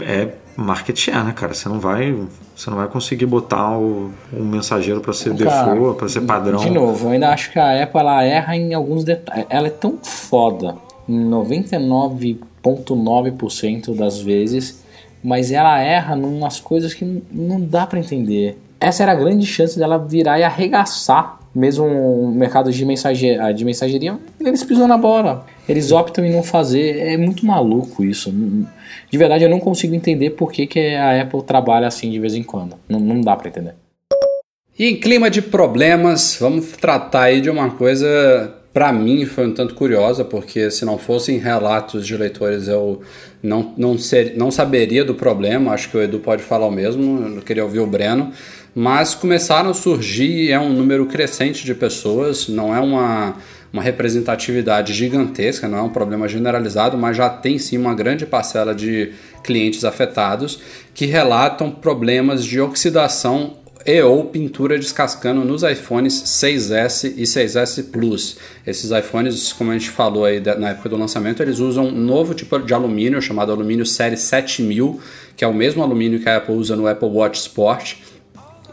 é 0.00 0.28
market 0.56 0.96
share, 0.96 1.24
né, 1.24 1.32
cara? 1.32 1.52
Você 1.54 1.68
não 1.68 1.80
vai, 1.80 2.16
você 2.54 2.70
não 2.70 2.76
vai 2.76 2.86
conseguir 2.86 3.26
botar 3.26 3.76
o, 3.76 4.12
um 4.32 4.44
mensageiro 4.44 5.00
para 5.00 5.12
ser 5.12 5.36
Cara, 5.36 5.74
default, 5.74 5.98
para 5.98 6.08
ser 6.08 6.20
padrão. 6.20 6.60
De 6.60 6.70
novo, 6.70 7.08
eu 7.08 7.12
ainda 7.12 7.30
acho 7.30 7.50
que 7.52 7.58
a 7.58 7.82
Apple 7.82 7.98
ela 8.00 8.22
erra 8.22 8.56
em 8.56 8.72
alguns 8.72 9.02
detalhes. 9.04 9.46
Ela 9.50 9.66
é 9.66 9.70
tão 9.70 9.98
foda 10.02 10.76
em 11.08 11.28
99,9% 11.28 13.96
das 13.96 14.20
vezes, 14.20 14.83
mas 15.24 15.50
ela 15.50 15.80
erra 15.80 16.16
em 16.16 16.22
umas 16.22 16.60
coisas 16.60 16.92
que 16.92 17.22
não 17.32 17.60
dá 17.60 17.86
pra 17.86 17.98
entender. 17.98 18.58
Essa 18.78 19.02
era 19.02 19.12
a 19.12 19.16
grande 19.16 19.46
chance 19.46 19.78
dela 19.78 19.98
virar 19.98 20.38
e 20.38 20.42
arregaçar 20.42 21.40
mesmo 21.54 21.86
o 21.86 22.34
mercado 22.34 22.72
de 22.72 22.84
mensageria, 22.84 23.52
de 23.52 23.64
mensageria. 23.64 24.18
Eles 24.40 24.64
pisam 24.64 24.88
na 24.88 24.98
bola. 24.98 25.46
Eles 25.68 25.92
optam 25.92 26.24
em 26.24 26.32
não 26.32 26.42
fazer. 26.42 26.98
É 26.98 27.16
muito 27.16 27.46
maluco 27.46 28.04
isso. 28.04 28.34
De 29.10 29.16
verdade, 29.16 29.44
eu 29.44 29.50
não 29.50 29.60
consigo 29.60 29.94
entender 29.94 30.30
por 30.30 30.50
que, 30.50 30.66
que 30.66 30.94
a 30.94 31.22
Apple 31.22 31.42
trabalha 31.42 31.86
assim 31.86 32.10
de 32.10 32.18
vez 32.18 32.34
em 32.34 32.42
quando. 32.42 32.74
Não, 32.88 32.98
não 32.98 33.20
dá 33.20 33.36
pra 33.36 33.48
entender. 33.48 33.74
E 34.76 34.86
em 34.86 34.96
clima 34.96 35.30
de 35.30 35.40
problemas, 35.40 36.36
vamos 36.40 36.72
tratar 36.72 37.24
aí 37.24 37.40
de 37.40 37.48
uma 37.48 37.70
coisa, 37.70 38.52
para 38.72 38.92
mim, 38.92 39.24
foi 39.24 39.46
um 39.46 39.54
tanto 39.54 39.76
curiosa, 39.76 40.24
porque 40.24 40.68
se 40.68 40.84
não 40.84 40.98
fossem 40.98 41.38
relatos 41.38 42.04
de 42.04 42.16
leitores 42.16 42.66
eu 42.66 43.00
não, 43.44 43.74
não, 43.76 43.98
ser, 43.98 44.32
não 44.36 44.50
saberia 44.50 45.04
do 45.04 45.14
problema, 45.14 45.72
acho 45.72 45.90
que 45.90 45.96
o 45.98 46.02
Edu 46.02 46.18
pode 46.18 46.42
falar 46.42 46.66
o 46.66 46.70
mesmo, 46.70 47.36
eu 47.36 47.42
queria 47.42 47.62
ouvir 47.62 47.80
o 47.80 47.86
Breno, 47.86 48.32
mas 48.74 49.14
começaram 49.14 49.68
a 49.68 49.74
surgir, 49.74 50.50
é 50.50 50.58
um 50.58 50.72
número 50.72 51.04
crescente 51.04 51.62
de 51.62 51.74
pessoas, 51.74 52.48
não 52.48 52.74
é 52.74 52.80
uma, 52.80 53.36
uma 53.70 53.82
representatividade 53.82 54.94
gigantesca, 54.94 55.68
não 55.68 55.76
é 55.76 55.82
um 55.82 55.90
problema 55.90 56.26
generalizado, 56.26 56.96
mas 56.96 57.18
já 57.18 57.28
tem 57.28 57.58
sim 57.58 57.76
uma 57.76 57.94
grande 57.94 58.24
parcela 58.24 58.74
de 58.74 59.12
clientes 59.42 59.84
afetados 59.84 60.58
que 60.94 61.04
relatam 61.04 61.70
problemas 61.70 62.42
de 62.42 62.58
oxidação 62.62 63.58
e 63.86 64.00
ou 64.02 64.24
pintura 64.24 64.78
descascando 64.78 65.44
nos 65.44 65.62
iPhones 65.62 66.14
6S 66.14 67.12
e 67.16 67.22
6S 67.22 67.90
Plus. 67.90 68.36
Esses 68.66 68.90
iPhones, 68.90 69.52
como 69.52 69.70
a 69.70 69.74
gente 69.74 69.90
falou 69.90 70.24
aí 70.24 70.40
na 70.40 70.70
época 70.70 70.88
do 70.88 70.96
lançamento, 70.96 71.42
eles 71.42 71.58
usam 71.58 71.86
um 71.86 72.00
novo 72.00 72.34
tipo 72.34 72.58
de 72.58 72.72
alumínio 72.72 73.20
chamado 73.20 73.52
alumínio 73.52 73.84
série 73.84 74.16
7000, 74.16 75.00
que 75.36 75.44
é 75.44 75.48
o 75.48 75.54
mesmo 75.54 75.82
alumínio 75.82 76.20
que 76.20 76.28
a 76.28 76.36
Apple 76.36 76.54
usa 76.54 76.74
no 76.74 76.86
Apple 76.86 77.08
Watch 77.08 77.40
Sport 77.40 77.96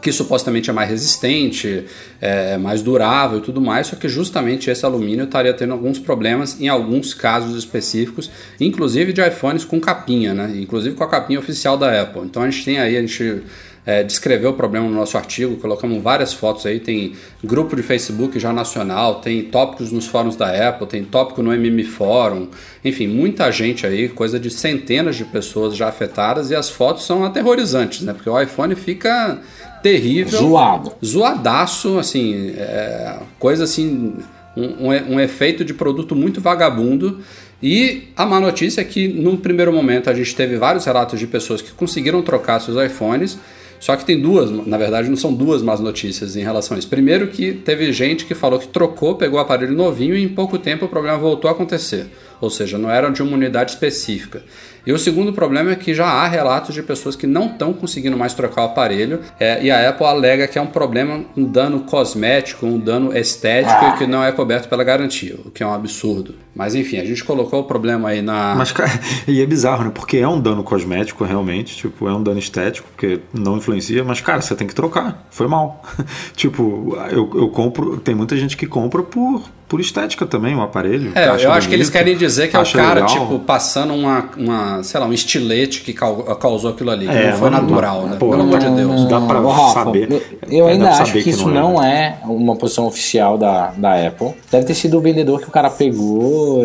que 0.02 0.10
supostamente 0.10 0.68
é 0.68 0.72
mais 0.72 0.90
resistente, 0.90 1.84
é 2.20 2.58
mais 2.58 2.82
durável 2.82 3.38
e 3.38 3.40
tudo 3.40 3.60
mais, 3.60 3.86
só 3.86 3.94
que 3.94 4.08
justamente 4.08 4.68
esse 4.68 4.84
alumínio 4.84 5.24
estaria 5.24 5.54
tendo 5.54 5.72
alguns 5.72 5.96
problemas 5.96 6.60
em 6.60 6.68
alguns 6.68 7.14
casos 7.14 7.56
específicos, 7.56 8.28
inclusive 8.60 9.12
de 9.12 9.24
iPhones 9.24 9.64
com 9.64 9.80
capinha, 9.80 10.34
né? 10.34 10.52
Inclusive 10.56 10.96
com 10.96 11.04
a 11.04 11.08
capinha 11.08 11.38
oficial 11.38 11.78
da 11.78 12.02
Apple. 12.02 12.22
Então 12.22 12.42
a 12.42 12.50
gente 12.50 12.64
tem 12.64 12.80
aí, 12.80 12.96
a 12.96 13.00
gente 13.00 13.42
é, 13.84 14.04
descreveu 14.04 14.50
o 14.50 14.54
problema 14.54 14.88
no 14.88 14.94
nosso 14.94 15.16
artigo, 15.16 15.56
colocamos 15.56 16.00
várias 16.02 16.32
fotos 16.32 16.64
aí, 16.66 16.78
tem 16.78 17.14
grupo 17.42 17.74
de 17.74 17.82
Facebook 17.82 18.38
já 18.38 18.52
nacional, 18.52 19.16
tem 19.16 19.42
tópicos 19.42 19.90
nos 19.90 20.06
fóruns 20.06 20.36
da 20.36 20.68
Apple, 20.68 20.86
tem 20.86 21.04
tópico 21.04 21.42
no 21.42 21.52
MM 21.52 21.82
Fórum, 21.82 22.48
enfim, 22.84 23.08
muita 23.08 23.50
gente 23.50 23.86
aí, 23.86 24.08
coisa 24.08 24.38
de 24.38 24.50
centenas 24.50 25.16
de 25.16 25.24
pessoas 25.24 25.76
já 25.76 25.88
afetadas 25.88 26.50
e 26.50 26.54
as 26.54 26.70
fotos 26.70 27.04
são 27.04 27.24
aterrorizantes, 27.24 28.02
né? 28.02 28.12
Porque 28.12 28.30
o 28.30 28.40
iPhone 28.40 28.74
fica 28.76 29.40
terrível. 29.82 30.38
Zoado. 30.38 30.92
Zoadaço, 31.04 31.98
assim, 31.98 32.54
é, 32.56 33.16
coisa 33.38 33.64
assim, 33.64 34.14
um, 34.56 34.88
um, 34.88 35.14
um 35.14 35.20
efeito 35.20 35.64
de 35.64 35.74
produto 35.74 36.14
muito 36.14 36.40
vagabundo. 36.40 37.20
E 37.62 38.08
a 38.16 38.26
má 38.26 38.40
notícia 38.40 38.80
é 38.80 38.84
que, 38.84 39.06
num 39.08 39.36
primeiro 39.36 39.72
momento, 39.72 40.10
a 40.10 40.14
gente 40.14 40.34
teve 40.34 40.56
vários 40.56 40.84
relatos 40.84 41.18
de 41.18 41.26
pessoas 41.26 41.62
que 41.62 41.70
conseguiram 41.72 42.22
trocar 42.22 42.60
seus 42.60 42.76
iPhones. 42.84 43.38
Só 43.82 43.96
que 43.96 44.04
tem 44.04 44.20
duas, 44.20 44.48
na 44.48 44.78
verdade 44.78 45.08
não 45.08 45.16
são 45.16 45.34
duas 45.34 45.60
más 45.60 45.80
notícias 45.80 46.36
em 46.36 46.40
relação 46.40 46.76
a 46.76 46.78
isso. 46.78 46.86
Primeiro 46.86 47.26
que 47.26 47.52
teve 47.52 47.92
gente 47.92 48.24
que 48.24 48.32
falou 48.32 48.60
que 48.60 48.68
trocou, 48.68 49.16
pegou 49.16 49.40
o 49.40 49.42
aparelho 49.42 49.74
novinho 49.74 50.14
e 50.14 50.22
em 50.22 50.28
pouco 50.28 50.56
tempo 50.56 50.84
o 50.84 50.88
problema 50.88 51.18
voltou 51.18 51.48
a 51.48 51.52
acontecer. 51.52 52.06
ou 52.40 52.48
seja, 52.48 52.78
não 52.78 52.88
era 52.88 53.10
de 53.10 53.22
uma 53.24 53.34
unidade 53.34 53.72
específica. 53.72 54.44
E 54.86 54.92
o 54.92 54.98
segundo 54.98 55.32
problema 55.32 55.70
é 55.70 55.76
que 55.76 55.94
já 55.94 56.06
há 56.06 56.26
relatos 56.26 56.74
de 56.74 56.82
pessoas 56.82 57.14
que 57.14 57.26
não 57.26 57.46
estão 57.46 57.72
conseguindo 57.72 58.16
mais 58.16 58.34
trocar 58.34 58.62
o 58.62 58.64
aparelho 58.66 59.20
é, 59.38 59.62
e 59.62 59.70
a 59.70 59.88
Apple 59.88 60.06
alega 60.06 60.48
que 60.48 60.58
é 60.58 60.62
um 60.62 60.66
problema, 60.66 61.24
um 61.36 61.44
dano 61.44 61.80
cosmético, 61.80 62.66
um 62.66 62.78
dano 62.78 63.16
estético 63.16 63.72
ah. 63.72 63.94
e 63.94 63.98
que 63.98 64.06
não 64.06 64.24
é 64.24 64.32
coberto 64.32 64.68
pela 64.68 64.82
garantia, 64.82 65.36
o 65.44 65.50
que 65.50 65.62
é 65.62 65.66
um 65.66 65.72
absurdo. 65.72 66.34
Mas 66.54 66.74
enfim, 66.74 66.98
a 66.98 67.04
gente 67.04 67.24
colocou 67.24 67.60
o 67.60 67.64
problema 67.64 68.10
aí 68.10 68.20
na. 68.20 68.54
Mas, 68.54 68.72
cara, 68.72 68.90
e 69.26 69.40
é 69.40 69.46
bizarro, 69.46 69.84
né? 69.84 69.90
Porque 69.94 70.18
é 70.18 70.28
um 70.28 70.38
dano 70.38 70.62
cosmético, 70.62 71.24
realmente. 71.24 71.76
Tipo, 71.76 72.06
é 72.08 72.14
um 72.14 72.22
dano 72.22 72.38
estético, 72.38 72.88
que 72.96 73.20
não 73.32 73.56
influencia. 73.56 74.04
Mas, 74.04 74.20
cara, 74.20 74.42
você 74.42 74.54
tem 74.54 74.66
que 74.66 74.74
trocar. 74.74 75.26
Foi 75.30 75.48
mal. 75.48 75.82
tipo, 76.36 76.94
eu, 77.10 77.30
eu 77.34 77.48
compro. 77.48 77.96
Tem 77.98 78.14
muita 78.14 78.36
gente 78.36 78.56
que 78.56 78.66
compra 78.66 79.02
por, 79.02 79.42
por 79.72 79.80
estética 79.80 80.26
também, 80.26 80.54
o 80.54 80.58
um 80.58 80.62
aparelho. 80.62 81.12
É, 81.14 81.24
eu 81.24 81.30
bonito, 81.30 81.48
acho 81.48 81.68
que 81.70 81.74
eles 81.74 81.88
querem 81.88 82.14
dizer 82.14 82.48
que 82.48 82.56
é 82.56 82.60
o 82.60 82.72
cara, 82.72 83.06
legal. 83.06 83.08
tipo, 83.08 83.38
passando 83.38 83.94
uma, 83.94 84.28
uma, 84.36 84.82
sei 84.82 85.00
lá, 85.00 85.06
um 85.06 85.14
estilete 85.14 85.80
que 85.80 85.94
causou 85.94 86.72
aquilo 86.72 86.90
ali. 86.90 87.08
É, 87.08 87.30
não 87.30 87.38
foi 87.38 87.48
natural, 87.48 88.02
não, 88.02 88.08
né? 88.10 88.16
Pô, 88.18 88.28
Pelo 88.28 88.42
amor 88.42 88.58
de 88.58 88.68
Deus. 88.68 89.08
Dá 89.08 89.18
pra 89.18 89.40
Rafa, 89.40 89.84
saber. 89.84 90.38
Eu 90.46 90.66
ainda 90.66 90.90
acho 90.90 91.10
que, 91.10 91.22
que 91.22 91.30
isso 91.30 91.48
não 91.48 91.82
é. 91.82 92.18
não 92.20 92.32
é 92.32 92.34
uma 92.34 92.54
posição 92.54 92.86
oficial 92.86 93.38
da, 93.38 93.72
da 93.74 94.06
Apple. 94.06 94.34
Deve 94.50 94.66
ter 94.66 94.74
sido 94.74 94.98
o 94.98 95.00
vendedor 95.00 95.40
que 95.40 95.48
o 95.48 95.50
cara 95.50 95.70
pegou 95.70 96.62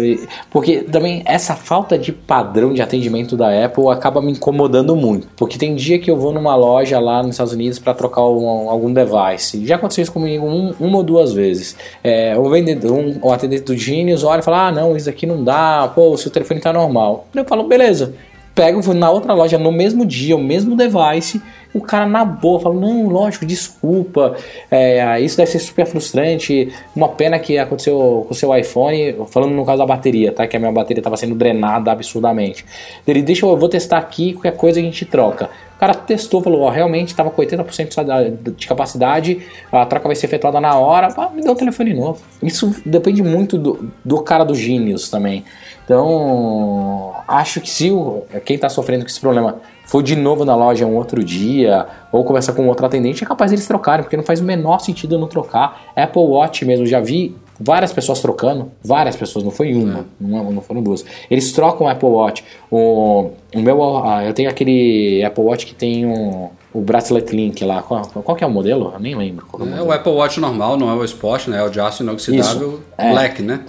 porque 0.50 0.80
também 0.80 1.22
essa 1.26 1.56
falta 1.56 1.98
de 1.98 2.12
padrão 2.12 2.74
de 2.74 2.82
atendimento 2.82 3.38
da 3.38 3.66
Apple 3.66 3.88
acaba 3.88 4.22
me 4.22 4.34
incomodando 4.34 4.96
muito. 4.98 5.30
Porque 5.38 5.58
tem 5.58 5.76
dia 5.76 5.98
que 5.98 6.12
eu 6.12 6.18
vou 6.18 6.34
numa 6.34 6.56
loja 6.56 7.00
lá 7.00 7.22
nos 7.22 7.32
Estados 7.32 7.54
Unidos 7.54 7.80
para 7.80 7.94
trocar 7.94 8.28
um, 8.28 8.70
algum 8.70 8.92
device. 8.92 9.66
Já 9.66 9.76
aconteceu 9.76 10.02
isso 10.02 10.12
comigo 10.12 10.46
um, 10.46 10.74
uma 10.78 10.98
ou 10.98 11.04
duas 11.04 11.32
vezes. 11.32 11.78
É, 12.04 12.38
o 12.38 12.50
vendedor, 12.50 12.97
um, 12.98 13.20
o 13.22 13.32
atendente 13.32 13.64
do 13.64 13.78
Genius 13.78 14.24
olha 14.24 14.40
e 14.40 14.44
fala: 14.44 14.68
Ah, 14.68 14.72
não, 14.72 14.96
isso 14.96 15.10
aqui 15.10 15.26
não 15.26 15.44
dá, 15.44 15.92
pô, 15.94 16.12
o 16.12 16.18
seu 16.18 16.32
telefone 16.32 16.60
tá 16.60 16.74
normal. 16.74 17.28
Eu 17.34 17.46
falo: 17.46 17.64
Beleza. 17.64 18.14
Pego, 18.54 18.82
vou 18.82 18.96
na 18.96 19.12
outra 19.12 19.36
loja 19.36 19.56
no 19.60 19.72
mesmo 19.72 20.04
dia, 20.04 20.36
o 20.36 20.44
mesmo 20.44 20.76
device 20.76 21.40
o 21.78 21.82
cara 21.82 22.06
na 22.06 22.26
boa 22.26 22.60
fala: 22.60 22.76
Não, 22.76 23.08
lógico, 23.08 23.46
desculpa. 23.46 24.36
É, 24.70 25.20
isso 25.22 25.38
deve 25.38 25.52
ser 25.52 25.60
super 25.60 25.86
frustrante. 25.86 26.74
Uma 26.96 27.10
pena 27.10 27.40
que 27.40 27.58
aconteceu 27.58 28.26
com 28.28 28.34
o 28.34 28.36
seu 28.36 28.56
iPhone. 28.56 29.16
Falando 29.28 29.54
no 29.54 29.66
caso 29.66 29.80
da 29.80 29.86
bateria, 29.86 30.32
tá? 30.32 30.48
Que 30.48 30.58
a 30.58 30.60
minha 30.60 30.72
bateria 30.72 31.00
estava 31.00 31.18
sendo 31.18 31.36
drenada 31.36 31.92
absurdamente. 31.92 32.66
Ele 33.08 33.22
deixa 33.22 33.46
eu, 33.46 33.50
eu 33.52 33.58
vou 33.58 33.70
testar 33.70 33.98
aqui, 33.98 34.34
qualquer 34.34 34.56
coisa 34.56 34.80
a 34.80 34.84
gente 34.84 35.06
troca. 35.06 35.50
O 35.78 35.80
cara 35.80 35.94
testou, 35.94 36.42
falou, 36.42 36.62
ó, 36.62 36.72
realmente 36.72 37.10
estava 37.10 37.30
com 37.30 37.40
80% 37.40 38.56
de 38.56 38.68
capacidade, 38.68 39.46
a 39.72 39.86
troca 39.86 40.08
vai 40.08 40.16
ser 40.16 40.26
efetuada 40.26 40.60
na 40.60 40.76
hora, 40.76 41.08
me 41.32 41.44
deu 41.44 41.52
um 41.52 41.56
telefone 41.56 41.94
novo. 41.94 42.20
Isso 42.42 42.76
depende 42.84 43.22
muito 43.22 43.60
do, 43.60 43.92
do 44.04 44.20
cara 44.24 44.44
do 44.44 44.56
Genius 44.56 45.08
também. 45.08 45.46
Então, 45.86 47.14
acho 47.28 47.62
que 47.62 47.70
se 47.70 47.92
o, 47.92 48.24
quem 48.44 48.56
está 48.56 48.70
sofrendo 48.70 49.04
com 49.04 49.08
esse 49.08 49.22
problema 49.22 49.58
for 49.86 50.02
de 50.02 50.16
novo 50.16 50.44
na 50.44 50.56
loja 50.56 50.86
um 50.86 50.96
outro 50.96 51.24
dia, 51.24 51.86
ou 52.12 52.26
conversar 52.26 52.54
com 52.54 52.68
outro 52.68 52.86
atendente, 52.86 53.24
é 53.24 53.28
capaz 53.28 53.54
eles 53.54 53.68
trocarem, 53.68 54.04
porque 54.04 54.18
não 54.18 54.24
faz 54.24 54.42
o 54.42 54.44
menor 54.44 54.80
sentido 54.80 55.18
não 55.18 55.28
trocar. 55.28 55.84
Apple 55.96 56.24
Watch 56.24 56.66
mesmo, 56.66 56.88
já 56.88 57.00
vi 57.00 57.36
várias 57.60 57.92
pessoas 57.92 58.20
trocando, 58.20 58.72
várias 58.84 59.16
pessoas, 59.16 59.44
não 59.44 59.52
foi 59.52 59.74
uma, 59.74 60.00
é. 60.00 60.04
não, 60.20 60.52
não 60.52 60.62
foram 60.62 60.82
duas. 60.82 61.04
Eles 61.30 61.52
trocam 61.52 61.88
o 61.88 61.90
Apple 61.90 62.10
Watch. 62.10 62.44
O, 62.70 63.32
o 63.54 63.60
meu, 63.60 64.04
ah, 64.06 64.24
eu 64.24 64.34
tenho 64.34 64.50
aquele 64.50 65.24
Apple 65.24 65.44
Watch 65.44 65.66
que 65.66 65.76
tem 65.76 66.06
um, 66.06 66.50
o 66.74 66.82
Bracelet 66.82 67.36
Link 67.36 67.64
lá. 67.64 67.82
Qual, 67.82 68.04
qual 68.06 68.36
que 68.38 68.44
é 68.44 68.48
o 68.48 68.52
modelo? 68.52 68.92
Eu 68.94 69.00
nem 69.00 69.16
lembro. 69.16 69.46
É, 69.76 69.80
é, 69.80 69.82
o 69.82 69.92
Apple 69.92 70.12
Watch 70.12 70.40
normal, 70.40 70.78
não 70.78 70.90
é 70.90 70.94
o 70.94 71.04
Sport, 71.04 71.48
né? 71.48 71.60
É 71.60 71.64
o 71.64 71.70
de 71.70 71.80
aço 71.80 72.04
inoxidável 72.04 72.82
Isso, 72.98 73.12
Black, 73.12 73.42
é. 73.42 73.46
né? 73.46 73.62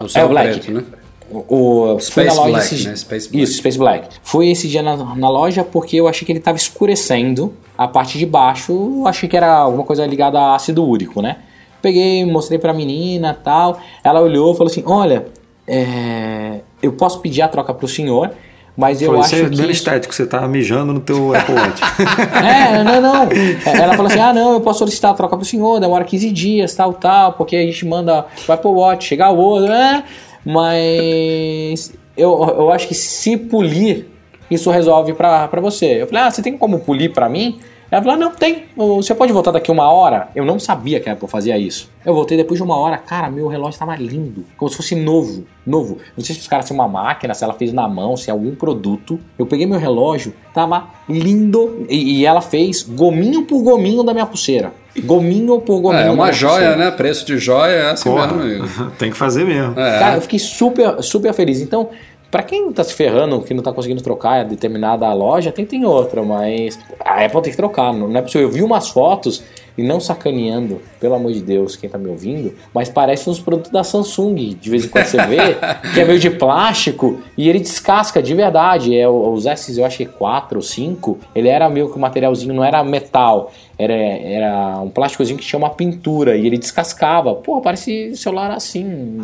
O 0.00 0.18
é 0.18 0.24
o 0.24 0.28
Black. 0.28 0.60
Preto, 0.60 0.72
né? 0.72 0.84
O, 1.30 1.98
Space 2.00 2.40
Black, 2.40 2.74
esse, 2.74 2.88
né? 2.88 2.96
Space 2.96 3.28
Black. 3.28 3.42
Isso, 3.42 3.58
Space 3.58 3.78
Black. 3.78 4.08
Fui 4.22 4.50
esse 4.50 4.66
dia 4.66 4.82
na, 4.82 4.96
na, 4.96 5.28
loja 5.28 5.62
porque 5.62 5.96
eu 5.96 6.08
achei 6.08 6.24
que 6.24 6.32
ele 6.32 6.38
estava 6.38 6.56
escurecendo 6.56 7.52
a 7.76 7.86
parte 7.86 8.18
de 8.18 8.24
baixo. 8.24 8.72
Eu 8.72 9.06
achei 9.06 9.28
que 9.28 9.36
era 9.36 9.52
alguma 9.52 9.84
coisa 9.84 10.06
ligada 10.06 10.38
a 10.38 10.54
ácido 10.54 10.82
úrico, 10.82 11.20
né? 11.20 11.36
Peguei, 11.80 12.24
mostrei 12.24 12.58
pra 12.58 12.72
menina 12.72 13.38
tal. 13.42 13.78
Ela 14.02 14.20
olhou 14.20 14.52
e 14.52 14.56
falou 14.56 14.70
assim: 14.70 14.82
Olha, 14.86 15.26
é, 15.66 16.60
eu 16.82 16.92
posso 16.92 17.20
pedir 17.20 17.42
a 17.42 17.48
troca 17.48 17.72
pro 17.74 17.86
senhor. 17.86 18.30
Mas 18.76 19.02
eu 19.02 19.08
Falei, 19.08 19.22
acho 19.22 19.34
isso 19.34 19.62
é 19.62 19.66
que. 19.66 19.72
estético, 19.72 20.14
você 20.14 20.24
tá 20.24 20.46
mijando 20.46 20.92
no 20.92 21.00
teu 21.00 21.34
Apple 21.34 21.52
Watch. 21.52 21.82
é, 22.46 22.84
não, 22.84 23.00
não. 23.00 23.28
Ela 23.66 23.94
falou 23.94 24.06
assim: 24.06 24.20
ah, 24.20 24.32
não, 24.32 24.52
eu 24.52 24.60
posso 24.60 24.78
solicitar 24.78 25.10
a 25.10 25.14
troca 25.14 25.36
pro 25.36 25.44
senhor, 25.44 25.80
demora 25.80 26.04
15 26.04 26.30
dias, 26.30 26.76
tal, 26.76 26.92
tal, 26.94 27.32
porque 27.32 27.56
a 27.56 27.62
gente 27.62 27.84
manda 27.84 28.24
o 28.48 28.52
Apple 28.52 28.70
Watch, 28.70 29.04
chegar 29.04 29.32
o 29.32 29.36
outro, 29.36 29.68
né? 29.68 30.04
Mas 30.44 31.92
eu, 32.16 32.54
eu 32.56 32.72
acho 32.72 32.86
que 32.86 32.94
se 32.94 33.36
polir, 33.36 34.06
isso 34.48 34.70
resolve 34.70 35.12
pra, 35.12 35.48
pra 35.48 35.60
você. 35.60 36.02
Eu 36.02 36.06
falei, 36.06 36.22
ah, 36.22 36.30
você 36.30 36.40
tem 36.40 36.56
como 36.56 36.78
polir 36.78 37.12
pra 37.12 37.28
mim? 37.28 37.58
Ela 37.90 38.02
falou, 38.02 38.16
ah, 38.16 38.18
não, 38.18 38.30
tem. 38.32 38.64
Você 38.76 39.14
pode 39.14 39.32
voltar 39.32 39.50
daqui 39.50 39.70
uma 39.70 39.90
hora? 39.90 40.28
Eu 40.34 40.44
não 40.44 40.58
sabia 40.58 41.00
que 41.00 41.08
a 41.08 41.14
Apple 41.14 41.28
fazia 41.28 41.56
isso. 41.56 41.90
Eu 42.04 42.14
voltei 42.14 42.36
depois 42.36 42.58
de 42.58 42.64
uma 42.64 42.76
hora, 42.76 42.98
cara, 42.98 43.30
meu 43.30 43.48
relógio 43.48 43.78
tava 43.78 43.96
lindo. 43.96 44.44
Como 44.56 44.70
se 44.70 44.76
fosse 44.76 44.94
novo, 44.94 45.44
novo. 45.66 45.98
Não 46.16 46.24
sei 46.24 46.34
se 46.34 46.42
os 46.42 46.48
caras 46.48 46.66
têm 46.66 46.74
uma 46.74 46.86
máquina, 46.86 47.32
se 47.32 47.42
ela 47.42 47.54
fez 47.54 47.72
na 47.72 47.88
mão, 47.88 48.16
se 48.16 48.28
é 48.28 48.32
algum 48.32 48.54
produto. 48.54 49.18
Eu 49.38 49.46
peguei 49.46 49.66
meu 49.66 49.78
relógio, 49.78 50.34
tava 50.52 50.86
lindo. 51.08 51.86
E, 51.88 52.20
e 52.20 52.26
ela 52.26 52.42
fez 52.42 52.82
gominho 52.82 53.42
por 53.44 53.62
gominho 53.62 54.02
da 54.02 54.12
minha 54.12 54.26
pulseira. 54.26 54.72
Gominho 55.04 55.60
por 55.60 55.80
gominho. 55.80 56.02
É, 56.02 56.08
é 56.08 56.10
uma 56.10 56.32
joia, 56.32 56.76
né? 56.76 56.90
Preço 56.90 57.24
de 57.24 57.38
joia 57.38 57.72
é 57.72 57.90
assim 57.90 58.10
Porra, 58.10 58.32
mesmo. 58.32 58.90
Tem 58.98 59.10
que 59.10 59.16
fazer 59.16 59.44
mesmo. 59.44 59.78
É. 59.78 59.98
Cara, 59.98 60.16
eu 60.16 60.22
fiquei 60.22 60.38
super, 60.38 61.02
super 61.02 61.32
feliz. 61.32 61.60
Então, 61.60 61.88
para 62.30 62.42
quem 62.42 62.70
tá 62.72 62.84
se 62.84 62.92
ferrando, 62.92 63.40
que 63.40 63.54
não 63.54 63.62
tá 63.62 63.72
conseguindo 63.72 64.02
trocar 64.02 64.44
determinada 64.44 65.10
loja, 65.12 65.50
tem, 65.50 65.64
tem 65.64 65.84
outra, 65.84 66.22
mas 66.22 66.78
a 67.00 67.24
Apple 67.24 67.42
tem 67.42 67.50
que 67.50 67.56
trocar. 67.56 67.92
Não 67.92 68.14
é 68.16 68.20
possível. 68.20 68.48
Eu 68.48 68.52
vi 68.52 68.62
umas 68.62 68.88
fotos 68.88 69.42
e 69.78 69.82
não 69.82 70.00
sacaneando, 70.00 70.82
pelo 70.98 71.14
amor 71.14 71.32
de 71.32 71.40
Deus, 71.40 71.76
quem 71.76 71.88
tá 71.88 71.96
me 71.96 72.08
ouvindo, 72.08 72.52
mas 72.74 72.88
parece 72.88 73.30
uns 73.30 73.38
produtos 73.38 73.70
da 73.70 73.84
Samsung. 73.84 74.34
De 74.60 74.68
vez 74.68 74.84
em 74.84 74.88
quando 74.88 75.04
você 75.04 75.24
vê, 75.24 75.54
que 75.94 76.00
é 76.00 76.04
meio 76.04 76.18
de 76.18 76.30
plástico 76.30 77.20
e 77.36 77.48
ele 77.48 77.60
descasca 77.60 78.20
de 78.20 78.34
verdade. 78.34 78.98
É 78.98 79.08
os 79.08 79.46
S, 79.46 79.78
eu 79.78 79.86
acho 79.86 79.98
que 79.98 80.06
4 80.06 80.58
ou 80.58 80.62
5, 80.62 81.18
ele 81.32 81.48
era 81.48 81.70
meio 81.70 81.88
que 81.90 81.96
um 81.96 82.00
materialzinho, 82.00 82.52
não 82.52 82.64
era 82.64 82.82
metal, 82.82 83.52
era, 83.78 83.94
era 83.94 84.80
um 84.80 84.90
plásticozinho 84.90 85.38
que 85.38 85.46
tinha 85.46 85.58
uma 85.58 85.70
pintura 85.70 86.36
e 86.36 86.44
ele 86.46 86.58
descascava. 86.58 87.34
Pô, 87.36 87.60
parece 87.60 88.16
celular 88.16 88.50
assim. 88.50 89.20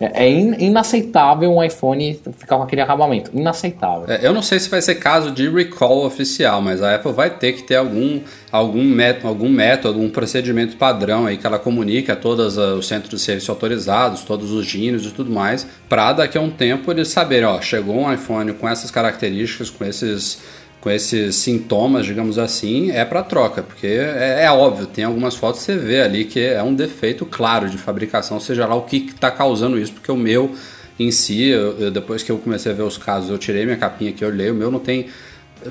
É, 0.00 0.24
é 0.24 0.30
inaceitável 0.30 1.52
um 1.52 1.62
iPhone 1.62 2.20
ficar 2.36 2.56
com 2.56 2.62
aquele 2.62 2.80
acabamento. 2.80 3.30
Inaceitável. 3.34 4.04
É, 4.08 4.24
eu 4.24 4.32
não 4.32 4.42
sei 4.42 4.60
se 4.60 4.68
vai 4.68 4.80
ser 4.80 4.96
caso 4.96 5.30
de 5.30 5.48
recall 5.48 6.04
oficial, 6.06 6.62
mas 6.62 6.82
a 6.82 6.94
Apple 6.94 7.12
vai 7.12 7.30
ter 7.30 7.54
que 7.54 7.64
ter 7.64 7.76
algum, 7.76 8.20
algum, 8.52 8.84
método, 8.84 9.28
algum 9.28 9.48
método, 9.48 10.08
procedimento 10.10 10.76
padrão 10.76 11.26
aí 11.26 11.36
que 11.36 11.46
ela 11.46 11.58
comunique 11.58 12.10
a 12.12 12.16
todos 12.16 12.56
os 12.56 12.86
centros 12.86 13.10
de 13.10 13.18
serviço 13.18 13.50
autorizados, 13.50 14.22
todos 14.22 14.52
os 14.52 14.64
gínios 14.64 15.04
e 15.04 15.10
tudo 15.10 15.30
mais, 15.30 15.66
para 15.88 16.12
daqui 16.12 16.38
a 16.38 16.40
um 16.40 16.50
tempo 16.50 16.90
eles 16.90 17.08
saberem, 17.08 17.46
ó, 17.46 17.60
chegou 17.60 17.96
um 17.96 18.12
iPhone 18.12 18.52
com 18.52 18.68
essas 18.68 18.90
características, 18.90 19.70
com 19.70 19.84
esses 19.84 20.40
com 20.88 20.92
esses 20.92 21.36
sintomas, 21.36 22.06
digamos 22.06 22.38
assim, 22.38 22.90
é 22.90 23.04
para 23.04 23.22
troca, 23.22 23.62
porque 23.62 23.86
é, 23.86 24.44
é, 24.44 24.50
óbvio, 24.50 24.86
tem 24.86 25.04
algumas 25.04 25.36
fotos 25.36 25.60
que 25.60 25.66
você 25.66 25.76
vê 25.76 26.00
ali 26.00 26.24
que 26.24 26.40
é 26.40 26.62
um 26.62 26.74
defeito 26.74 27.26
claro 27.26 27.68
de 27.68 27.76
fabricação, 27.76 28.40
seja 28.40 28.66
lá 28.66 28.74
o 28.74 28.82
que 28.82 28.96
está 28.96 29.30
causando 29.30 29.78
isso, 29.78 29.92
porque 29.92 30.10
o 30.10 30.16
meu 30.16 30.54
em 30.98 31.10
si, 31.10 31.48
eu, 31.48 31.78
eu, 31.78 31.90
depois 31.90 32.22
que 32.22 32.32
eu 32.32 32.38
comecei 32.38 32.72
a 32.72 32.74
ver 32.74 32.84
os 32.84 32.96
casos, 32.96 33.28
eu 33.28 33.36
tirei 33.36 33.66
minha 33.66 33.76
capinha 33.76 34.10
aqui, 34.10 34.24
olhei, 34.24 34.50
o 34.50 34.54
meu 34.54 34.70
não 34.70 34.80
tem 34.80 35.08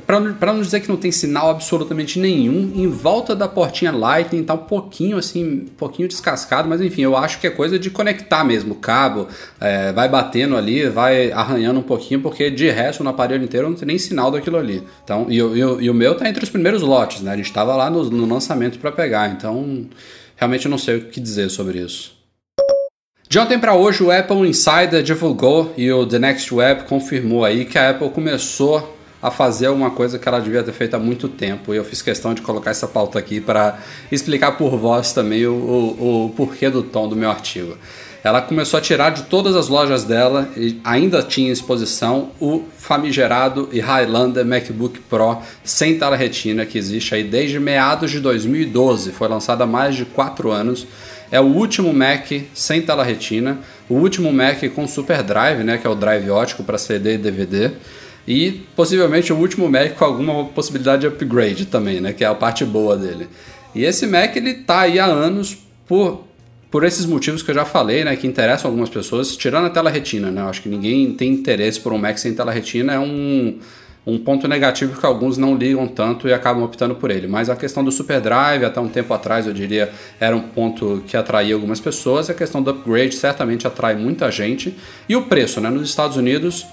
para 0.05 0.53
não 0.53 0.61
dizer 0.61 0.81
que 0.81 0.89
não 0.89 0.97
tem 0.97 1.11
sinal 1.11 1.49
absolutamente 1.49 2.19
nenhum, 2.19 2.71
em 2.75 2.87
volta 2.87 3.35
da 3.35 3.47
portinha 3.47 3.91
Lightning 3.91 4.43
tá 4.43 4.53
um 4.53 4.59
pouquinho 4.59 5.17
assim, 5.17 5.45
um 5.45 5.75
pouquinho 5.77 6.07
descascado, 6.07 6.67
mas 6.67 6.81
enfim, 6.81 7.01
eu 7.01 7.15
acho 7.15 7.39
que 7.39 7.47
é 7.47 7.49
coisa 7.49 7.79
de 7.79 7.89
conectar 7.89 8.43
mesmo 8.43 8.73
o 8.73 8.77
cabo, 8.77 9.27
é, 9.59 9.91
vai 9.93 10.09
batendo 10.09 10.55
ali, 10.57 10.89
vai 10.89 11.31
arranhando 11.31 11.79
um 11.79 11.83
pouquinho, 11.83 12.21
porque 12.21 12.51
de 12.51 12.69
resto 12.69 13.03
no 13.03 13.09
aparelho 13.09 13.43
inteiro 13.43 13.69
não 13.69 13.75
tem 13.75 13.87
nem 13.87 13.97
sinal 13.97 14.29
daquilo 14.29 14.57
ali. 14.57 14.83
Então, 15.03 15.27
e, 15.29 15.37
e, 15.37 15.59
e 15.59 15.89
o 15.89 15.93
meu 15.93 16.15
tá 16.15 16.27
entre 16.27 16.43
os 16.43 16.49
primeiros 16.49 16.81
lotes, 16.81 17.21
né? 17.21 17.31
A 17.31 17.37
gente 17.37 17.51
tava 17.51 17.75
lá 17.75 17.89
no, 17.89 18.09
no 18.09 18.31
lançamento 18.31 18.79
para 18.79 18.91
pegar, 18.91 19.29
então 19.29 19.85
realmente 20.35 20.65
eu 20.65 20.71
não 20.71 20.77
sei 20.77 20.97
o 20.97 21.05
que 21.05 21.19
dizer 21.19 21.49
sobre 21.49 21.79
isso. 21.79 22.17
De 23.29 23.39
ontem 23.39 23.59
para 23.59 23.73
hoje, 23.73 24.01
o 24.03 24.09
Apple 24.09 24.47
Insider 24.47 25.03
divulgou 25.03 25.73
e 25.75 25.91
o 25.91 26.05
The 26.05 26.17
Next 26.17 26.53
Web 26.53 26.83
confirmou 26.83 27.43
aí 27.43 27.65
que 27.65 27.77
a 27.77 27.89
Apple 27.89 28.09
começou 28.09 28.96
a 29.27 29.31
fazer 29.31 29.69
uma 29.69 29.91
coisa 29.91 30.17
que 30.17 30.27
ela 30.27 30.39
devia 30.39 30.63
ter 30.63 30.73
feito 30.73 30.95
há 30.95 30.99
muito 30.99 31.27
tempo. 31.27 31.73
E 31.73 31.77
eu 31.77 31.83
fiz 31.83 32.01
questão 32.01 32.33
de 32.33 32.41
colocar 32.41 32.71
essa 32.71 32.87
pauta 32.87 33.19
aqui 33.19 33.39
para 33.39 33.79
explicar 34.11 34.53
por 34.53 34.77
voz 34.77 35.13
também 35.13 35.45
o, 35.45 35.53
o, 35.53 36.25
o, 36.25 36.29
porquê 36.29 36.69
do 36.69 36.83
tom 36.83 37.07
do 37.07 37.15
meu 37.15 37.29
artigo. 37.29 37.77
Ela 38.23 38.41
começou 38.41 38.77
a 38.77 38.81
tirar 38.81 39.11
de 39.11 39.23
todas 39.23 39.55
as 39.55 39.69
lojas 39.69 40.03
dela 40.03 40.49
e 40.57 40.81
ainda 40.83 41.21
tinha 41.21 41.49
em 41.49 41.51
exposição 41.51 42.31
o 42.41 42.63
famigerado 42.77 43.69
e 43.71 43.79
Highlander 43.79 44.43
MacBook 44.45 44.99
Pro 45.01 45.37
sem 45.63 45.97
tela 45.97 46.15
retina 46.15 46.65
que 46.65 46.77
existe 46.77 47.15
aí 47.15 47.23
desde 47.23 47.59
meados 47.59 48.11
de 48.11 48.19
2012. 48.19 49.11
Foi 49.11 49.27
lançado 49.27 49.61
há 49.61 49.67
mais 49.67 49.95
de 49.95 50.03
4 50.03 50.51
anos 50.51 50.85
É 51.31 51.39
o 51.39 51.45
último 51.45 51.93
Mac 51.93 52.31
sem 52.53 52.81
tela 52.81 53.03
retina, 53.03 53.59
o 53.89 53.95
último 53.95 54.31
Mac 54.31 54.63
com 54.73 54.87
Super 54.87 55.21
Drive, 55.21 55.63
né, 55.63 55.77
que 55.77 55.85
é 55.85 55.89
o 55.89 55.95
drive 55.95 56.29
ótico 56.29 56.63
para 56.63 56.77
CD 56.77 57.15
e 57.15 57.17
DVD, 57.17 57.71
e 58.27 58.63
possivelmente 58.75 59.31
o 59.31 59.37
último 59.37 59.69
Mac 59.69 59.93
com 59.93 60.05
alguma 60.05 60.45
possibilidade 60.45 61.01
de 61.01 61.07
upgrade 61.07 61.65
também, 61.65 62.01
né, 62.01 62.11
que 62.11 62.23
é 62.23 62.27
a 62.27 62.35
parte 62.35 62.65
boa 62.65 62.97
dele. 62.97 63.27
E 63.73 63.85
esse 63.85 64.05
Mac 64.05 64.35
ele 64.35 64.55
tá 64.55 64.81
aí 64.81 64.99
há 64.99 65.05
anos 65.05 65.57
por 65.87 66.27
por 66.69 66.83
esses 66.83 67.05
motivos 67.05 67.41
que 67.41 67.49
eu 67.49 67.55
já 67.55 67.63
falei, 67.63 68.03
né, 68.03 68.13
que 68.17 68.27
interessam 68.27 68.69
algumas 68.69 68.89
pessoas, 68.89 69.37
tirando 69.37 69.67
a 69.67 69.69
tela 69.69 69.89
retina, 69.89 70.29
né? 70.29 70.41
Eu 70.41 70.49
acho 70.49 70.61
que 70.61 70.67
ninguém 70.67 71.13
tem 71.13 71.31
interesse 71.31 71.79
por 71.79 71.93
um 71.93 71.97
Mac 71.97 72.17
sem 72.17 72.33
tela 72.33 72.51
retina, 72.51 72.93
é 72.93 72.99
um 72.99 73.57
um 74.07 74.17
ponto 74.17 74.47
negativo 74.47 74.97
que 74.97 75.05
alguns 75.05 75.37
não 75.37 75.53
ligam 75.53 75.85
tanto 75.85 76.29
e 76.29 76.33
acabam 76.33 76.63
optando 76.63 76.95
por 76.95 77.11
ele. 77.11 77.27
Mas 77.27 77.49
a 77.49 77.57
questão 77.57 77.83
do 77.83 77.91
Super 77.91 78.21
Drive, 78.21 78.63
até 78.63 78.79
um 78.79 78.87
tempo 78.87 79.13
atrás, 79.13 79.45
eu 79.45 79.51
diria, 79.51 79.91
era 80.17 80.33
um 80.33 80.39
ponto 80.39 81.03
que 81.05 81.17
atraía 81.17 81.53
algumas 81.53 81.81
pessoas. 81.81 82.29
A 82.29 82.33
questão 82.33 82.63
do 82.63 82.71
upgrade 82.71 83.13
certamente 83.13 83.67
atrai 83.67 83.97
muita 83.97 84.31
gente. 84.31 84.73
E 85.09 85.15
o 85.17 85.23
preço, 85.23 85.59
né? 85.59 85.69
Nos 85.69 85.89
Estados 85.89 86.15
Unidos, 86.15 86.65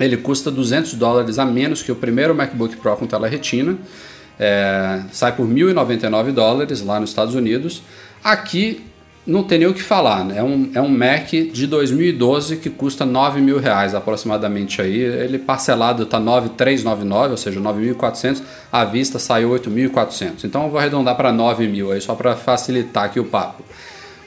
ele 0.00 0.16
custa 0.16 0.50
200 0.50 0.94
dólares 0.94 1.38
a 1.38 1.44
menos 1.44 1.82
que 1.82 1.92
o 1.92 1.96
primeiro 1.96 2.34
MacBook 2.34 2.76
Pro 2.76 2.96
com 2.96 3.06
tela 3.06 3.28
retina. 3.28 3.76
É, 4.38 5.02
sai 5.12 5.36
por 5.36 5.46
1.099 5.46 6.32
dólares 6.32 6.82
lá 6.82 6.98
nos 6.98 7.10
Estados 7.10 7.34
Unidos. 7.34 7.82
Aqui 8.24 8.82
não 9.26 9.44
tem 9.44 9.58
nem 9.58 9.68
o 9.68 9.74
que 9.74 9.82
falar, 9.82 10.24
né? 10.24 10.38
É 10.38 10.42
um, 10.42 10.70
é 10.74 10.80
um 10.80 10.88
Mac 10.88 11.28
de 11.28 11.66
2012 11.66 12.56
que 12.56 12.70
custa 12.70 13.04
9 13.04 13.40
mil 13.40 13.58
reais 13.58 13.94
aproximadamente 13.94 14.80
aí. 14.80 14.98
Ele 14.98 15.38
parcelado 15.38 16.04
está 16.04 16.18
9,399, 16.18 17.30
ou 17.32 17.36
seja, 17.36 17.60
9.400. 17.60 18.42
À 18.72 18.84
vista 18.84 19.18
saiu 19.18 19.50
8.400. 19.50 20.44
Então 20.44 20.64
eu 20.64 20.70
vou 20.70 20.78
arredondar 20.78 21.16
para 21.16 21.30
9 21.30 21.68
mil 21.68 21.92
aí, 21.92 22.00
só 22.00 22.14
para 22.14 22.34
facilitar 22.34 23.04
aqui 23.04 23.20
o 23.20 23.24
papo. 23.24 23.62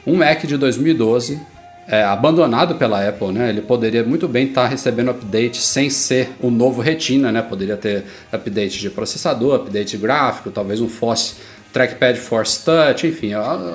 Um 0.06 0.16
Mac 0.16 0.44
de 0.44 0.56
2012, 0.56 1.40
é, 1.86 2.02
abandonado 2.02 2.76
pela 2.76 3.06
Apple, 3.06 3.32
né? 3.32 3.48
Ele 3.48 3.60
poderia 3.60 4.02
muito 4.02 4.26
bem 4.26 4.46
estar 4.46 4.62
tá 4.62 4.68
recebendo 4.68 5.10
update 5.10 5.58
sem 5.58 5.90
ser 5.90 6.32
o 6.40 6.50
novo 6.50 6.80
Retina, 6.80 7.30
né? 7.30 7.42
Poderia 7.42 7.76
ter 7.76 8.04
update 8.32 8.80
de 8.80 8.90
processador, 8.90 9.56
update 9.56 9.96
gráfico, 9.96 10.50
talvez 10.50 10.80
um 10.80 10.88
Force 10.88 11.36
trackpad 11.72 12.18
Force 12.20 12.64
Touch, 12.64 13.04
enfim, 13.04 13.32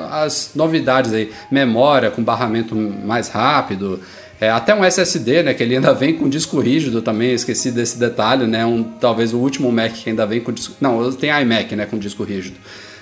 as 0.09 0.51
novidades 0.55 1.11
aí, 1.11 1.31
memória 1.51 2.09
com 2.09 2.23
barramento 2.23 2.73
mais 2.73 3.27
rápido, 3.27 3.99
é, 4.39 4.49
até 4.49 4.73
um 4.73 4.85
SSD, 4.85 5.43
né, 5.43 5.53
que 5.53 5.61
ele 5.61 5.75
ainda 5.75 5.93
vem 5.93 6.13
com 6.13 6.29
disco 6.29 6.61
rígido 6.61 7.01
também, 7.01 7.33
esqueci 7.33 7.71
desse 7.71 7.99
detalhe, 7.99 8.47
né, 8.47 8.65
um, 8.65 8.83
talvez 8.83 9.33
o 9.33 9.37
último 9.37 9.69
Mac 9.69 9.91
que 9.91 10.09
ainda 10.09 10.25
vem 10.25 10.39
com 10.39 10.53
disco, 10.53 10.75
não, 10.79 11.11
tem 11.11 11.29
iMac, 11.29 11.75
né, 11.75 11.85
com 11.85 11.97
disco 11.97 12.23
rígido, 12.23 12.55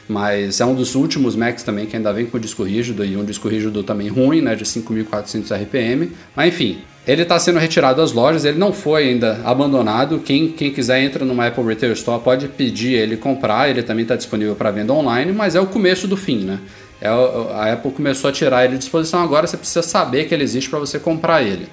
mas 0.07 0.61
é 0.61 0.65
um 0.65 0.73
dos 0.73 0.95
últimos 0.95 1.35
Macs 1.35 1.63
também 1.63 1.85
que 1.85 1.95
ainda 1.95 2.13
vem 2.13 2.25
com 2.25 2.39
disco 2.39 2.63
rígido 2.63 3.03
e 3.03 3.17
um 3.17 3.25
disco 3.25 3.47
rígido 3.47 3.83
também 3.83 4.07
ruim, 4.07 4.41
né, 4.41 4.55
de 4.55 4.63
5.400 4.63 5.51
RPM, 5.63 6.11
mas 6.35 6.47
enfim, 6.47 6.79
ele 7.07 7.21
está 7.21 7.39
sendo 7.39 7.57
retirado 7.57 8.01
das 8.01 8.11
lojas, 8.11 8.43
ele 8.43 8.57
não 8.57 8.73
foi 8.73 9.07
ainda 9.07 9.39
abandonado. 9.45 10.19
Quem, 10.19 10.49
quem 10.49 10.73
quiser 10.73 11.01
entra 11.01 11.23
numa 11.23 11.47
Apple 11.47 11.63
Retail 11.63 11.93
Store 11.93 12.21
pode 12.21 12.49
pedir 12.49 12.95
ele 12.95 13.15
comprar, 13.15 13.69
ele 13.69 13.81
também 13.81 14.03
está 14.03 14.17
disponível 14.17 14.55
para 14.55 14.71
venda 14.71 14.91
online, 14.91 15.31
mas 15.31 15.55
é 15.55 15.61
o 15.61 15.67
começo 15.67 16.05
do 16.05 16.17
fim, 16.17 16.39
né? 16.39 16.59
É, 16.99 17.07
a 17.07 17.73
Apple 17.73 17.91
começou 17.91 18.29
a 18.29 18.33
tirar 18.33 18.65
ele 18.65 18.73
de 18.73 18.79
disposição, 18.79 19.21
agora 19.21 19.47
você 19.47 19.55
precisa 19.55 19.81
saber 19.81 20.25
que 20.25 20.33
ele 20.33 20.43
existe 20.43 20.69
para 20.69 20.79
você 20.79 20.99
comprar 20.99 21.41
ele. 21.41 21.69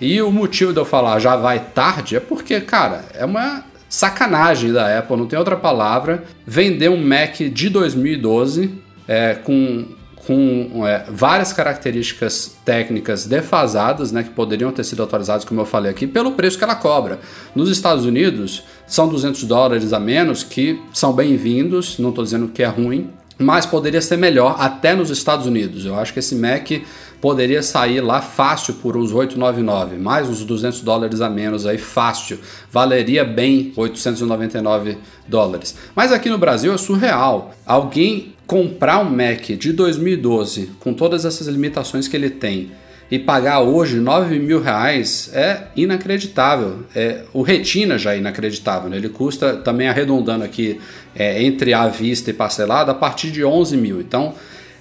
E 0.00 0.22
o 0.22 0.30
motivo 0.30 0.72
de 0.72 0.78
eu 0.78 0.84
falar 0.84 1.18
já 1.18 1.36
vai 1.36 1.58
tarde 1.58 2.16
é 2.16 2.20
porque, 2.20 2.58
cara, 2.60 3.04
é 3.12 3.24
uma 3.24 3.64
sacanagem 3.88 4.72
da 4.72 4.98
Apple, 4.98 5.16
não 5.16 5.26
tem 5.26 5.38
outra 5.38 5.56
palavra, 5.56 6.24
vender 6.46 6.90
um 6.90 7.02
Mac 7.02 7.36
de 7.36 7.68
2012 7.68 8.74
é, 9.06 9.34
com 9.34 9.86
com 10.28 10.86
é, 10.86 11.06
várias 11.08 11.54
características 11.54 12.54
técnicas 12.62 13.24
defasadas, 13.24 14.12
né, 14.12 14.22
que 14.22 14.28
poderiam 14.28 14.70
ter 14.70 14.84
sido 14.84 15.02
atualizadas, 15.02 15.42
como 15.42 15.62
eu 15.62 15.64
falei 15.64 15.90
aqui, 15.90 16.06
pelo 16.06 16.32
preço 16.32 16.58
que 16.58 16.64
ela 16.64 16.74
cobra. 16.74 17.18
Nos 17.54 17.70
Estados 17.70 18.04
Unidos, 18.04 18.62
são 18.86 19.08
200 19.08 19.44
dólares 19.44 19.90
a 19.94 19.98
menos, 19.98 20.42
que 20.42 20.82
são 20.92 21.14
bem-vindos, 21.14 21.98
não 21.98 22.10
estou 22.10 22.22
dizendo 22.22 22.48
que 22.48 22.62
é 22.62 22.66
ruim, 22.66 23.08
mas 23.38 23.64
poderia 23.64 24.02
ser 24.02 24.18
melhor 24.18 24.56
até 24.58 24.94
nos 24.94 25.08
Estados 25.08 25.46
Unidos. 25.46 25.86
Eu 25.86 25.98
acho 25.98 26.12
que 26.12 26.18
esse 26.18 26.34
Mac 26.34 26.72
poderia 27.20 27.62
sair 27.62 28.00
lá 28.00 28.20
fácil 28.20 28.74
por 28.74 28.96
uns 28.96 29.12
899, 29.12 29.96
mais 29.96 30.28
uns 30.28 30.44
200 30.44 30.82
dólares 30.82 31.20
a 31.20 31.28
menos 31.28 31.66
aí 31.66 31.78
fácil. 31.78 32.38
Valeria 32.70 33.24
bem 33.24 33.72
899 33.76 34.98
dólares. 35.26 35.74
Mas 35.94 36.12
aqui 36.12 36.28
no 36.28 36.38
Brasil 36.38 36.72
é 36.72 36.78
surreal. 36.78 37.54
Alguém 37.66 38.34
comprar 38.46 38.98
um 39.00 39.10
Mac 39.10 39.42
de 39.58 39.72
2012 39.72 40.70
com 40.80 40.94
todas 40.94 41.24
essas 41.24 41.46
limitações 41.46 42.08
que 42.08 42.16
ele 42.16 42.30
tem 42.30 42.70
e 43.10 43.18
pagar 43.18 43.60
hoje 43.60 43.98
9 43.98 44.38
mil 44.38 44.60
reais 44.60 45.30
é 45.32 45.68
inacreditável. 45.74 46.84
É, 46.94 47.22
o 47.32 47.42
Retina 47.42 47.98
já 47.98 48.14
é 48.14 48.18
inacreditável. 48.18 48.90
Né? 48.90 48.98
Ele 48.98 49.08
custa, 49.08 49.56
também 49.56 49.88
arredondando 49.88 50.44
aqui, 50.44 50.78
é, 51.16 51.42
entre 51.42 51.72
à 51.72 51.88
vista 51.88 52.30
e 52.30 52.34
parcelado, 52.34 52.90
a 52.90 52.94
partir 52.94 53.30
de 53.30 53.44
11 53.44 53.76
mil. 53.76 54.00
Então, 54.00 54.34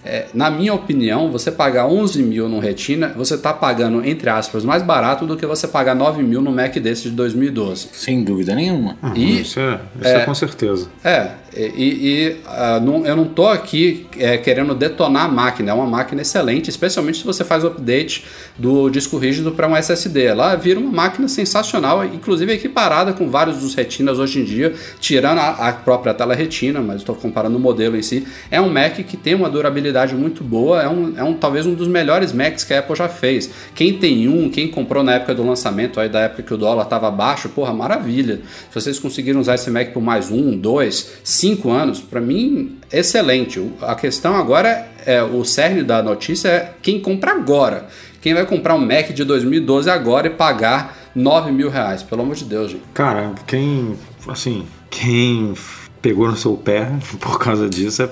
é, 0.08 0.28
na 0.34 0.50
minha 0.50 0.74
opinião, 0.74 1.30
você 1.30 1.52
pagar 1.52 1.86
11 1.86 2.24
mil 2.24 2.48
no 2.48 2.60
Retina, 2.60 3.14
você 3.16 3.36
está 3.36 3.54
pagando, 3.54 4.06
entre 4.06 4.30
aspas, 4.30 4.64
mais 4.64 4.82
barato 4.82 5.28
do 5.28 5.36
que 5.36 5.46
você 5.46 5.68
pagar 5.68 5.94
9 5.94 6.24
mil 6.24 6.42
no 6.42 6.52
Mac 6.52 6.76
desse 6.78 7.04
de 7.04 7.12
2012. 7.12 7.90
Sem 7.92 8.24
dúvida 8.24 8.56
nenhuma. 8.56 8.98
Uhum, 9.04 9.14
e, 9.16 9.42
isso 9.42 9.60
é, 9.60 9.80
isso 10.00 10.08
é, 10.08 10.16
é 10.16 10.20
com 10.26 10.34
certeza. 10.34 10.88
É, 11.04 11.32
e, 11.76 12.08
e 12.08 12.30
uh, 12.46 12.80
não, 12.80 13.06
eu 13.06 13.16
não 13.16 13.24
estou 13.24 13.48
aqui 13.48 14.06
é, 14.18 14.38
querendo 14.38 14.76
detonar 14.76 15.26
a 15.26 15.28
máquina, 15.28 15.72
é 15.72 15.74
uma 15.74 15.88
máquina 15.88 16.22
excelente, 16.22 16.70
especialmente 16.70 17.18
se 17.18 17.24
você 17.24 17.44
faz 17.44 17.64
o 17.64 17.68
update 17.68 18.26
do 18.58 18.90
disco 18.90 19.18
rígido 19.18 19.52
para 19.52 19.68
um 19.68 19.76
SSD. 19.76 20.26
Ela 20.26 20.56
vira 20.56 20.80
uma 20.80 20.92
máquina 20.92 21.28
sensacional, 21.28 22.06
inclusive 22.06 22.54
equiparada 22.54 23.14
com 23.14 23.30
vários 23.30 23.58
dos 23.58 23.74
retinas 23.74 24.20
hoje 24.20 24.40
em 24.40 24.44
dia, 24.44 24.74
tirando 25.00 25.40
a, 25.40 25.70
a 25.70 25.74
própria 25.74 26.14
tela 26.14 26.36
retina, 26.36 26.80
mas 26.80 26.98
estou 26.98 27.16
comparando 27.16 27.58
o 27.58 27.60
modelo 27.60 27.98
em 27.98 28.02
si. 28.02 28.28
É 28.52 28.62
um 28.62 28.70
Mac 28.70 28.96
que 28.98 29.18
tem 29.18 29.34
uma 29.34 29.50
durabilidade 29.50 30.14
muito 30.14 30.44
boa, 30.44 30.82
é, 30.82 30.88
um, 30.88 31.14
é 31.18 31.24
um, 31.24 31.34
talvez 31.34 31.66
um 31.66 31.74
dos 31.74 31.88
melhores 31.88 32.32
Macs 32.32 32.64
que 32.64 32.74
a 32.74 32.80
Apple 32.80 32.96
já 32.96 33.10
fez. 33.10 33.50
Quem 33.74 33.98
tem 33.98 34.28
um, 34.28 34.50
quem 34.50 34.68
comprou 34.68 35.04
na 35.04 35.14
época 35.14 35.34
do 35.34 35.44
lançamento, 35.44 36.00
aí 36.00 36.10
da 36.10 36.22
época 36.22 36.44
que 36.44 36.54
o 36.54 36.58
dólar 36.58 36.84
estava 36.84 37.10
baixo, 37.10 37.50
porra, 37.50 37.74
maravilha. 37.74 38.42
Se 38.70 38.76
vocês 38.76 39.00
conseguiram 39.00 39.40
usar 39.40 39.56
esse 39.56 39.72
Mac 39.72 39.92
por 39.92 40.02
mais 40.02 40.30
um, 40.30 40.56
dois, 40.56 41.14
cinco 41.24 41.47
cinco 41.48 41.72
anos, 41.72 42.02
para 42.02 42.20
mim, 42.20 42.78
excelente. 42.92 43.72
A 43.82 43.96
questão 43.96 44.36
agora 44.36 44.90
é 45.06 45.24
o 45.24 45.46
cerne 45.46 45.82
da 45.82 46.04
notícia 46.04 46.50
é 46.50 46.74
quem 46.82 47.00
compra 47.00 47.32
agora. 47.32 47.88
Quem 48.22 48.34
vai 48.34 48.46
comprar 48.46 48.76
um 48.76 48.86
Mac 48.86 49.12
de 49.14 49.24
2012 49.24 49.90
agora 49.90 50.28
e 50.28 50.30
pagar 50.32 50.98
9 51.16 51.52
mil 51.52 51.70
reais, 51.70 52.04
pelo 52.04 52.24
amor 52.24 52.36
de 52.36 52.44
Deus, 52.44 52.72
gente. 52.72 52.84
Cara, 52.94 53.34
quem, 53.46 53.96
assim, 54.28 54.66
quem 54.90 55.54
pegou 56.02 56.28
no 56.28 56.36
seu 56.36 56.58
pé 56.58 56.92
por 57.22 57.40
causa 57.40 57.70
disso 57.70 58.04
é, 58.04 58.10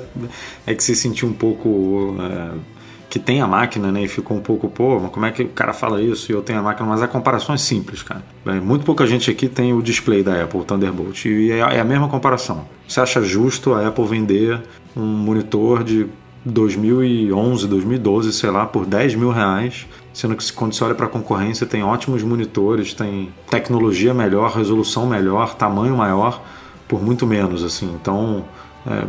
é 0.67 0.73
que 0.73 0.83
se 0.83 0.95
sentiu 0.95 1.27
um 1.27 1.33
pouco 1.33 2.15
é 2.19 2.74
que 3.16 3.20
tem 3.20 3.39
a 3.39 3.47
máquina, 3.47 3.93
né? 3.93 4.03
E 4.03 4.09
ficou 4.09 4.36
um 4.36 4.41
pouco, 4.41 4.68
pô, 4.68 4.99
mas 4.99 5.09
como 5.09 5.26
é 5.26 5.32
que 5.32 5.43
o 5.43 5.47
cara 5.47 5.72
fala 5.72 6.01
isso 6.01 6.30
e 6.30 6.36
eu 6.36 6.41
tenho 6.41 6.59
a 6.59 6.61
máquina? 6.61 6.86
Mas 6.89 7.01
a 7.01 7.07
comparação 7.07 7.55
é 7.55 7.57
simples, 7.57 8.03
cara. 8.03 8.22
É, 8.45 8.59
muito 8.59 8.84
pouca 8.84 9.07
gente 9.07 9.32
aqui 9.32 9.47
tem 9.47 9.72
o 9.72 9.82
display 9.82 10.22
da 10.22 10.43
Apple, 10.43 10.59
o 10.59 10.63
Thunderbolt. 10.66 11.24
E 11.24 11.49
é, 11.49 11.59
é 11.59 11.80
a 11.80 11.84
mesma 11.86 12.09
comparação. 12.09 12.66
Você 12.86 12.99
acha 12.99 13.22
justo 13.22 13.74
a 13.74 13.88
Apple 13.88 14.05
vender 14.05 14.61
um 14.97 15.05
monitor 15.05 15.82
de 15.82 16.07
2011, 16.43 17.70
2012, 17.70 18.34
sei 18.34 18.49
lá, 18.49 18.66
por 18.66 18.86
10 18.86 19.16
mil 19.16 19.30
reais, 19.30 19.88
sendo 20.13 20.36
que 20.36 20.51
quando 20.51 20.74
você 20.74 20.84
olha 20.84 20.93
para 20.93 21.05
a 21.05 21.09
concorrência 21.09 21.66
tem 21.66 21.86
ótimos 21.86 22.22
monitores, 22.22 22.93
tem 22.93 23.30
tecnologia 23.49 24.13
melhor, 24.13 24.51
resolução 24.51 25.07
melhor, 25.07 25.55
tamanho 25.55 25.95
maior, 25.95 26.43
por 26.86 27.01
muito 27.01 27.26
menos, 27.26 27.63
assim. 27.63 27.89
Então, 27.95 28.43
é, 28.86 29.05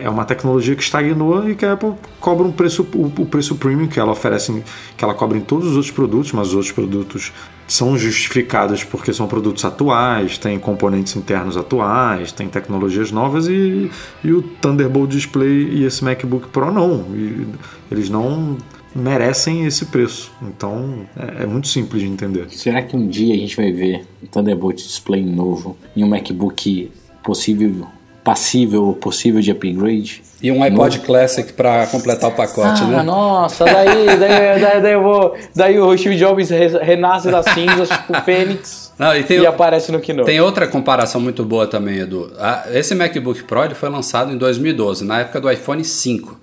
é 0.00 0.08
uma 0.08 0.24
tecnologia 0.24 0.74
que 0.74 0.82
estagnou 0.82 1.48
e 1.48 1.54
que 1.54 1.64
a 1.64 1.72
Apple 1.72 1.94
cobra 2.20 2.46
um 2.46 2.52
preço, 2.52 2.86
o, 2.94 3.06
o, 3.06 3.26
preço 3.26 3.56
premium 3.56 3.86
que 3.86 3.98
ela 3.98 4.12
oferece, 4.12 4.62
que 4.96 5.04
ela 5.04 5.14
cobra 5.14 5.38
em 5.38 5.40
todos 5.40 5.68
os 5.68 5.76
outros 5.76 5.92
produtos, 5.92 6.32
mas 6.32 6.48
os 6.48 6.54
outros 6.54 6.72
produtos 6.72 7.32
são 7.66 7.96
justificados 7.96 8.82
porque 8.82 9.12
são 9.12 9.26
produtos 9.26 9.64
atuais, 9.64 10.36
têm 10.36 10.58
componentes 10.58 11.14
internos 11.16 11.56
atuais, 11.56 12.32
têm 12.32 12.48
tecnologias 12.48 13.12
novas 13.12 13.46
e, 13.46 13.90
e 14.24 14.32
o 14.32 14.42
Thunderbolt 14.42 15.10
Display 15.10 15.68
e 15.70 15.84
esse 15.84 16.04
MacBook 16.04 16.48
Pro 16.48 16.72
não. 16.72 17.06
E 17.14 17.46
eles 17.90 18.10
não 18.10 18.58
merecem 18.94 19.66
esse 19.66 19.86
preço. 19.86 20.32
Então 20.42 21.06
é, 21.16 21.44
é, 21.44 21.46
muito 21.46 21.68
simples 21.68 22.02
de 22.02 22.08
entender. 22.08 22.50
Será 22.50 22.82
que 22.82 22.96
um 22.96 23.06
dia 23.06 23.34
a 23.34 23.38
gente 23.38 23.56
vai 23.56 23.72
ver 23.72 24.04
um 24.22 24.26
Thunderbolt 24.26 24.76
Display 24.76 25.24
novo 25.24 25.78
em 25.96 26.02
um 26.02 26.08
MacBook 26.08 26.90
possível 27.22 27.86
passível 28.22 28.84
ou 28.84 28.94
possível 28.94 29.40
de 29.40 29.50
upgrade. 29.50 30.22
E 30.42 30.50
um 30.50 30.62
iPod 30.62 30.98
no... 30.98 31.04
Classic 31.04 31.52
para 31.52 31.86
completar 31.86 32.30
o 32.30 32.32
pacote, 32.32 32.82
ah, 32.82 32.86
né? 32.86 33.02
Nossa, 33.02 33.64
daí, 33.64 34.06
daí, 34.18 34.60
daí, 34.60 34.82
daí, 34.82 34.92
eu 34.92 35.02
vou, 35.02 35.36
daí 35.54 35.78
o 35.78 35.96
Steve 35.96 36.16
Jobs 36.16 36.48
renasce 36.80 37.30
das 37.30 37.44
cinzas, 37.46 37.88
tipo 37.88 38.20
Fênix, 38.22 38.92
Não, 38.98 39.14
e, 39.14 39.24
e 39.28 39.46
aparece 39.46 39.92
no 39.92 40.00
Keynote. 40.00 40.26
Tem 40.26 40.40
outra 40.40 40.66
comparação 40.66 41.20
muito 41.20 41.44
boa 41.44 41.66
também, 41.66 41.98
Edu. 41.98 42.32
Esse 42.72 42.94
MacBook 42.94 43.42
Pro 43.44 43.64
ele 43.64 43.74
foi 43.74 43.90
lançado 43.90 44.32
em 44.32 44.38
2012, 44.38 45.04
na 45.04 45.20
época 45.20 45.40
do 45.40 45.50
iPhone 45.50 45.84
5. 45.84 46.40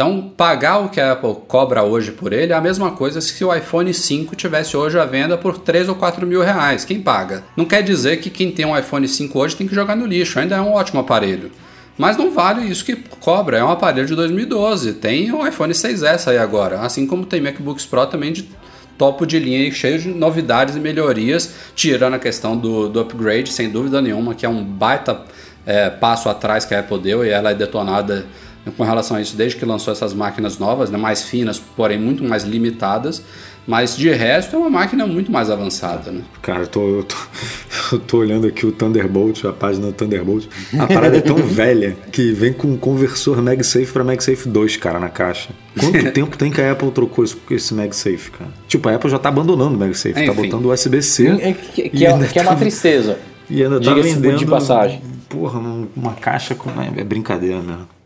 Então, 0.00 0.32
pagar 0.34 0.78
o 0.78 0.88
que 0.88 0.98
a 0.98 1.12
Apple 1.12 1.36
cobra 1.46 1.82
hoje 1.82 2.10
por 2.10 2.32
ele 2.32 2.54
é 2.54 2.56
a 2.56 2.60
mesma 2.62 2.92
coisa 2.92 3.20
se 3.20 3.44
o 3.44 3.54
iPhone 3.54 3.92
5 3.92 4.34
tivesse 4.34 4.74
hoje 4.74 4.98
à 4.98 5.04
venda 5.04 5.36
por 5.36 5.58
3 5.58 5.90
ou 5.90 5.94
4 5.94 6.26
mil 6.26 6.42
reais. 6.42 6.86
Quem 6.86 7.02
paga? 7.02 7.44
Não 7.54 7.66
quer 7.66 7.82
dizer 7.82 8.16
que 8.16 8.30
quem 8.30 8.50
tem 8.50 8.64
um 8.64 8.74
iPhone 8.74 9.06
5 9.06 9.38
hoje 9.38 9.56
tem 9.56 9.68
que 9.68 9.74
jogar 9.74 9.94
no 9.94 10.06
lixo, 10.06 10.38
ainda 10.40 10.56
é 10.56 10.60
um 10.62 10.72
ótimo 10.72 11.00
aparelho. 11.00 11.52
Mas 11.98 12.16
não 12.16 12.30
vale 12.30 12.66
isso 12.66 12.82
que 12.82 12.96
cobra, 12.96 13.58
é 13.58 13.62
um 13.62 13.68
aparelho 13.68 14.06
de 14.06 14.14
2012. 14.14 14.94
Tem 14.94 15.30
o 15.32 15.46
iPhone 15.46 15.74
6S 15.74 16.28
aí 16.28 16.38
agora, 16.38 16.80
assim 16.80 17.06
como 17.06 17.26
tem 17.26 17.42
MacBooks 17.42 17.84
Pro 17.84 18.06
também 18.06 18.32
de 18.32 18.48
topo 18.96 19.26
de 19.26 19.38
linha 19.38 19.68
e 19.68 19.70
cheio 19.70 19.98
de 19.98 20.08
novidades 20.08 20.76
e 20.76 20.80
melhorias, 20.80 21.52
tirando 21.76 22.14
a 22.14 22.18
questão 22.18 22.56
do, 22.56 22.88
do 22.88 23.00
upgrade, 23.00 23.52
sem 23.52 23.68
dúvida 23.68 24.00
nenhuma, 24.00 24.34
que 24.34 24.46
é 24.46 24.48
um 24.48 24.64
baita 24.64 25.20
é, 25.66 25.90
passo 25.90 26.30
atrás 26.30 26.64
que 26.64 26.74
a 26.74 26.80
Apple 26.80 27.00
deu 27.00 27.22
e 27.22 27.28
ela 27.28 27.50
é 27.50 27.54
detonada 27.54 28.24
com 28.76 28.84
relação 28.84 29.16
a 29.16 29.20
isso 29.20 29.36
desde 29.36 29.56
que 29.56 29.64
lançou 29.64 29.92
essas 29.92 30.12
máquinas 30.12 30.58
novas, 30.58 30.90
né, 30.90 30.98
mais 30.98 31.22
finas, 31.22 31.58
porém 31.58 31.98
muito 31.98 32.22
mais 32.24 32.44
limitadas. 32.44 33.22
Mas 33.66 33.96
de 33.96 34.10
resto 34.10 34.56
é 34.56 34.58
uma 34.58 34.70
máquina 34.70 35.06
muito 35.06 35.30
mais 35.30 35.50
avançada, 35.50 36.10
né? 36.10 36.22
Cara, 36.42 36.60
eu 36.62 36.66
tô, 36.66 36.88
eu 36.88 37.04
tô, 37.04 37.16
eu 37.92 37.98
tô 38.00 38.18
olhando 38.18 38.46
aqui 38.46 38.66
o 38.66 38.72
Thunderbolt, 38.72 39.44
a 39.44 39.52
página 39.52 39.88
do 39.88 39.92
Thunderbolt. 39.92 40.46
A 40.78 40.86
parada 40.86 41.18
é 41.18 41.20
tão 41.20 41.36
velha 41.44 41.96
que 42.10 42.32
vem 42.32 42.52
com 42.52 42.68
um 42.68 42.76
conversor 42.76 43.40
MagSafe 43.40 43.92
para 43.92 44.02
MagSafe 44.02 44.48
2, 44.48 44.76
cara, 44.76 44.98
na 44.98 45.08
caixa. 45.08 45.50
Quanto 45.78 46.10
tempo 46.10 46.36
tem 46.36 46.50
que 46.50 46.60
a 46.60 46.72
Apple 46.72 46.90
trocou 46.90 47.22
esse, 47.22 47.36
esse 47.50 47.74
MagSafe, 47.74 48.30
cara? 48.30 48.50
Tipo, 48.66 48.88
a 48.88 48.94
Apple 48.94 49.10
já 49.10 49.18
tá 49.18 49.28
abandonando 49.28 49.76
o 49.76 49.78
MagSafe, 49.78 50.14
tá 50.14 50.22
Enfim. 50.24 50.34
tá 50.34 50.42
botando 50.42 50.72
USB-C. 50.72 51.28
É, 51.28 51.52
que, 51.52 51.88
que, 51.90 52.06
é, 52.06 52.18
que 52.26 52.38
é 52.38 52.42
uma 52.42 52.52
tá, 52.52 52.56
tristeza. 52.56 53.18
E 53.48 53.62
ainda 53.62 53.80
tá 53.80 53.94
vendendo. 53.94 54.38
De 54.38 54.46
passagem. 54.46 55.02
Porra, 55.28 55.60
uma 55.94 56.14
caixa 56.14 56.54
com. 56.54 56.70
É 56.96 57.04
brincadeira 57.04 57.60
mesmo. 57.60 57.99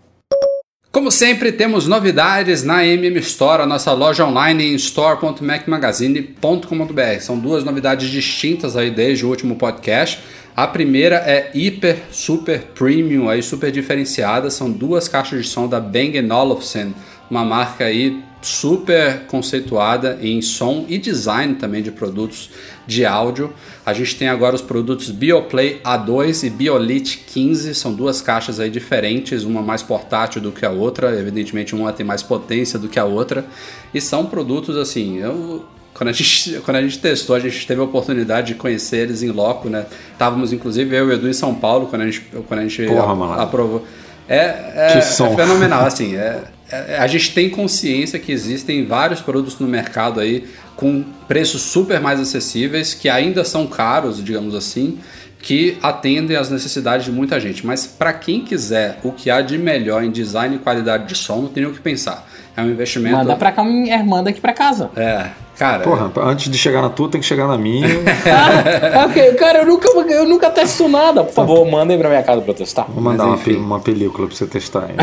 Como 1.04 1.12
sempre, 1.12 1.52
temos 1.52 1.86
novidades 1.86 2.62
na 2.62 2.82
MM 2.82 3.18
Store, 3.18 3.62
a 3.62 3.66
nossa 3.66 3.92
loja 3.92 4.24
online 4.24 4.72
em 4.72 4.74
store.macmagazine.com.br. 4.76 7.20
São 7.20 7.38
duas 7.38 7.62
novidades 7.62 8.08
distintas 8.08 8.74
aí 8.74 8.90
desde 8.90 9.26
o 9.26 9.28
último 9.28 9.56
podcast. 9.56 10.20
A 10.56 10.66
primeira 10.66 11.16
é 11.16 11.50
hiper, 11.52 12.04
super 12.10 12.62
premium, 12.74 13.28
aí 13.28 13.42
super 13.42 13.70
diferenciada. 13.70 14.48
São 14.48 14.70
duas 14.70 15.06
caixas 15.06 15.42
de 15.42 15.46
som 15.46 15.68
da 15.68 15.78
Bang 15.78 16.18
Olufsen, 16.32 16.94
uma 17.30 17.44
marca 17.44 17.84
aí 17.84 18.22
super 18.40 19.26
conceituada 19.26 20.18
em 20.22 20.40
som 20.40 20.86
e 20.88 20.96
design 20.96 21.56
também 21.56 21.82
de 21.82 21.90
produtos 21.90 22.48
de 22.86 23.04
áudio. 23.04 23.52
A 23.84 23.92
gente 23.92 24.16
tem 24.16 24.28
agora 24.28 24.54
os 24.54 24.62
produtos 24.62 25.10
BioPlay 25.10 25.80
A2 25.84 26.46
e 26.46 26.50
BioLite 26.50 27.24
15, 27.26 27.74
são 27.74 27.92
duas 27.92 28.20
caixas 28.20 28.60
aí 28.60 28.70
diferentes, 28.70 29.44
uma 29.44 29.62
mais 29.62 29.82
portátil 29.82 30.40
do 30.40 30.52
que 30.52 30.64
a 30.64 30.70
outra, 30.70 31.18
evidentemente 31.18 31.74
uma 31.74 31.92
tem 31.92 32.04
mais 32.04 32.22
potência 32.22 32.78
do 32.78 32.88
que 32.88 32.98
a 32.98 33.04
outra, 33.04 33.46
e 33.92 34.00
são 34.00 34.26
produtos 34.26 34.76
assim, 34.76 35.18
eu 35.18 35.64
quando 35.94 36.08
a, 36.08 36.12
gente, 36.12 36.60
quando 36.66 36.76
a 36.76 36.82
gente 36.82 36.98
testou, 36.98 37.36
a 37.36 37.40
gente 37.40 37.66
teve 37.66 37.80
a 37.80 37.84
oportunidade 37.84 38.48
de 38.48 38.54
conhecer 38.54 38.98
eles 38.98 39.22
em 39.22 39.30
loco, 39.30 39.68
né? 39.68 39.86
Estávamos, 40.12 40.52
inclusive, 40.52 40.94
eu 40.94 41.06
e 41.06 41.08
o 41.10 41.12
Edu 41.12 41.28
em 41.28 41.32
São 41.32 41.54
Paulo, 41.54 41.86
quando 41.86 42.02
a 42.02 42.06
gente, 42.06 42.20
quando 42.48 42.60
a 42.60 42.62
gente 42.62 42.84
Porra, 42.84 43.42
aprovou. 43.42 43.86
É, 44.28 44.36
é, 44.36 44.98
é, 44.98 45.00
fenomenal, 45.00 45.86
assim. 45.86 46.16
É, 46.16 46.42
é, 46.63 46.63
a 46.98 47.06
gente 47.06 47.32
tem 47.34 47.50
consciência 47.50 48.18
que 48.18 48.32
existem 48.32 48.84
vários 48.84 49.20
produtos 49.20 49.58
no 49.58 49.66
mercado 49.66 50.20
aí 50.20 50.44
com 50.76 51.04
preços 51.28 51.62
super 51.62 52.00
mais 52.00 52.20
acessíveis, 52.20 52.94
que 52.94 53.08
ainda 53.08 53.44
são 53.44 53.66
caros, 53.66 54.22
digamos 54.22 54.54
assim, 54.54 54.98
que 55.38 55.76
atendem 55.82 56.36
às 56.36 56.50
necessidades 56.50 57.04
de 57.04 57.12
muita 57.12 57.38
gente. 57.38 57.66
Mas 57.66 57.86
para 57.86 58.12
quem 58.12 58.40
quiser 58.40 58.98
o 59.04 59.12
que 59.12 59.30
há 59.30 59.40
de 59.40 59.58
melhor 59.58 60.02
em 60.02 60.10
design 60.10 60.56
e 60.56 60.58
qualidade 60.58 61.06
de 61.06 61.14
som, 61.14 61.42
não 61.42 61.48
tem 61.48 61.64
o 61.66 61.72
que 61.72 61.80
pensar. 61.80 62.26
É 62.56 62.62
um 62.62 62.70
investimento. 62.70 63.16
Manda 63.16 63.36
pra 63.36 63.52
cá, 63.52 63.62
manda 64.04 64.30
aqui 64.30 64.40
pra 64.40 64.52
casa. 64.52 64.90
É, 64.96 65.28
Cara, 65.58 65.84
Porra, 65.84 66.10
antes 66.22 66.50
de 66.50 66.58
chegar 66.58 66.82
na 66.82 66.90
tua, 66.90 67.08
tem 67.08 67.20
que 67.20 67.26
chegar 67.26 67.46
na 67.46 67.56
minha. 67.56 67.86
ah, 68.26 69.06
ok. 69.06 69.34
Cara, 69.34 69.60
eu 69.60 69.66
nunca, 69.66 69.88
eu 69.88 70.28
nunca 70.28 70.50
testo 70.50 70.88
nada. 70.88 71.22
Por 71.22 71.32
favor, 71.32 71.64
mandem 71.70 71.98
pra 71.98 72.08
minha 72.08 72.22
casa 72.22 72.40
pra 72.40 72.50
eu 72.50 72.56
testar. 72.56 72.86
Vou 72.88 73.02
mandar 73.02 73.26
uma, 73.26 73.36
uma, 73.36 73.80
película 73.80 74.26
pra 74.26 74.36
você 74.36 74.46
testar 74.46 74.86
aí. 74.86 74.96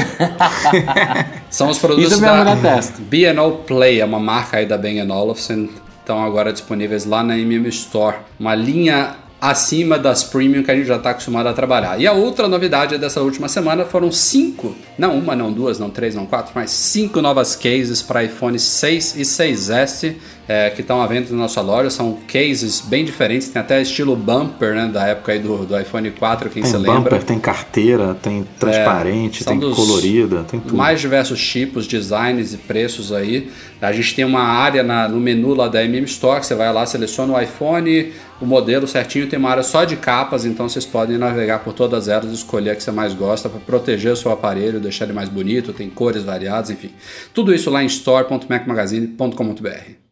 São 1.49 1.69
os 1.69 1.79
produtos 1.79 2.11
Isso 2.11 2.21
da 2.21 2.79
B&O 2.99 3.51
Play, 3.65 4.01
é 4.01 4.05
uma 4.05 4.19
marca 4.19 4.57
aí 4.57 4.65
da 4.65 4.77
Bang 4.77 5.01
Olufsen. 5.09 5.69
Estão 5.99 6.23
agora 6.23 6.51
disponíveis 6.51 7.05
lá 7.05 7.23
na 7.23 7.37
MM 7.37 7.69
Store. 7.69 8.17
Uma 8.39 8.55
linha 8.55 9.15
acima 9.41 9.97
das 9.97 10.23
premium 10.23 10.61
que 10.61 10.69
a 10.69 10.75
gente 10.75 10.85
já 10.85 10.97
está 10.97 11.09
acostumado 11.09 11.47
a 11.47 11.53
trabalhar. 11.53 11.99
E 11.99 12.05
a 12.05 12.13
outra 12.13 12.47
novidade 12.47 12.97
dessa 12.99 13.21
última 13.21 13.49
semana 13.49 13.83
foram 13.85 14.11
cinco, 14.11 14.75
não 14.99 15.17
uma, 15.17 15.35
não 15.35 15.51
duas, 15.51 15.79
não 15.79 15.89
três, 15.89 16.13
não 16.13 16.27
quatro, 16.27 16.51
mas 16.53 16.69
cinco 16.69 17.21
novas 17.21 17.55
cases 17.55 18.03
para 18.03 18.23
iPhone 18.23 18.59
6 18.59 19.15
e 19.15 19.21
6S 19.21 20.15
é, 20.51 20.69
que 20.69 20.81
estão 20.81 21.01
à 21.01 21.07
venda 21.07 21.27
na 21.31 21.37
nossa 21.37 21.61
loja. 21.61 21.89
São 21.89 22.17
cases 22.27 22.81
bem 22.81 23.05
diferentes, 23.05 23.47
tem 23.47 23.61
até 23.61 23.81
estilo 23.81 24.17
bumper, 24.17 24.75
né, 24.75 24.89
da 24.91 25.07
época 25.07 25.31
aí 25.31 25.39
do, 25.39 25.65
do 25.65 25.79
iPhone 25.79 26.11
4, 26.11 26.49
quem 26.49 26.61
tem 26.61 26.71
se 26.71 26.77
bumper, 26.77 26.93
lembra. 26.93 27.19
Tem 27.19 27.39
carteira, 27.39 28.13
tem 28.21 28.45
transparente, 28.59 29.43
é, 29.43 29.45
tem 29.45 29.57
colorida, 29.59 30.43
tem 30.43 30.59
tudo. 30.59 30.75
Mais 30.75 30.99
diversos 30.99 31.41
tipos, 31.41 31.87
designs 31.87 32.53
e 32.53 32.57
preços 32.57 33.13
aí. 33.13 33.49
A 33.81 33.93
gente 33.93 34.13
tem 34.13 34.25
uma 34.25 34.41
área 34.41 34.83
na, 34.83 35.07
no 35.07 35.21
menu 35.21 35.53
lá 35.53 35.69
da 35.69 35.81
MM 35.83 36.05
Store, 36.05 36.43
você 36.43 36.53
vai 36.53 36.73
lá, 36.73 36.85
seleciona 36.85 37.33
o 37.33 37.41
iPhone, 37.41 38.11
o 38.41 38.45
modelo 38.45 38.85
certinho, 38.87 39.27
tem 39.27 39.39
uma 39.39 39.49
área 39.49 39.63
só 39.63 39.85
de 39.85 39.95
capas, 39.95 40.45
então 40.45 40.67
vocês 40.67 40.85
podem 40.85 41.17
navegar 41.17 41.59
por 41.59 41.71
todas 41.73 42.09
elas 42.09 42.29
e 42.29 42.33
escolher 42.33 42.71
a 42.71 42.75
que 42.75 42.83
você 42.83 42.91
mais 42.91 43.13
gosta 43.13 43.47
para 43.47 43.61
proteger 43.61 44.11
o 44.11 44.17
seu 44.17 44.31
aparelho, 44.31 44.81
deixar 44.81 45.05
ele 45.05 45.13
mais 45.13 45.29
bonito, 45.29 45.71
tem 45.71 45.89
cores 45.89 46.23
variadas, 46.23 46.69
enfim. 46.69 46.91
Tudo 47.33 47.55
isso 47.55 47.69
lá 47.69 47.81
em 47.81 47.87
store.macmagazine.com.br. 47.87 50.10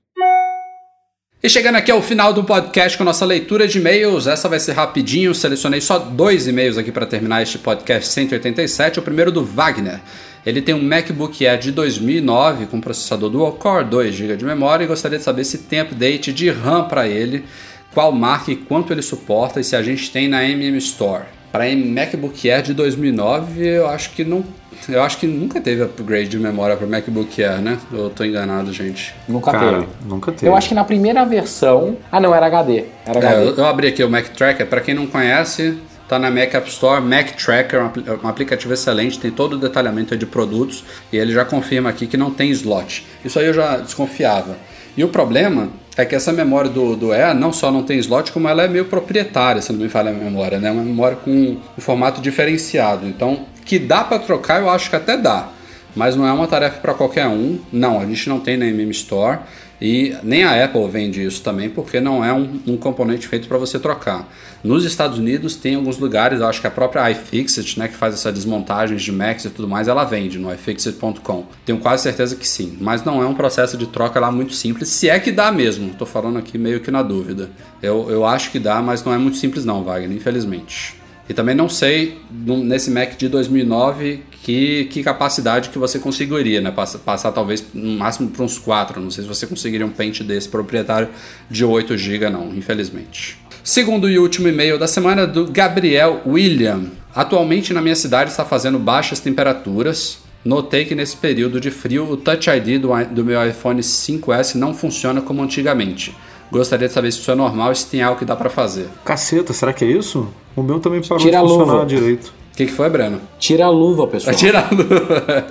E 1.41 1.47
chegando 1.47 1.77
aqui 1.77 1.89
ao 1.89 2.01
final 2.01 2.33
do 2.33 2.43
podcast 2.43 2.97
com 2.97 3.03
a 3.03 3.05
nossa 3.05 3.25
leitura 3.25 3.65
de 3.65 3.77
e-mails, 3.77 4.27
essa 4.27 4.49
vai 4.49 4.59
ser 4.59 4.73
rapidinho, 4.73 5.33
selecionei 5.33 5.79
só 5.79 5.97
dois 5.97 6.49
e-mails 6.49 6.77
aqui 6.77 6.91
para 6.91 7.05
terminar 7.05 7.41
este 7.41 7.57
podcast 7.57 8.09
187, 8.09 8.99
o 8.99 9.01
primeiro 9.01 9.31
do 9.31 9.41
Wagner. 9.41 10.01
Ele 10.45 10.61
tem 10.61 10.75
um 10.75 10.83
MacBook 10.83 11.47
Air 11.47 11.57
de 11.57 11.71
2009 11.71 12.65
com 12.65 12.81
processador 12.81 13.29
Dual 13.29 13.53
Core, 13.53 13.85
2 13.85 14.15
GB 14.15 14.35
de 14.35 14.43
memória 14.43 14.83
e 14.83 14.87
gostaria 14.87 15.17
de 15.17 15.23
saber 15.23 15.45
se 15.45 15.59
tem 15.59 15.79
update 15.79 16.33
de 16.33 16.49
RAM 16.49 16.89
para 16.89 17.07
ele, 17.07 17.45
qual 17.93 18.11
marca 18.11 18.51
e 18.51 18.57
quanto 18.57 18.91
ele 18.91 19.01
suporta 19.01 19.61
e 19.61 19.63
se 19.63 19.77
a 19.77 19.81
gente 19.81 20.11
tem 20.11 20.27
na 20.27 20.43
MM 20.43 20.77
Store. 20.79 21.23
Para 21.53 21.73
MacBook 21.73 22.51
Air 22.51 22.63
de 22.63 22.73
2009, 22.73 23.65
eu 23.65 23.87
acho 23.87 24.09
que 24.09 24.25
não 24.25 24.43
eu 24.87 25.03
acho 25.03 25.17
que 25.17 25.27
nunca 25.27 25.59
teve 25.59 25.83
upgrade 25.83 26.29
de 26.29 26.39
memória 26.39 26.75
para 26.75 26.87
MacBook 26.87 27.43
Air, 27.43 27.61
né? 27.61 27.77
Eu 27.91 28.09
tô 28.09 28.23
enganado, 28.23 28.71
gente. 28.71 29.13
Nunca 29.27 29.51
Cara, 29.51 29.79
teve. 29.79 29.87
Nunca 30.05 30.31
teve. 30.31 30.47
Eu 30.47 30.55
acho 30.55 30.69
que 30.69 30.75
na 30.75 30.83
primeira 30.83 31.25
versão. 31.25 31.97
Ah, 32.11 32.19
não, 32.19 32.33
era 32.33 32.45
HD. 32.45 32.85
Era 33.05 33.19
HD. 33.19 33.33
É, 33.33 33.47
eu, 33.47 33.55
eu, 33.55 33.65
abri 33.65 33.87
aqui 33.87 34.03
o 34.03 34.09
Mac 34.09 34.27
Tracker. 34.29 34.65
Para 34.67 34.81
quem 34.81 34.93
não 34.93 35.07
conhece, 35.07 35.77
tá 36.07 36.17
na 36.17 36.31
Mac 36.31 36.53
App 36.53 36.69
Store. 36.69 37.01
Mac 37.01 37.31
Tracker, 37.31 37.91
um 38.23 38.27
aplicativo 38.27 38.73
excelente, 38.73 39.19
tem 39.19 39.31
todo 39.31 39.53
o 39.53 39.57
detalhamento 39.57 40.17
de 40.17 40.25
produtos 40.25 40.83
e 41.11 41.17
ele 41.17 41.33
já 41.33 41.45
confirma 41.45 41.89
aqui 41.89 42.07
que 42.07 42.17
não 42.17 42.31
tem 42.31 42.49
slot. 42.51 43.05
Isso 43.23 43.37
aí 43.39 43.45
eu 43.45 43.53
já 43.53 43.77
desconfiava. 43.77 44.57
E 44.97 45.03
o 45.03 45.07
problema 45.07 45.69
é 45.95 46.05
que 46.05 46.15
essa 46.15 46.31
memória 46.31 46.69
do, 46.69 46.95
do 46.95 47.11
Air 47.11 47.35
não 47.35 47.53
só 47.53 47.71
não 47.71 47.83
tem 47.83 47.99
slot, 47.99 48.31
como 48.31 48.47
ela 48.47 48.63
é 48.63 48.67
meio 48.67 48.85
proprietária, 48.85 49.61
se 49.61 49.71
não 49.71 49.79
me 49.79 49.89
falha 49.89 50.11
a 50.11 50.13
memória, 50.13 50.59
né? 50.59 50.71
Uma 50.71 50.83
memória 50.83 51.17
com 51.17 51.31
um 51.31 51.81
formato 51.81 52.21
diferenciado. 52.21 53.05
Então, 53.05 53.45
que 53.69 53.77
dá 53.77 54.03
para 54.03 54.17
trocar, 54.17 54.59
eu 54.59 54.67
acho 54.67 54.89
que 54.89 54.95
até 54.95 55.15
dá. 55.15 55.47
Mas 55.95 56.15
não 56.15 56.25
é 56.25 56.33
uma 56.33 56.47
tarefa 56.47 56.79
para 56.79 56.95
qualquer 56.95 57.27
um. 57.27 57.59
Não, 57.71 58.01
a 58.01 58.05
gente 58.07 58.27
não 58.27 58.39
tem 58.39 58.57
na 58.57 58.65
MM 58.65 58.89
Store. 58.89 59.41
E 59.79 60.15
nem 60.23 60.43
a 60.43 60.65
Apple 60.65 60.89
vende 60.89 61.23
isso 61.23 61.43
também, 61.43 61.69
porque 61.69 62.01
não 62.01 62.25
é 62.25 62.33
um, 62.33 62.59
um 62.65 62.75
componente 62.75 63.27
feito 63.27 63.47
para 63.47 63.59
você 63.59 63.77
trocar. 63.77 64.27
Nos 64.63 64.83
Estados 64.83 65.19
Unidos 65.19 65.55
tem 65.55 65.75
alguns 65.75 65.99
lugares, 65.99 66.41
eu 66.41 66.47
acho 66.47 66.59
que 66.59 66.67
a 66.67 66.71
própria 66.71 67.09
iFixit, 67.11 67.79
né, 67.79 67.87
que 67.87 67.95
faz 67.95 68.15
essa 68.15 68.31
desmontagem 68.31 68.97
de 68.97 69.11
Macs 69.11 69.45
e 69.45 69.49
tudo 69.51 69.69
mais, 69.69 69.87
ela 69.87 70.03
vende 70.03 70.37
no 70.39 70.51
iFixit.com. 70.51 71.45
Tenho 71.63 71.77
quase 71.77 72.03
certeza 72.03 72.35
que 72.35 72.45
sim, 72.45 72.75
mas 72.81 73.05
não 73.05 73.21
é 73.21 73.25
um 73.25 73.35
processo 73.35 73.77
de 73.77 73.87
troca 73.87 74.19
lá 74.19 74.31
muito 74.31 74.53
simples, 74.53 74.89
se 74.89 75.07
é 75.07 75.17
que 75.17 75.31
dá 75.31 75.51
mesmo. 75.51 75.91
Estou 75.91 76.07
falando 76.07 76.39
aqui 76.39 76.57
meio 76.57 76.81
que 76.81 76.91
na 76.91 77.03
dúvida. 77.03 77.49
Eu, 77.81 78.09
eu 78.09 78.25
acho 78.25 78.51
que 78.51 78.59
dá, 78.59 78.81
mas 78.81 79.01
não 79.03 79.13
é 79.13 79.17
muito 79.17 79.37
simples 79.37 79.63
não, 79.63 79.81
Wagner, 79.83 80.17
infelizmente. 80.17 80.98
E 81.29 81.33
também 81.33 81.53
não 81.53 81.69
sei, 81.69 82.17
nesse 82.31 82.89
Mac 82.89 83.15
de 83.15 83.29
2009, 83.29 84.23
que, 84.41 84.85
que 84.85 85.03
capacidade 85.03 85.69
que 85.69 85.77
você 85.77 85.99
conseguiria, 85.99 86.59
né? 86.59 86.71
Passar, 86.71 86.97
passar 86.97 87.31
talvez 87.31 87.63
no 87.71 87.99
máximo 87.99 88.29
para 88.31 88.43
uns 88.43 88.57
4. 88.57 88.99
Não 88.99 89.11
sei 89.11 89.23
se 89.23 89.27
você 89.27 89.45
conseguiria 89.45 89.85
um 89.85 89.91
pente 89.91 90.23
desse 90.23 90.49
proprietário 90.49 91.09
de 91.47 91.63
8 91.63 91.95
GB, 91.95 92.31
não, 92.31 92.51
infelizmente. 92.55 93.37
Segundo 93.63 94.09
e 94.09 94.17
último 94.17 94.47
e-mail 94.47 94.79
da 94.79 94.87
semana 94.87 95.27
do 95.27 95.45
Gabriel 95.45 96.23
William. 96.25 96.85
Atualmente 97.13 97.73
na 97.73 97.81
minha 97.81 97.95
cidade 97.95 98.31
está 98.31 98.43
fazendo 98.43 98.79
baixas 98.79 99.19
temperaturas. 99.19 100.19
Notei 100.43 100.85
que 100.85 100.95
nesse 100.95 101.17
período 101.17 101.59
de 101.59 101.69
frio 101.69 102.09
o 102.09 102.17
Touch 102.17 102.49
ID 102.49 102.81
do, 102.81 102.89
do 103.13 103.23
meu 103.23 103.47
iPhone 103.47 103.81
5S 103.81 104.55
não 104.55 104.73
funciona 104.73 105.21
como 105.21 105.43
antigamente. 105.43 106.15
Gostaria 106.51 106.87
de 106.87 106.93
saber 106.93 107.11
se 107.11 107.19
isso 107.19 107.31
é 107.31 107.35
normal 107.35 107.71
e 107.71 107.75
se 107.75 107.87
tem 107.87 108.01
algo 108.01 108.17
que 108.17 108.25
dá 108.25 108.35
para 108.35 108.49
fazer. 108.49 108.87
Caceta, 109.05 109.53
será 109.53 109.71
que 109.71 109.85
é 109.85 109.87
isso? 109.87 110.27
O 110.55 110.63
meu 110.63 110.79
também 110.79 111.01
parou 111.01 111.17
Tira 111.17 111.41
de 111.41 111.47
funcionar 111.47 111.85
direito. 111.85 112.33
O 112.53 112.57
que, 112.59 112.65
que 112.65 112.71
foi, 112.73 112.89
Breno? 112.89 113.21
Tira 113.37 113.65
a 113.65 113.69
luva, 113.69 114.07
pessoal. 114.07 114.35
Tira 114.35 114.59
a 114.59 114.73
luva. 114.73 115.47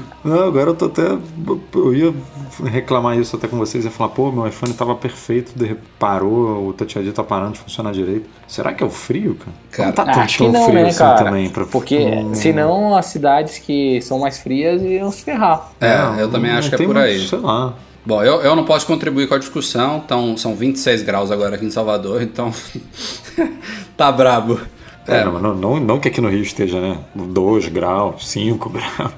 Não, 0.22 0.48
agora 0.48 0.70
eu 0.70 0.74
tô 0.74 0.84
até. 0.86 1.02
Eu 1.74 1.94
ia 1.94 2.14
reclamar 2.64 3.18
isso 3.18 3.36
até 3.36 3.48
com 3.48 3.56
vocês 3.56 3.86
e 3.86 3.90
falar, 3.90 4.10
pô, 4.10 4.30
meu 4.30 4.46
iPhone 4.46 4.74
tava 4.74 4.94
perfeito, 4.94 5.52
de 5.58 5.74
parou, 5.98 6.68
o 6.68 6.72
Touch 6.74 6.98
ID 6.98 7.10
tá 7.14 7.24
parando 7.24 7.52
de 7.54 7.60
funcionar 7.60 7.92
direito. 7.92 8.28
Será 8.46 8.74
que 8.74 8.82
é 8.82 8.86
o 8.86 8.90
frio, 8.90 9.36
cara? 9.36 9.56
Cara, 9.70 9.86
não 9.88 10.14
tá 10.14 10.22
Acho 10.22 10.38
que 10.38 10.44
tão 10.44 10.52
não, 10.52 10.64
frio 10.66 10.82
né, 10.82 10.88
assim 10.88 10.98
cara? 10.98 11.24
também. 11.24 11.48
Pra... 11.48 11.64
Porque 11.64 11.96
Hum, 11.98 12.34
senão 12.34 12.94
as 12.94 13.06
cidades 13.06 13.58
que 13.58 14.02
são 14.02 14.18
mais 14.18 14.38
frias 14.38 14.82
iam 14.82 15.10
se 15.10 15.24
ferrar. 15.24 15.70
É, 15.80 16.20
eu 16.20 16.30
também 16.30 16.50
não 16.50 16.58
acho 16.58 16.68
que 16.68 16.74
é 16.74 16.78
por 16.78 16.86
muito, 16.94 16.98
aí. 16.98 17.26
Sei 17.26 17.38
lá. 17.38 17.72
Bom, 18.04 18.22
eu, 18.22 18.40
eu 18.40 18.56
não 18.56 18.64
posso 18.64 18.86
contribuir 18.86 19.28
com 19.28 19.34
a 19.34 19.38
discussão, 19.38 20.02
então 20.04 20.36
são 20.36 20.54
26 20.54 21.02
graus 21.02 21.30
agora 21.30 21.56
aqui 21.56 21.66
em 21.66 21.70
Salvador, 21.70 22.22
então 22.22 22.52
tá 23.96 24.10
brabo. 24.10 24.60
É, 25.06 25.18
É, 25.18 25.24
não, 25.24 25.54
não, 25.54 25.80
não 25.80 26.00
que 26.00 26.08
aqui 26.08 26.20
no 26.20 26.28
Rio 26.28 26.42
esteja, 26.42 26.80
né? 26.80 26.98
2 27.14 27.68
graus, 27.68 28.28
5 28.28 28.68
graus. 28.70 29.12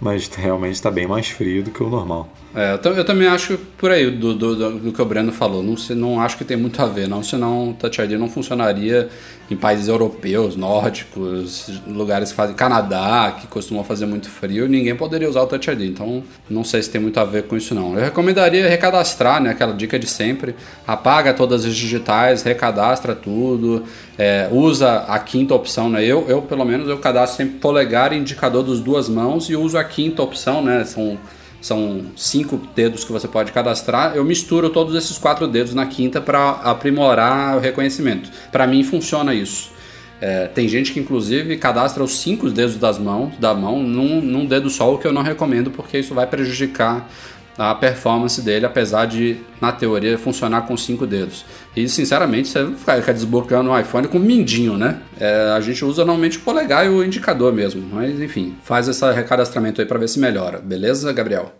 Mas 0.00 0.28
realmente 0.28 0.74
está 0.74 0.90
bem 0.90 1.06
mais 1.06 1.28
frio 1.28 1.62
do 1.62 1.70
que 1.70 1.82
o 1.82 1.88
normal. 1.88 2.28
É, 2.56 2.78
eu, 2.84 2.92
eu 2.92 3.04
também 3.04 3.26
acho 3.26 3.58
por 3.76 3.90
aí 3.90 4.08
do, 4.08 4.32
do, 4.32 4.78
do- 4.78 4.92
que 4.92 5.02
o 5.02 5.04
Breno 5.04 5.32
falou. 5.32 5.60
Não, 5.60 5.74
não 5.96 6.20
acho 6.20 6.38
que 6.38 6.44
tem 6.44 6.56
muito 6.56 6.80
a 6.80 6.86
ver, 6.86 7.08
não. 7.08 7.20
Senão 7.20 7.70
o 7.70 7.74
Touch 7.74 8.00
ID 8.00 8.12
não 8.12 8.28
funcionaria 8.30 9.08
em 9.50 9.56
países 9.56 9.88
europeus, 9.88 10.54
nórdicos, 10.54 11.68
lugares 11.86 12.30
que 12.30 12.36
fazem. 12.36 12.54
Canadá, 12.54 13.36
que 13.40 13.48
costumam 13.48 13.82
fazer 13.82 14.06
muito 14.06 14.28
frio, 14.28 14.68
ninguém 14.68 14.94
poderia 14.94 15.28
usar 15.28 15.42
o 15.42 15.46
Touch 15.48 15.68
ID. 15.68 15.80
Então 15.82 16.22
não 16.48 16.62
sei 16.62 16.80
se 16.80 16.90
tem 16.90 17.00
muito 17.00 17.18
a 17.18 17.24
ver 17.24 17.42
com 17.42 17.56
isso, 17.56 17.74
não. 17.74 17.94
Eu 17.98 18.04
recomendaria 18.04 18.68
recadastrar, 18.68 19.42
né? 19.42 19.50
Aquela 19.50 19.72
dica 19.74 19.98
de 19.98 20.06
sempre. 20.06 20.54
Apaga 20.86 21.34
todas 21.34 21.64
as 21.64 21.74
digitais, 21.74 22.42
recadastra 22.44 23.16
tudo. 23.16 23.82
é, 24.16 24.48
usa 24.52 24.98
a 25.08 25.18
quinta 25.18 25.54
opção, 25.54 25.88
né? 25.90 26.04
Eu, 26.04 26.24
eu, 26.28 26.40
pelo 26.42 26.64
menos, 26.64 26.88
eu 26.88 26.98
cadastro 26.98 27.36
sempre 27.38 27.58
polegar 27.58 28.12
e 28.12 28.16
indicador 28.16 28.62
dos 28.62 28.78
duas 28.80 29.08
mãos 29.08 29.50
e 29.50 29.56
uso 29.56 29.76
a 29.76 29.82
quinta 29.82 30.22
opção, 30.22 30.62
né? 30.62 30.84
São 30.84 31.18
são 31.64 32.02
cinco 32.14 32.60
dedos 32.76 33.04
que 33.04 33.10
você 33.10 33.26
pode 33.26 33.50
cadastrar. 33.50 34.14
Eu 34.14 34.22
misturo 34.22 34.68
todos 34.68 34.94
esses 34.94 35.16
quatro 35.16 35.48
dedos 35.48 35.72
na 35.72 35.86
quinta 35.86 36.20
para 36.20 36.50
aprimorar 36.50 37.56
o 37.56 37.58
reconhecimento. 37.58 38.30
Para 38.52 38.66
mim 38.66 38.84
funciona 38.84 39.32
isso. 39.32 39.72
É, 40.20 40.46
tem 40.46 40.68
gente 40.68 40.92
que 40.92 41.00
inclusive 41.00 41.56
cadastra 41.56 42.04
os 42.04 42.18
cinco 42.18 42.50
dedos 42.50 42.76
das 42.76 42.98
mãos, 42.98 43.32
da 43.38 43.54
mão 43.54 43.82
num, 43.82 44.20
num 44.20 44.44
dedo 44.44 44.68
só, 44.68 44.92
o 44.92 44.98
que 44.98 45.06
eu 45.06 45.12
não 45.12 45.22
recomendo 45.22 45.70
porque 45.70 45.98
isso 45.98 46.12
vai 46.12 46.26
prejudicar 46.26 47.10
a 47.56 47.74
performance 47.74 48.40
dele, 48.40 48.66
apesar 48.66 49.06
de, 49.06 49.36
na 49.60 49.70
teoria, 49.72 50.18
funcionar 50.18 50.62
com 50.62 50.76
cinco 50.76 51.06
dedos. 51.06 51.44
E, 51.76 51.88
sinceramente, 51.88 52.48
você 52.48 52.64
vai 52.64 53.00
ficar 53.00 53.12
desbloqueando 53.12 53.70
o 53.70 53.78
iPhone 53.78 54.08
com 54.08 54.18
mindinho, 54.18 54.76
né? 54.76 54.98
É, 55.18 55.52
a 55.56 55.60
gente 55.60 55.84
usa 55.84 56.04
normalmente 56.04 56.38
o 56.38 56.40
polegar 56.40 56.86
e 56.86 56.88
o 56.88 57.04
indicador 57.04 57.52
mesmo. 57.52 57.82
Mas, 57.92 58.20
enfim, 58.20 58.54
faz 58.62 58.88
esse 58.88 59.08
recadastramento 59.12 59.80
aí 59.80 59.86
para 59.86 59.98
ver 59.98 60.08
se 60.08 60.18
melhora. 60.18 60.58
Beleza, 60.58 61.12
Gabriel? 61.12 61.52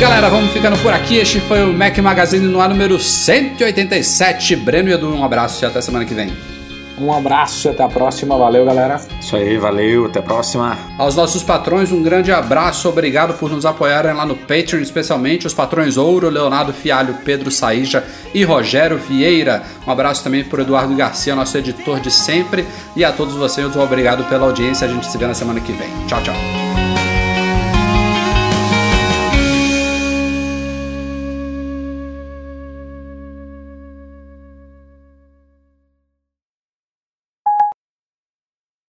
Galera, 0.00 0.30
vamos 0.30 0.50
ficando 0.50 0.78
por 0.78 0.94
aqui. 0.94 1.16
Este 1.16 1.40
foi 1.40 1.62
o 1.62 1.74
Mac 1.74 1.98
Magazine 1.98 2.46
no 2.46 2.58
ar 2.58 2.70
número 2.70 2.98
187. 2.98 4.56
Breno 4.56 4.88
e 4.88 4.92
Edu, 4.94 5.14
um 5.14 5.22
abraço 5.22 5.62
e 5.62 5.66
até 5.66 5.80
semana 5.82 6.06
que 6.06 6.14
vem. 6.14 6.59
Um 7.00 7.12
abraço 7.12 7.68
e 7.68 7.70
até 7.70 7.82
a 7.82 7.88
próxima. 7.88 8.36
Valeu, 8.36 8.64
galera. 8.64 9.00
Isso 9.20 9.34
aí, 9.34 9.56
valeu, 9.56 10.06
até 10.06 10.18
a 10.18 10.22
próxima. 10.22 10.76
Aos 10.98 11.16
nossos 11.16 11.42
patrões, 11.42 11.90
um 11.90 12.02
grande 12.02 12.30
abraço, 12.30 12.88
obrigado 12.88 13.34
por 13.34 13.50
nos 13.50 13.64
apoiarem 13.64 14.12
lá 14.12 14.26
no 14.26 14.36
Patreon, 14.36 14.80
especialmente 14.80 15.46
os 15.46 15.54
patrões 15.54 15.96
Ouro, 15.96 16.28
Leonardo 16.28 16.72
Fialho, 16.72 17.14
Pedro 17.24 17.50
Saíja 17.50 18.04
e 18.34 18.44
Rogério 18.44 18.98
Vieira. 18.98 19.62
Um 19.86 19.90
abraço 19.90 20.22
também 20.22 20.44
por 20.44 20.60
Eduardo 20.60 20.94
Garcia, 20.94 21.34
nosso 21.34 21.56
editor 21.56 22.00
de 22.00 22.10
sempre, 22.10 22.66
e 22.94 23.04
a 23.04 23.12
todos 23.12 23.34
vocês, 23.34 23.74
um 23.74 23.80
obrigado 23.80 24.24
pela 24.24 24.46
audiência. 24.46 24.86
A 24.86 24.90
gente 24.90 25.06
se 25.06 25.16
vê 25.16 25.26
na 25.26 25.34
semana 25.34 25.60
que 25.60 25.72
vem. 25.72 25.88
Tchau, 26.06 26.22
tchau. 26.22 26.69